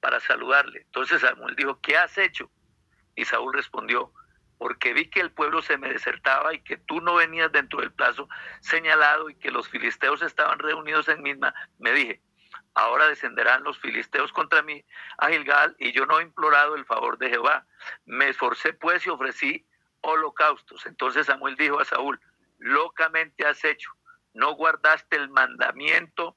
para 0.00 0.20
saludarle. 0.20 0.82
Entonces 0.82 1.22
Samuel 1.22 1.56
dijo, 1.56 1.80
¿qué 1.80 1.96
has 1.96 2.16
hecho? 2.18 2.50
Y 3.16 3.24
Saúl 3.24 3.54
respondió, 3.54 4.12
porque 4.58 4.92
vi 4.92 5.10
que 5.10 5.20
el 5.20 5.32
pueblo 5.32 5.60
se 5.60 5.76
me 5.76 5.90
desertaba 5.90 6.54
y 6.54 6.60
que 6.60 6.76
tú 6.76 7.00
no 7.00 7.16
venías 7.16 7.50
dentro 7.50 7.80
del 7.80 7.92
plazo 7.92 8.28
señalado 8.60 9.28
y 9.28 9.34
que 9.34 9.50
los 9.50 9.68
filisteos 9.68 10.22
estaban 10.22 10.58
reunidos 10.58 11.08
en 11.08 11.22
misma, 11.22 11.52
me 11.78 11.92
dije, 11.92 12.22
ahora 12.74 13.08
descenderán 13.08 13.62
los 13.64 13.78
filisteos 13.78 14.32
contra 14.32 14.62
mí 14.62 14.84
a 15.18 15.28
Gilgal, 15.28 15.76
y 15.78 15.92
yo 15.92 16.06
no 16.06 16.20
he 16.20 16.22
implorado 16.22 16.74
el 16.74 16.84
favor 16.84 17.18
de 17.18 17.30
Jehová. 17.30 17.66
Me 18.04 18.28
esforcé 18.28 18.72
pues 18.72 19.06
y 19.06 19.10
ofrecí 19.10 19.66
holocaustos. 20.00 20.86
Entonces 20.86 21.26
Samuel 21.26 21.56
dijo 21.56 21.80
a 21.80 21.84
Saúl, 21.84 22.20
locamente 22.58 23.46
has 23.46 23.64
hecho, 23.64 23.90
no 24.34 24.54
guardaste 24.54 25.16
el 25.16 25.28
mandamiento 25.28 26.36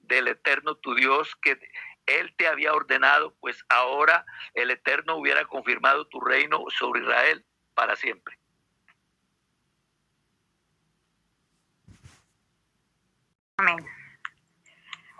del 0.00 0.28
eterno 0.28 0.76
tu 0.76 0.94
Dios 0.94 1.34
que 1.36 1.58
él 2.06 2.34
te 2.36 2.46
había 2.46 2.74
ordenado, 2.74 3.34
pues 3.40 3.64
ahora 3.68 4.26
el 4.52 4.70
eterno 4.70 5.16
hubiera 5.16 5.44
confirmado 5.46 6.06
tu 6.06 6.20
reino 6.20 6.64
sobre 6.68 7.00
Israel 7.00 7.44
para 7.74 7.96
siempre. 7.96 8.38
Amén. 13.56 14.03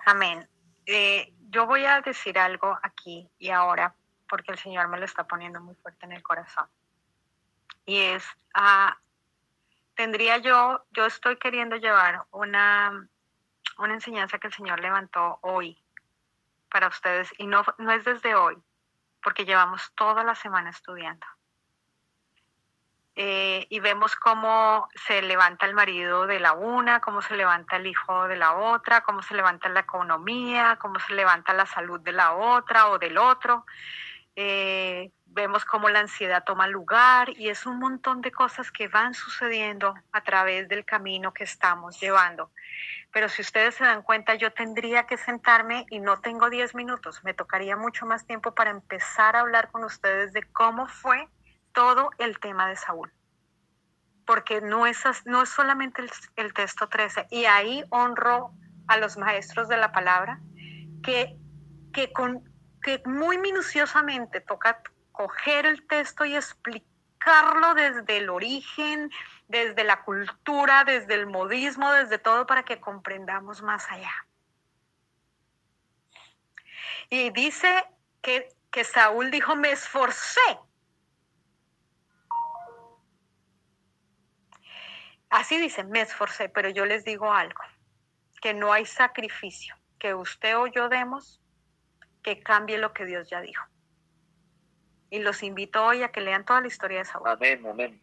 Amén. 0.04 0.48
Eh, 0.86 1.32
yo 1.50 1.66
voy 1.66 1.84
a 1.84 2.00
decir 2.00 2.38
algo 2.38 2.78
aquí 2.82 3.30
y 3.38 3.50
ahora 3.50 3.94
porque 4.28 4.52
el 4.52 4.58
Señor 4.58 4.88
me 4.88 4.98
lo 4.98 5.04
está 5.04 5.24
poniendo 5.24 5.60
muy 5.60 5.74
fuerte 5.76 6.06
en 6.06 6.12
el 6.12 6.22
corazón. 6.22 6.68
Y 7.86 7.98
es, 8.00 8.24
ah, 8.54 8.98
tendría 9.94 10.38
yo, 10.38 10.84
yo 10.90 11.06
estoy 11.06 11.36
queriendo 11.36 11.76
llevar 11.76 12.26
una, 12.30 13.08
una 13.78 13.94
enseñanza 13.94 14.38
que 14.38 14.48
el 14.48 14.52
Señor 14.52 14.80
levantó 14.80 15.38
hoy 15.42 15.82
para 16.70 16.88
ustedes 16.88 17.32
y 17.38 17.46
no, 17.46 17.62
no 17.78 17.92
es 17.92 18.04
desde 18.04 18.34
hoy, 18.34 18.56
porque 19.22 19.44
llevamos 19.44 19.92
toda 19.94 20.24
la 20.24 20.34
semana 20.34 20.70
estudiando. 20.70 21.26
Eh, 23.16 23.66
y 23.70 23.78
vemos 23.78 24.16
cómo 24.16 24.88
se 25.06 25.22
levanta 25.22 25.66
el 25.66 25.74
marido 25.74 26.26
de 26.26 26.40
la 26.40 26.52
una, 26.52 27.00
cómo 27.00 27.22
se 27.22 27.36
levanta 27.36 27.76
el 27.76 27.86
hijo 27.86 28.26
de 28.26 28.36
la 28.36 28.54
otra, 28.54 29.02
cómo 29.02 29.22
se 29.22 29.34
levanta 29.34 29.68
la 29.68 29.80
economía, 29.80 30.78
cómo 30.80 30.98
se 30.98 31.14
levanta 31.14 31.52
la 31.52 31.66
salud 31.66 32.00
de 32.00 32.10
la 32.10 32.34
otra 32.34 32.88
o 32.88 32.98
del 32.98 33.16
otro. 33.18 33.66
Eh, 34.34 35.12
vemos 35.26 35.64
cómo 35.64 35.88
la 35.88 36.00
ansiedad 36.00 36.42
toma 36.44 36.66
lugar 36.66 37.30
y 37.30 37.50
es 37.50 37.66
un 37.66 37.78
montón 37.78 38.20
de 38.20 38.32
cosas 38.32 38.72
que 38.72 38.88
van 38.88 39.14
sucediendo 39.14 39.94
a 40.10 40.20
través 40.22 40.68
del 40.68 40.84
camino 40.84 41.32
que 41.32 41.44
estamos 41.44 42.00
llevando. 42.00 42.50
Pero 43.12 43.28
si 43.28 43.42
ustedes 43.42 43.76
se 43.76 43.84
dan 43.84 44.02
cuenta, 44.02 44.34
yo 44.34 44.52
tendría 44.52 45.06
que 45.06 45.18
sentarme 45.18 45.86
y 45.88 46.00
no 46.00 46.20
tengo 46.20 46.50
10 46.50 46.74
minutos, 46.74 47.22
me 47.22 47.32
tocaría 47.32 47.76
mucho 47.76 48.06
más 48.06 48.26
tiempo 48.26 48.56
para 48.56 48.70
empezar 48.70 49.36
a 49.36 49.40
hablar 49.40 49.70
con 49.70 49.84
ustedes 49.84 50.32
de 50.32 50.42
cómo 50.42 50.88
fue 50.88 51.28
todo 51.74 52.10
el 52.18 52.38
tema 52.38 52.68
de 52.68 52.76
Saúl. 52.76 53.12
Porque 54.24 54.62
no 54.62 54.86
es, 54.86 55.02
no 55.26 55.42
es 55.42 55.50
solamente 55.50 56.02
el, 56.36 56.54
texto 56.54 56.88
13. 56.88 57.26
Y 57.30 57.44
ahí 57.44 57.84
honro 57.90 58.52
a 58.88 58.96
los 58.96 59.18
maestros 59.18 59.68
de 59.68 59.76
la 59.76 59.92
palabra 59.92 60.40
que, 61.02 61.36
que, 61.92 62.10
con, 62.12 62.42
que 62.82 63.02
muy 63.04 63.36
minuciosamente 63.36 64.40
toca 64.40 64.80
coger 65.12 65.66
el 65.66 65.86
texto 65.86 66.24
y 66.24 66.34
explicarlo 66.34 67.74
desde 67.74 68.16
el 68.16 68.30
origen, 68.30 69.10
desde 69.48 69.84
la 69.84 70.02
cultura, 70.04 70.84
desde 70.84 71.14
el 71.14 71.26
modismo, 71.26 71.92
desde 71.92 72.18
todo 72.18 72.46
para 72.46 72.62
que 72.62 72.80
comprendamos 72.80 73.62
más 73.62 73.90
allá. 73.90 74.12
Y 77.10 77.30
dice 77.30 77.84
que, 78.22 78.48
que 78.70 78.84
Saúl 78.84 79.30
dijo, 79.30 79.54
me 79.54 79.70
esforcé 79.72 80.40
Así 85.34 85.58
dicen, 85.58 85.90
me 85.90 86.00
esforcé, 86.00 86.48
pero 86.48 86.68
yo 86.68 86.86
les 86.86 87.04
digo 87.04 87.32
algo, 87.32 87.60
que 88.40 88.54
no 88.54 88.72
hay 88.72 88.86
sacrificio 88.86 89.74
que 89.98 90.14
usted 90.14 90.56
o 90.56 90.68
yo 90.68 90.88
demos 90.88 91.40
que 92.22 92.40
cambie 92.40 92.78
lo 92.78 92.92
que 92.92 93.04
Dios 93.04 93.28
ya 93.30 93.40
dijo. 93.40 93.66
Y 95.10 95.18
los 95.18 95.42
invito 95.42 95.84
hoy 95.84 96.04
a 96.04 96.12
que 96.12 96.20
lean 96.20 96.44
toda 96.44 96.60
la 96.60 96.68
historia 96.68 96.98
de 96.98 97.06
Saúl. 97.06 97.28
Amén, 97.28 97.66
amén. 97.66 98.00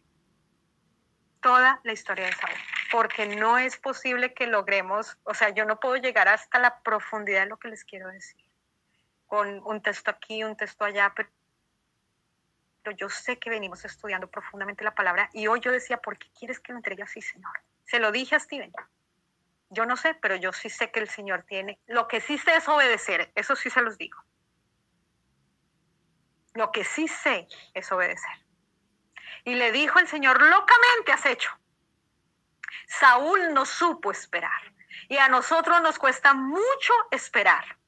Toda 1.40 1.80
la 1.84 1.92
historia 1.94 2.26
de 2.26 2.32
Saúl. 2.34 2.58
Porque 2.90 3.24
no 3.24 3.56
es 3.56 3.78
posible 3.78 4.34
que 4.34 4.46
logremos, 4.46 5.16
o 5.22 5.32
sea, 5.32 5.48
yo 5.48 5.64
no 5.64 5.80
puedo 5.80 5.96
llegar 5.96 6.28
hasta 6.28 6.58
la 6.58 6.82
profundidad 6.82 7.44
de 7.44 7.48
lo 7.48 7.56
que 7.56 7.68
les 7.68 7.82
quiero 7.86 8.08
decir. 8.08 8.44
Con 9.24 9.66
un 9.66 9.80
texto 9.80 10.10
aquí, 10.10 10.44
un 10.44 10.54
texto 10.54 10.84
allá, 10.84 11.14
pero 11.16 11.30
pero 12.82 12.96
yo 12.96 13.08
sé 13.08 13.38
que 13.38 13.50
venimos 13.50 13.84
estudiando 13.84 14.28
profundamente 14.28 14.84
la 14.84 14.94
palabra 14.94 15.30
y 15.32 15.46
hoy 15.46 15.60
yo 15.60 15.70
decía, 15.72 15.98
¿por 15.98 16.18
qué 16.18 16.28
quieres 16.38 16.60
que 16.60 16.72
lo 16.72 16.78
entregue 16.78 17.02
así, 17.02 17.22
Señor? 17.22 17.52
Se 17.84 17.98
lo 17.98 18.12
dije 18.12 18.36
a 18.36 18.40
Steven. 18.40 18.72
Yo 19.70 19.86
no 19.86 19.96
sé, 19.96 20.14
pero 20.14 20.36
yo 20.36 20.52
sí 20.52 20.68
sé 20.68 20.90
que 20.90 21.00
el 21.00 21.08
Señor 21.08 21.44
tiene. 21.44 21.78
Lo 21.86 22.08
que 22.08 22.20
sí 22.20 22.38
sé 22.38 22.56
es 22.56 22.68
obedecer, 22.68 23.32
eso 23.34 23.56
sí 23.56 23.70
se 23.70 23.80
los 23.80 23.96
digo. 23.96 24.22
Lo 26.54 26.70
que 26.72 26.84
sí 26.84 27.08
sé 27.08 27.48
es 27.72 27.90
obedecer. 27.90 28.44
Y 29.44 29.54
le 29.54 29.72
dijo 29.72 29.98
el 29.98 30.06
Señor, 30.06 30.42
locamente 30.42 31.12
has 31.12 31.24
hecho. 31.26 31.50
Saúl 32.86 33.54
no 33.54 33.64
supo 33.64 34.12
esperar. 34.12 34.72
Y 35.08 35.16
a 35.16 35.28
nosotros 35.28 35.80
nos 35.80 35.98
cuesta 35.98 36.34
mucho 36.34 36.92
esperar. 37.10 37.78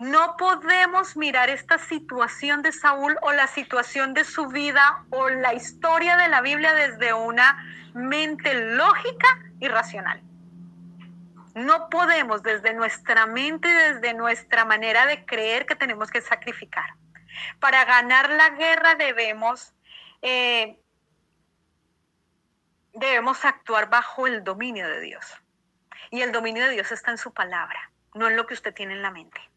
No 0.00 0.38
podemos 0.38 1.14
mirar 1.14 1.50
esta 1.50 1.76
situación 1.76 2.62
de 2.62 2.72
Saúl 2.72 3.18
o 3.20 3.32
la 3.32 3.46
situación 3.46 4.14
de 4.14 4.24
su 4.24 4.46
vida 4.46 5.04
o 5.10 5.28
la 5.28 5.52
historia 5.52 6.16
de 6.16 6.28
la 6.28 6.40
Biblia 6.40 6.72
desde 6.72 7.12
una 7.12 7.62
mente 7.92 8.54
lógica 8.76 9.28
y 9.60 9.68
racional. 9.68 10.22
No 11.54 11.90
podemos 11.90 12.42
desde 12.42 12.72
nuestra 12.72 13.26
mente, 13.26 13.68
desde 13.68 14.14
nuestra 14.14 14.64
manera 14.64 15.04
de 15.04 15.26
creer 15.26 15.66
que 15.66 15.76
tenemos 15.76 16.10
que 16.10 16.22
sacrificar. 16.22 16.94
Para 17.58 17.84
ganar 17.84 18.30
la 18.30 18.48
guerra 18.48 18.94
debemos, 18.94 19.74
eh, 20.22 20.80
debemos 22.94 23.44
actuar 23.44 23.90
bajo 23.90 24.26
el 24.26 24.44
dominio 24.44 24.88
de 24.88 25.00
Dios. 25.00 25.26
Y 26.10 26.22
el 26.22 26.32
dominio 26.32 26.64
de 26.64 26.70
Dios 26.70 26.90
está 26.90 27.10
en 27.10 27.18
su 27.18 27.34
palabra, 27.34 27.90
no 28.14 28.28
en 28.28 28.36
lo 28.36 28.46
que 28.46 28.54
usted 28.54 28.72
tiene 28.72 28.94
en 28.94 29.02
la 29.02 29.10
mente 29.10 29.49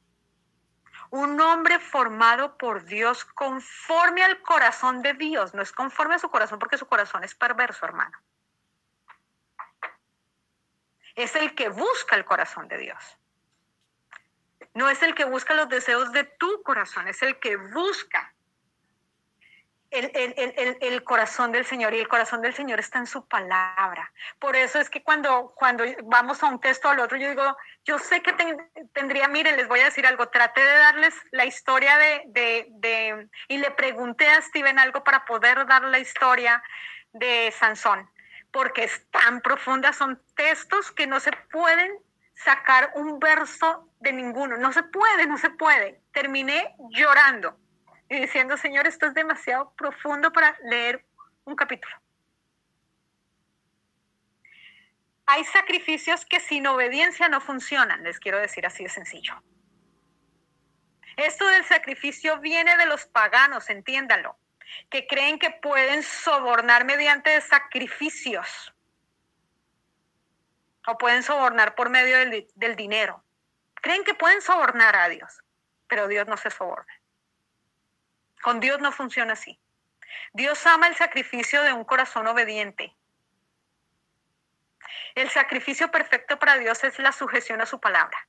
un 1.13 1.39
hombre 1.41 1.77
formado 1.77 2.57
por 2.57 2.85
Dios 2.85 3.23
conforme 3.23 4.23
al 4.23 4.41
corazón 4.41 5.03
de 5.03 5.13
Dios. 5.13 5.53
No 5.53 5.61
es 5.61 5.71
conforme 5.71 6.15
a 6.15 6.19
su 6.19 6.27
corazón 6.27 6.57
porque 6.57 6.75
su 6.75 6.87
corazón 6.87 7.23
es 7.23 7.35
perverso, 7.35 7.85
hermano. 7.85 8.17
Es 11.13 11.35
el 11.35 11.53
que 11.53 11.69
busca 11.69 12.15
el 12.15 12.25
corazón 12.25 12.67
de 12.67 12.79
Dios. 12.79 13.19
No 14.73 14.89
es 14.89 15.03
el 15.03 15.13
que 15.13 15.25
busca 15.25 15.53
los 15.53 15.69
deseos 15.69 16.11
de 16.13 16.23
tu 16.23 16.63
corazón, 16.63 17.07
es 17.07 17.21
el 17.21 17.39
que 17.39 17.57
busca 17.57 18.32
el, 19.93 21.03
corazón 21.03 21.51
del 21.51 21.65
Señor 21.65 21.93
y 21.93 21.99
el 21.99 22.07
corazón 22.07 22.41
del 22.41 22.53
Señor 22.53 22.79
está 22.79 22.99
en 22.99 23.07
su 23.07 23.27
palabra. 23.27 24.11
Por 24.39 24.55
eso 24.55 24.79
es 24.79 24.89
que 24.89 25.03
cuando, 25.03 25.53
cuando 25.55 25.83
vamos 26.03 26.41
a 26.41 26.47
un 26.47 26.59
texto 26.59 26.89
al 26.89 26.99
otro, 26.99 27.17
yo 27.17 27.29
digo, 27.29 27.57
yo 27.85 27.99
sé 27.99 28.21
que 28.21 28.33
tendría, 28.93 29.27
miren, 29.27 29.55
les 29.57 29.67
voy 29.67 29.81
a 29.81 29.85
decir 29.85 30.07
algo, 30.07 30.27
traté 30.29 30.61
de 30.61 30.77
darles 30.77 31.15
la 31.31 31.45
historia 31.45 31.97
de, 31.97 32.23
de, 32.27 32.67
de, 32.71 33.27
y 33.47 33.57
le 33.57 33.71
pregunté 33.71 34.27
a 34.29 34.41
Steven 34.41 34.79
algo 34.79 35.03
para 35.03 35.25
poder 35.25 35.65
dar 35.67 35.83
la 35.83 35.99
historia 35.99 36.63
de 37.11 37.53
Sansón, 37.57 38.09
porque 38.51 38.85
es 38.85 39.05
tan 39.11 39.41
profunda, 39.41 39.93
son 39.93 40.21
textos 40.35 40.91
que 40.91 41.05
no 41.05 41.19
se 41.19 41.31
pueden 41.51 41.91
sacar 42.33 42.91
un 42.95 43.19
verso 43.19 43.89
de 43.99 44.11
ninguno, 44.11 44.57
no 44.57 44.73
se 44.73 44.83
puede, 44.83 45.27
no 45.27 45.37
se 45.37 45.51
puede. 45.51 46.01
Terminé 46.11 46.75
llorando 46.89 47.57
diciendo, 48.19 48.57
Señor, 48.57 48.87
esto 48.87 49.05
es 49.05 49.13
demasiado 49.13 49.73
profundo 49.75 50.31
para 50.31 50.57
leer 50.63 51.05
un 51.45 51.55
capítulo. 51.55 51.95
Hay 55.25 55.43
sacrificios 55.45 56.25
que 56.25 56.39
sin 56.39 56.67
obediencia 56.67 57.29
no 57.29 57.39
funcionan, 57.39 58.03
les 58.03 58.19
quiero 58.19 58.39
decir 58.39 58.65
así 58.65 58.83
de 58.83 58.89
sencillo. 58.89 59.41
Esto 61.15 61.47
del 61.47 61.63
sacrificio 61.63 62.39
viene 62.39 62.75
de 62.77 62.85
los 62.85 63.05
paganos, 63.05 63.69
entiéndanlo, 63.69 64.37
que 64.89 65.07
creen 65.07 65.39
que 65.39 65.51
pueden 65.51 66.03
sobornar 66.03 66.85
mediante 66.85 67.39
sacrificios 67.41 68.73
o 70.87 70.97
pueden 70.97 71.23
sobornar 71.23 71.75
por 71.75 71.89
medio 71.89 72.17
del, 72.17 72.47
del 72.55 72.75
dinero. 72.75 73.23
Creen 73.75 74.03
que 74.03 74.15
pueden 74.15 74.41
sobornar 74.41 74.95
a 74.95 75.07
Dios, 75.07 75.41
pero 75.87 76.07
Dios 76.07 76.27
no 76.27 76.35
se 76.35 76.49
soborna. 76.49 76.91
Con 78.43 78.59
Dios 78.59 78.81
no 78.81 78.91
funciona 78.91 79.33
así. 79.33 79.57
Dios 80.33 80.67
ama 80.67 80.87
el 80.87 80.95
sacrificio 80.95 81.63
de 81.63 81.71
un 81.71 81.85
corazón 81.85 82.27
obediente. 82.27 82.93
El 85.15 85.29
sacrificio 85.29 85.89
perfecto 85.91 86.37
para 86.37 86.57
Dios 86.57 86.83
es 86.83 86.99
la 86.99 87.13
sujeción 87.13 87.61
a 87.61 87.65
su 87.65 87.79
palabra. 87.79 88.27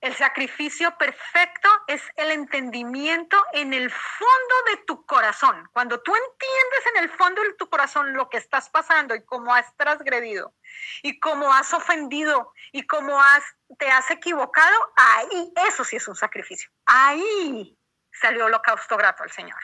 El 0.00 0.16
sacrificio 0.16 0.96
perfecto 0.96 1.68
es 1.86 2.02
el 2.16 2.30
entendimiento 2.30 3.36
en 3.52 3.74
el 3.74 3.90
fondo 3.90 4.54
de 4.70 4.78
tu 4.86 5.04
corazón. 5.04 5.68
Cuando 5.72 6.00
tú 6.00 6.14
entiendes 6.14 6.86
en 6.94 7.02
el 7.04 7.10
fondo 7.10 7.42
de 7.42 7.52
tu 7.54 7.68
corazón 7.68 8.14
lo 8.14 8.30
que 8.30 8.38
estás 8.38 8.70
pasando 8.70 9.14
y 9.14 9.22
cómo 9.26 9.54
has 9.54 9.76
transgredido 9.76 10.54
y 11.02 11.20
cómo 11.20 11.52
has 11.52 11.74
ofendido 11.74 12.52
y 12.72 12.86
cómo 12.86 13.20
has, 13.20 13.44
te 13.78 13.90
has 13.90 14.10
equivocado, 14.10 14.92
ahí, 14.96 15.52
eso 15.68 15.84
sí 15.84 15.96
es 15.96 16.08
un 16.08 16.16
sacrificio. 16.16 16.70
Ahí 16.86 17.76
salió 18.10 18.46
holocausto 18.46 18.96
grato 18.96 19.22
al 19.22 19.30
Señor. 19.30 19.60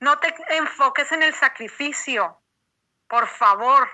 No 0.00 0.18
te 0.20 0.34
enfoques 0.56 1.12
en 1.12 1.22
el 1.22 1.34
sacrificio, 1.34 2.42
por 3.08 3.28
favor. 3.28 3.90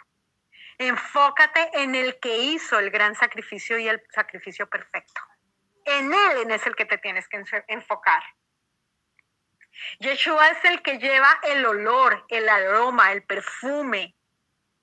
Enfócate 0.79 1.71
en 1.75 1.95
el 1.95 2.19
que 2.21 2.37
hizo 2.39 2.79
el 2.79 2.91
gran 2.91 3.15
sacrificio 3.17 3.79
y 3.79 3.89
el 3.89 4.01
sacrificio 4.11 4.69
perfecto. 4.69 5.21
En 5.85 6.13
él 6.13 6.51
es 6.51 6.67
el 6.67 6.77
que 6.77 6.85
te 6.85 6.99
tienes 6.99 7.29
que 7.29 7.43
enfocar. 7.67 8.23
Yeshua 9.99 10.49
es 10.49 10.65
el 10.65 10.83
que 10.83 10.99
lleva 10.99 11.41
el 11.43 11.65
olor, 11.67 12.25
el 12.29 12.49
aroma, 12.49 13.13
el 13.13 13.25
perfume. 13.25 14.15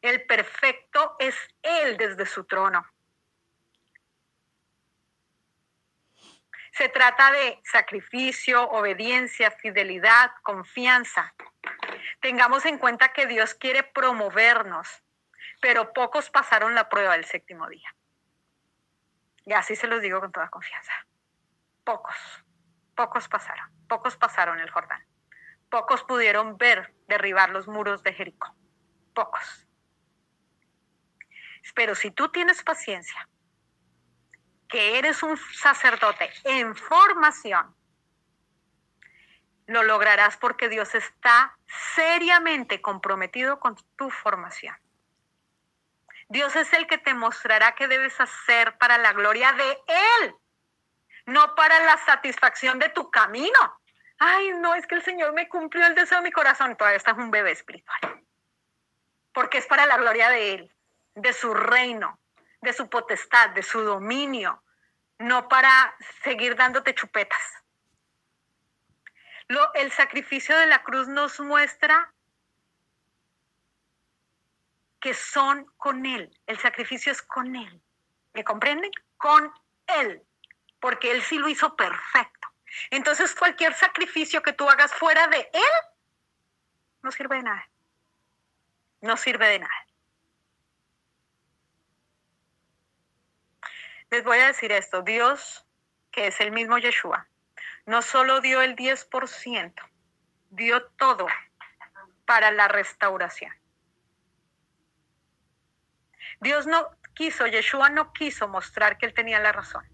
El 0.02 0.26
perfecto 0.26 1.16
es 1.20 1.36
él 1.62 1.98
desde 1.98 2.26
su 2.26 2.44
trono. 2.44 2.86
Se 6.74 6.90
trata 6.90 7.32
de 7.32 7.60
sacrificio, 7.64 8.70
obediencia, 8.70 9.50
fidelidad, 9.50 10.32
confianza. 10.44 11.34
Tengamos 12.20 12.66
en 12.66 12.78
cuenta 12.78 13.14
que 13.14 13.28
Dios 13.28 13.56
quiere 13.56 13.84
promovernos, 13.84 15.05
pero 15.62 15.94
pocos 15.94 16.30
pasaron 16.30 16.76
la 16.76 16.90
prueba 16.90 17.14
del 17.14 17.26
séptimo 17.26 17.68
día. 17.68 17.96
Y 19.46 19.54
así 19.54 19.76
se 19.76 19.88
los 19.88 20.02
digo 20.02 20.20
con 20.20 20.32
toda 20.32 20.50
confianza. 20.50 20.94
Pocos, 21.84 22.16
pocos 22.96 23.28
pasaron, 23.28 23.70
pocos 23.88 24.18
pasaron 24.18 24.60
el 24.60 24.70
Jordán. 24.70 25.06
Pocos 25.70 26.04
pudieron 26.04 26.58
ver 26.58 26.94
derribar 27.08 27.50
los 27.50 27.68
muros 27.68 28.04
de 28.04 28.14
Jericó. 28.14 28.56
Pocos. 29.14 29.68
Pero 31.74 31.96
si 31.96 32.12
tú 32.12 32.30
tienes 32.30 32.64
paciencia, 32.64 33.28
que 34.68 34.98
eres 34.98 35.24
un 35.24 35.38
sacerdote 35.38 36.30
en 36.44 36.76
formación, 36.76 37.76
lo 39.68 39.84
lograrás 39.84 40.38
porque 40.38 40.70
Dios 40.70 40.94
está 40.96 41.58
seriamente 41.96 42.82
comprometido 42.82 43.60
con 43.60 43.76
tu 43.96 44.10
formación. 44.10 44.76
Dios 46.28 46.56
es 46.56 46.72
el 46.74 46.88
que 46.88 46.98
te 46.98 47.14
mostrará 47.14 47.76
qué 47.76 47.88
debes 47.88 48.20
hacer 48.20 48.78
para 48.78 48.98
la 48.98 49.14
gloria 49.14 49.52
de 49.54 49.78
Él, 50.22 50.36
no 51.28 51.56
para 51.56 51.80
la 51.86 51.98
satisfacción 51.98 52.80
de 52.80 52.90
tu 52.90 53.12
camino. 53.12 53.80
Ay, 54.18 54.52
no, 54.54 54.74
es 54.76 54.88
que 54.88 54.96
el 54.96 55.04
Señor 55.04 55.34
me 55.34 55.48
cumplió 55.48 55.86
el 55.86 55.96
deseo 55.96 56.20
de 56.20 56.24
mi 56.24 56.32
corazón. 56.32 56.76
Todavía 56.76 56.98
estás 56.98 57.18
un 57.18 57.32
bebé 57.32 57.52
espiritual. 57.52 58.24
Porque 59.34 59.58
es 59.58 59.68
para 59.68 59.86
la 59.86 59.98
gloria 59.98 60.30
de 60.30 60.54
Él, 60.54 60.76
de 61.16 61.34
su 61.34 61.54
reino, 61.54 62.20
de 62.62 62.74
su 62.74 62.90
potestad, 62.90 63.50
de 63.50 63.62
su 63.62 63.82
dominio, 63.82 64.64
no 65.20 65.48
para 65.48 65.96
seguir 66.24 66.56
dándote 66.56 66.96
chupetas. 66.96 67.64
Lo, 69.48 69.74
el 69.76 69.92
sacrificio 69.92 70.58
de 70.58 70.66
la 70.66 70.82
cruz 70.82 71.08
nos 71.08 71.40
muestra 71.40 72.15
que 75.06 75.14
son 75.14 75.72
con 75.78 76.04
Él. 76.04 76.36
El 76.48 76.58
sacrificio 76.58 77.12
es 77.12 77.22
con 77.22 77.56
Él. 77.56 77.80
¿Me 78.34 78.44
comprenden? 78.44 78.90
Con 79.18 79.54
Él. 79.86 80.24
Porque 80.80 81.12
Él 81.12 81.22
sí 81.22 81.38
lo 81.38 81.48
hizo 81.48 81.76
perfecto. 81.76 82.48
Entonces 82.90 83.36
cualquier 83.36 83.76
sacrificio 83.76 84.42
que 84.42 84.54
tú 84.54 84.68
hagas 84.68 84.92
fuera 84.96 85.28
de 85.28 85.48
Él 85.54 85.74
no 87.04 87.12
sirve 87.12 87.36
de 87.36 87.44
nada. 87.44 87.70
No 89.02 89.16
sirve 89.16 89.48
de 89.48 89.60
nada. 89.60 89.88
Les 94.10 94.24
voy 94.24 94.40
a 94.40 94.48
decir 94.48 94.72
esto. 94.72 95.04
Dios, 95.04 95.68
que 96.10 96.26
es 96.26 96.42
el 96.42 96.50
mismo 96.50 96.80
Yeshua, 96.80 97.28
no 97.86 98.02
solo 98.02 98.42
dio 98.42 98.64
el 98.64 98.76
10%, 98.76 99.74
dio 100.50 100.84
todo 100.98 101.28
para 102.26 102.50
la 102.50 102.68
restauración. 102.68 103.54
Dios 106.42 106.68
no 106.68 106.90
quiso, 107.14 107.48
Yeshua 107.48 107.90
no 107.90 108.12
quiso 108.14 108.48
mostrar 108.48 108.98
que 108.98 109.06
él 109.06 109.14
tenía 109.14 109.40
la 109.40 109.52
razón. 109.52 109.86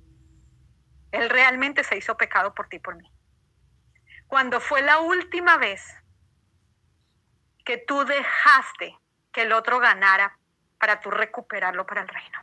Él 1.12 1.30
realmente 1.30 1.84
se 1.84 1.98
hizo 1.98 2.18
pecado 2.18 2.54
por 2.54 2.68
ti 2.68 2.80
por 2.80 2.96
mí. 2.96 3.12
Cuando 4.28 4.60
fue 4.60 4.82
la 4.82 5.00
última 5.00 5.58
vez 5.58 5.84
que 7.66 7.78
tú 7.78 8.06
dejaste 8.06 8.98
que 9.32 9.44
el 9.44 9.54
otro 9.54 9.80
ganara 9.80 10.38
para 10.80 11.00
tú 11.00 11.12
recuperarlo 11.12 11.86
para 11.86 12.02
el 12.02 12.08
reino. 12.08 12.40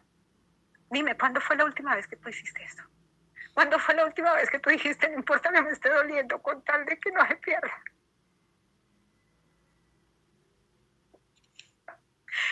Dime, 0.90 1.16
¿cuándo 1.16 1.40
fue 1.40 1.56
la 1.56 1.64
última 1.64 1.94
vez 1.94 2.06
que 2.06 2.16
tú 2.16 2.28
hiciste 2.28 2.62
esto? 2.62 2.82
¿Cuándo 3.52 3.78
fue 3.78 3.94
la 3.94 4.04
última 4.04 4.32
vez 4.34 4.48
que 4.50 4.60
tú 4.60 4.70
dijiste, 4.70 5.08
no 5.08 5.16
importa 5.16 5.50
me 5.50 5.70
esté 5.70 5.88
doliendo 5.90 6.40
con 6.40 6.62
tal 6.62 6.84
de 6.84 6.98
que 6.98 7.10
no 7.10 7.26
se 7.26 7.36
pierda? 7.36 7.82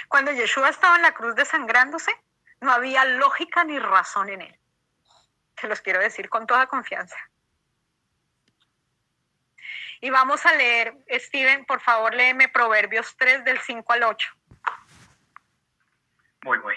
Cuando 0.08 0.32
Yeshua 0.32 0.68
estaba 0.68 0.96
en 0.96 1.02
la 1.02 1.12
cruz 1.12 1.34
desangrándose, 1.34 2.12
no 2.60 2.72
había 2.72 3.04
lógica 3.04 3.64
ni 3.64 3.78
razón 3.78 4.28
en 4.28 4.42
él. 4.42 4.58
Te 5.60 5.68
los 5.68 5.80
quiero 5.80 6.00
decir 6.00 6.28
con 6.28 6.46
toda 6.46 6.66
confianza. 6.66 7.16
Y 10.00 10.10
vamos 10.10 10.44
a 10.44 10.54
leer, 10.54 10.94
Steven, 11.10 11.64
por 11.64 11.80
favor, 11.80 12.14
léeme 12.14 12.48
Proverbios 12.48 13.16
3 13.16 13.44
del 13.44 13.58
5 13.58 13.92
al 13.92 14.02
8. 14.02 14.28
Voy, 16.42 16.58
voy. 16.58 16.76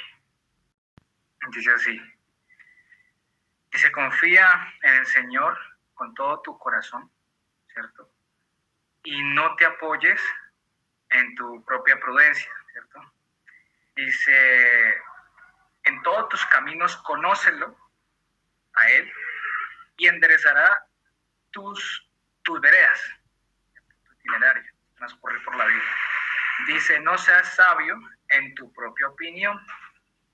Dice 1.52 1.72
así. 1.72 2.02
se 3.74 3.92
confía 3.92 4.74
en 4.84 4.94
el 4.96 5.06
Señor 5.06 5.58
con 5.94 6.14
todo 6.14 6.42
tu 6.42 6.58
corazón, 6.58 7.12
¿cierto? 7.74 8.12
Y 9.04 9.22
no 9.34 9.56
te 9.56 9.66
apoyes 9.66 10.22
en 11.10 11.36
tu 11.36 11.64
propia 11.66 12.00
prudencia, 12.00 12.52
¿cierto? 12.80 13.14
Dice, 13.96 14.96
en 15.84 16.02
todos 16.04 16.30
tus 16.30 16.46
caminos 16.48 16.96
conócelo 16.98 17.78
a 18.74 18.90
Él 18.92 19.12
y 19.98 20.08
enderezará 20.08 20.86
tus 21.52 22.06
tus 22.44 22.62
veredas, 22.62 23.00
tu 24.06 24.14
itinerario, 24.14 24.72
transcurrir 24.96 25.44
por 25.44 25.56
la 25.56 25.66
vida. 25.66 25.84
Dice, 26.68 27.00
no 27.02 27.18
seas 27.18 27.54
sabio 27.56 28.00
en 28.30 28.56
tu 28.56 28.72
propia 28.74 29.08
opinión, 29.10 29.60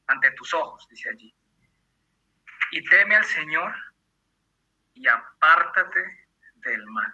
ante 0.07 0.31
tus 0.31 0.53
ojos, 0.53 0.87
dice 0.89 1.09
allí. 1.09 1.35
Y 2.71 2.83
teme 2.85 3.15
al 3.15 3.25
Señor 3.25 3.73
y 4.93 5.07
apártate 5.07 6.27
del 6.55 6.85
mal. 6.85 7.13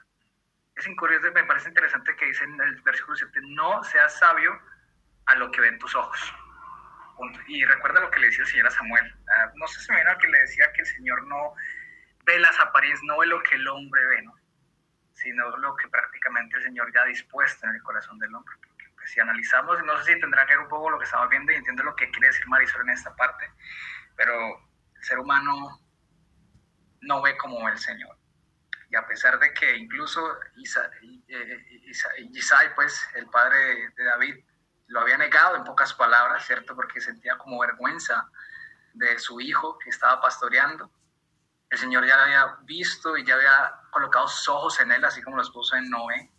Es 0.76 0.88
incurioso, 0.88 1.32
me 1.32 1.44
parece 1.46 1.70
interesante 1.70 2.16
que 2.16 2.26
dice 2.26 2.44
en 2.44 2.60
el 2.60 2.82
versículo 2.82 3.16
7, 3.16 3.40
no 3.44 3.84
seas 3.84 4.20
sabio 4.20 4.60
a 5.26 5.36
lo 5.36 5.52
que 5.52 5.62
ven 5.62 5.80
tus 5.80 5.96
ojos. 5.96 6.34
Y 7.48 7.64
recuerda 7.66 8.02
lo 8.02 8.10
que 8.10 8.20
le 8.20 8.28
decía 8.28 8.44
el 8.44 8.50
Señor 8.50 8.68
a 8.68 8.72
Samuel. 8.72 9.16
Ah, 9.36 9.52
no 9.56 9.68
sé 9.68 9.80
si 9.82 9.92
me 9.92 9.98
viene 9.98 10.18
que 10.20 10.28
le 10.28 10.40
decía 10.40 10.72
que 10.74 10.82
el 10.82 10.88
Señor 10.88 11.24
no 11.28 11.54
ve 12.26 12.40
las 12.40 12.60
apariencias, 12.60 13.04
no 13.04 13.20
ve 13.20 13.28
lo 13.28 13.42
que 13.44 13.56
el 13.56 13.68
hombre 13.68 14.06
ve, 14.08 14.22
¿no? 14.24 14.34
sino 15.22 15.56
lo 15.58 15.76
que 15.76 15.88
prácticamente 15.88 16.58
el 16.58 16.64
Señor 16.64 16.92
ya 16.94 17.02
ha 17.02 17.06
dispuesto 17.06 17.68
en 17.68 17.76
el 17.76 17.84
corazón 17.84 18.18
del 18.20 18.34
hombre. 18.34 18.56
Porque 18.68 18.86
pues, 18.96 19.12
si 19.12 19.20
analizamos, 19.20 19.84
no 19.84 19.98
sé 20.00 20.14
si 20.14 20.20
tendrá 20.20 20.46
que 20.46 20.54
ver 20.54 20.64
un 20.64 20.70
poco 20.70 20.90
lo 20.90 20.98
que 20.98 21.06
estamos 21.06 21.30
viendo 21.30 21.52
y 21.52 21.56
entiendo 21.56 21.84
lo 21.84 21.96
que 21.96 22.10
quiere 22.10 22.28
decir 22.28 22.48
Marisol 22.48 22.82
en 22.82 22.90
esta 22.90 23.16
parte, 23.16 23.52
pero 24.16 24.34
el 24.96 25.04
ser 25.04 25.20
humano 25.20 25.80
no 27.02 27.22
ve 27.22 27.38
como 27.38 27.68
el 27.70 27.78
Señor. 27.78 28.18
Y 28.90 28.96
a 28.96 29.08
pesar 29.08 29.40
de 29.40 29.54
que 29.54 29.78
incluso 29.78 30.38
Isai, 32.18 32.76
pues 32.76 33.08
el 33.16 33.28
padre 33.28 33.90
de 33.96 34.04
David, 34.04 34.44
lo 34.92 35.02
había 35.02 35.18
negado 35.18 35.56
en 35.56 35.64
pocas 35.64 35.94
palabras, 35.94 36.46
¿cierto? 36.46 36.76
Porque 36.76 37.02
sentía 37.02 37.38
como 37.38 37.60
vergüenza 37.60 38.30
de 38.94 39.18
su 39.20 39.42
hijo 39.42 39.78
que 39.80 39.90
estaba 39.90 40.22
pastoreando 40.22 40.92
el 41.72 41.78
Señor 41.78 42.06
ya 42.06 42.18
lo 42.18 42.24
había 42.24 42.58
visto 42.64 43.18
y 43.18 43.26
ya 43.26 43.36
había 43.36 43.74
colocado 43.92 44.28
sus 44.28 44.50
ojos 44.50 44.80
en 44.82 44.92
él, 44.92 45.06
así 45.06 45.22
como 45.22 45.38
los 45.38 45.50
puso 45.52 45.78
en 45.78 45.90
Noé. 45.90 46.30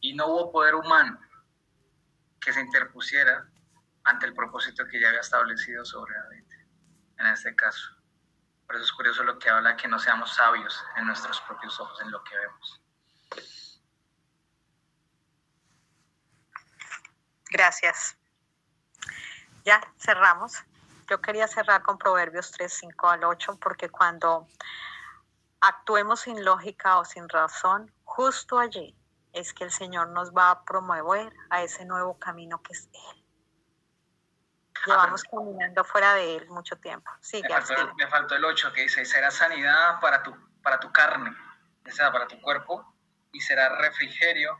Y 0.00 0.14
no 0.14 0.26
hubo 0.26 0.50
poder 0.50 0.74
humano 0.74 1.18
que 2.40 2.52
se 2.52 2.60
interpusiera 2.60 3.48
ante 4.02 4.26
el 4.26 4.34
propósito 4.34 4.84
que 4.88 5.00
ya 5.00 5.08
había 5.08 5.20
establecido 5.20 5.84
sobre 5.84 6.14
David, 6.14 6.44
en 7.18 7.26
este 7.26 7.54
caso. 7.54 7.88
Por 8.66 8.74
eso 8.74 8.84
es 8.84 8.92
curioso 8.92 9.22
lo 9.22 9.38
que 9.38 9.48
habla 9.48 9.76
que 9.76 9.86
no 9.86 10.00
seamos 10.00 10.34
sabios 10.34 10.84
en 10.96 11.06
nuestros 11.06 11.40
propios 11.42 11.78
ojos, 11.78 12.00
en 12.00 12.10
lo 12.10 12.24
que 12.24 12.36
vemos. 12.36 12.82
Gracias. 17.54 18.16
Ya 19.64 19.80
cerramos 19.98 20.64
yo 21.08 21.20
quería 21.20 21.46
cerrar 21.46 21.82
con 21.82 21.98
Proverbios 21.98 22.50
3, 22.52 22.72
5 22.72 23.08
al 23.08 23.24
8, 23.24 23.58
porque 23.60 23.88
cuando 23.88 24.48
actuemos 25.60 26.20
sin 26.20 26.44
lógica 26.44 26.98
o 26.98 27.04
sin 27.04 27.28
razón, 27.28 27.92
justo 28.04 28.58
allí 28.58 28.96
es 29.32 29.52
que 29.52 29.64
el 29.64 29.70
Señor 29.70 30.08
nos 30.10 30.32
va 30.32 30.50
a 30.50 30.64
promover 30.64 31.32
a 31.50 31.62
ese 31.62 31.84
nuevo 31.84 32.18
camino 32.18 32.62
que 32.62 32.72
es 32.72 32.88
Él. 32.92 33.24
Llevamos 34.86 35.22
caminando 35.24 35.82
fuera 35.84 36.14
de 36.14 36.36
Él 36.36 36.48
mucho 36.48 36.76
tiempo. 36.76 37.10
Sí, 37.20 37.42
me, 37.42 37.48
faltó, 37.48 37.94
me, 37.94 38.06
faltó, 38.08 38.34
el 38.36 38.44
8 38.44 38.72
que 38.72 38.82
dice, 38.82 39.04
será 39.04 39.30
sanidad 39.30 39.98
para 40.00 40.22
tu, 40.22 40.34
para 40.62 40.78
tu 40.78 40.92
carne, 40.92 41.34
o 41.86 41.90
sea, 41.90 42.12
para 42.12 42.26
tu 42.28 42.40
cuerpo, 42.40 42.94
y 43.32 43.40
será 43.40 43.76
refrigerio 43.76 44.58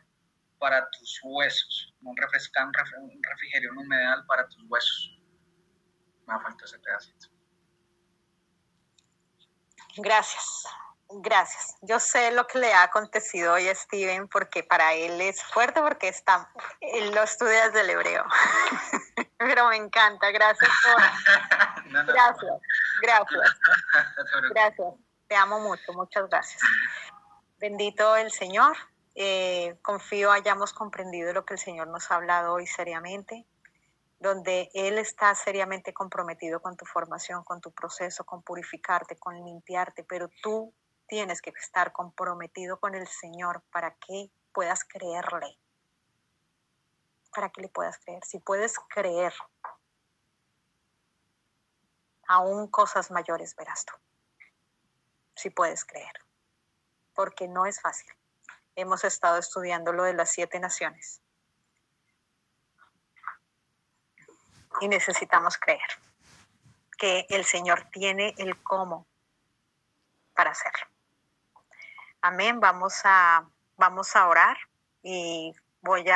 para 0.58 0.88
tus 0.90 1.20
huesos, 1.22 1.94
un, 2.02 2.16
refrescante, 2.16 2.78
un 3.00 3.20
refrigerio, 3.22 3.72
un 3.72 3.78
humedal 3.78 4.24
para 4.26 4.48
tus 4.48 4.62
huesos 4.68 5.14
me 6.26 6.40
falta 6.40 6.64
ese 6.64 6.78
pedacito. 6.78 7.28
Gracias, 9.96 10.64
gracias. 11.08 11.76
Yo 11.82 12.00
sé 12.00 12.32
lo 12.32 12.46
que 12.46 12.58
le 12.58 12.72
ha 12.72 12.84
acontecido 12.84 13.52
hoy 13.52 13.68
a 13.68 13.74
Steven 13.74 14.28
porque 14.28 14.62
para 14.62 14.94
él 14.94 15.20
es 15.20 15.42
fuerte 15.42 15.80
porque 15.80 16.08
está, 16.08 16.50
él 16.80 17.14
lo 17.14 17.22
estudia 17.22 17.66
desde 17.66 17.82
el 17.82 17.90
hebreo. 17.90 18.24
Pero 19.38 19.68
me 19.68 19.76
encanta, 19.76 20.30
gracias 20.30 20.70
por... 20.82 21.92
gracias, 22.06 22.52
gracias. 23.02 23.60
Gracias, 24.50 24.94
te 25.28 25.36
amo 25.36 25.60
mucho, 25.60 25.92
muchas 25.92 26.28
gracias. 26.28 26.62
Bendito 27.58 28.16
el 28.16 28.30
Señor. 28.30 28.76
Eh, 29.14 29.78
confío 29.82 30.32
hayamos 30.32 30.72
comprendido 30.72 31.32
lo 31.32 31.44
que 31.44 31.54
el 31.54 31.60
Señor 31.60 31.88
nos 31.88 32.10
ha 32.10 32.16
hablado 32.16 32.54
hoy 32.54 32.66
seriamente 32.66 33.46
donde 34.24 34.70
Él 34.72 34.96
está 34.98 35.34
seriamente 35.34 35.92
comprometido 35.92 36.60
con 36.60 36.78
tu 36.78 36.86
formación, 36.86 37.44
con 37.44 37.60
tu 37.60 37.72
proceso, 37.72 38.24
con 38.24 38.42
purificarte, 38.42 39.16
con 39.18 39.34
limpiarte, 39.44 40.02
pero 40.02 40.30
tú 40.42 40.74
tienes 41.06 41.42
que 41.42 41.50
estar 41.50 41.92
comprometido 41.92 42.80
con 42.80 42.94
el 42.94 43.06
Señor 43.06 43.62
para 43.70 43.94
que 43.96 44.30
puedas 44.52 44.82
creerle, 44.84 45.58
para 47.34 47.50
que 47.50 47.60
le 47.60 47.68
puedas 47.68 47.98
creer. 47.98 48.24
Si 48.24 48.38
puedes 48.38 48.78
creer, 48.88 49.34
aún 52.26 52.68
cosas 52.68 53.10
mayores 53.10 53.54
verás 53.54 53.84
tú, 53.84 53.94
si 55.36 55.50
puedes 55.50 55.84
creer, 55.84 56.14
porque 57.14 57.46
no 57.46 57.66
es 57.66 57.78
fácil. 57.78 58.10
Hemos 58.76 59.04
estado 59.04 59.38
estudiando 59.38 59.92
lo 59.92 60.04
de 60.04 60.14
las 60.14 60.30
siete 60.30 60.58
naciones 60.58 61.20
y 64.80 64.88
necesitamos 64.88 65.56
creer 65.58 65.80
que 66.98 67.26
el 67.28 67.44
Señor 67.44 67.88
tiene 67.90 68.34
el 68.38 68.60
cómo 68.62 69.06
para 70.34 70.50
hacerlo. 70.50 70.86
Amén. 72.20 72.60
Vamos 72.60 73.00
a, 73.04 73.48
vamos 73.76 74.16
a 74.16 74.28
orar 74.28 74.56
y 75.02 75.54
voy 75.80 76.08
a 76.08 76.12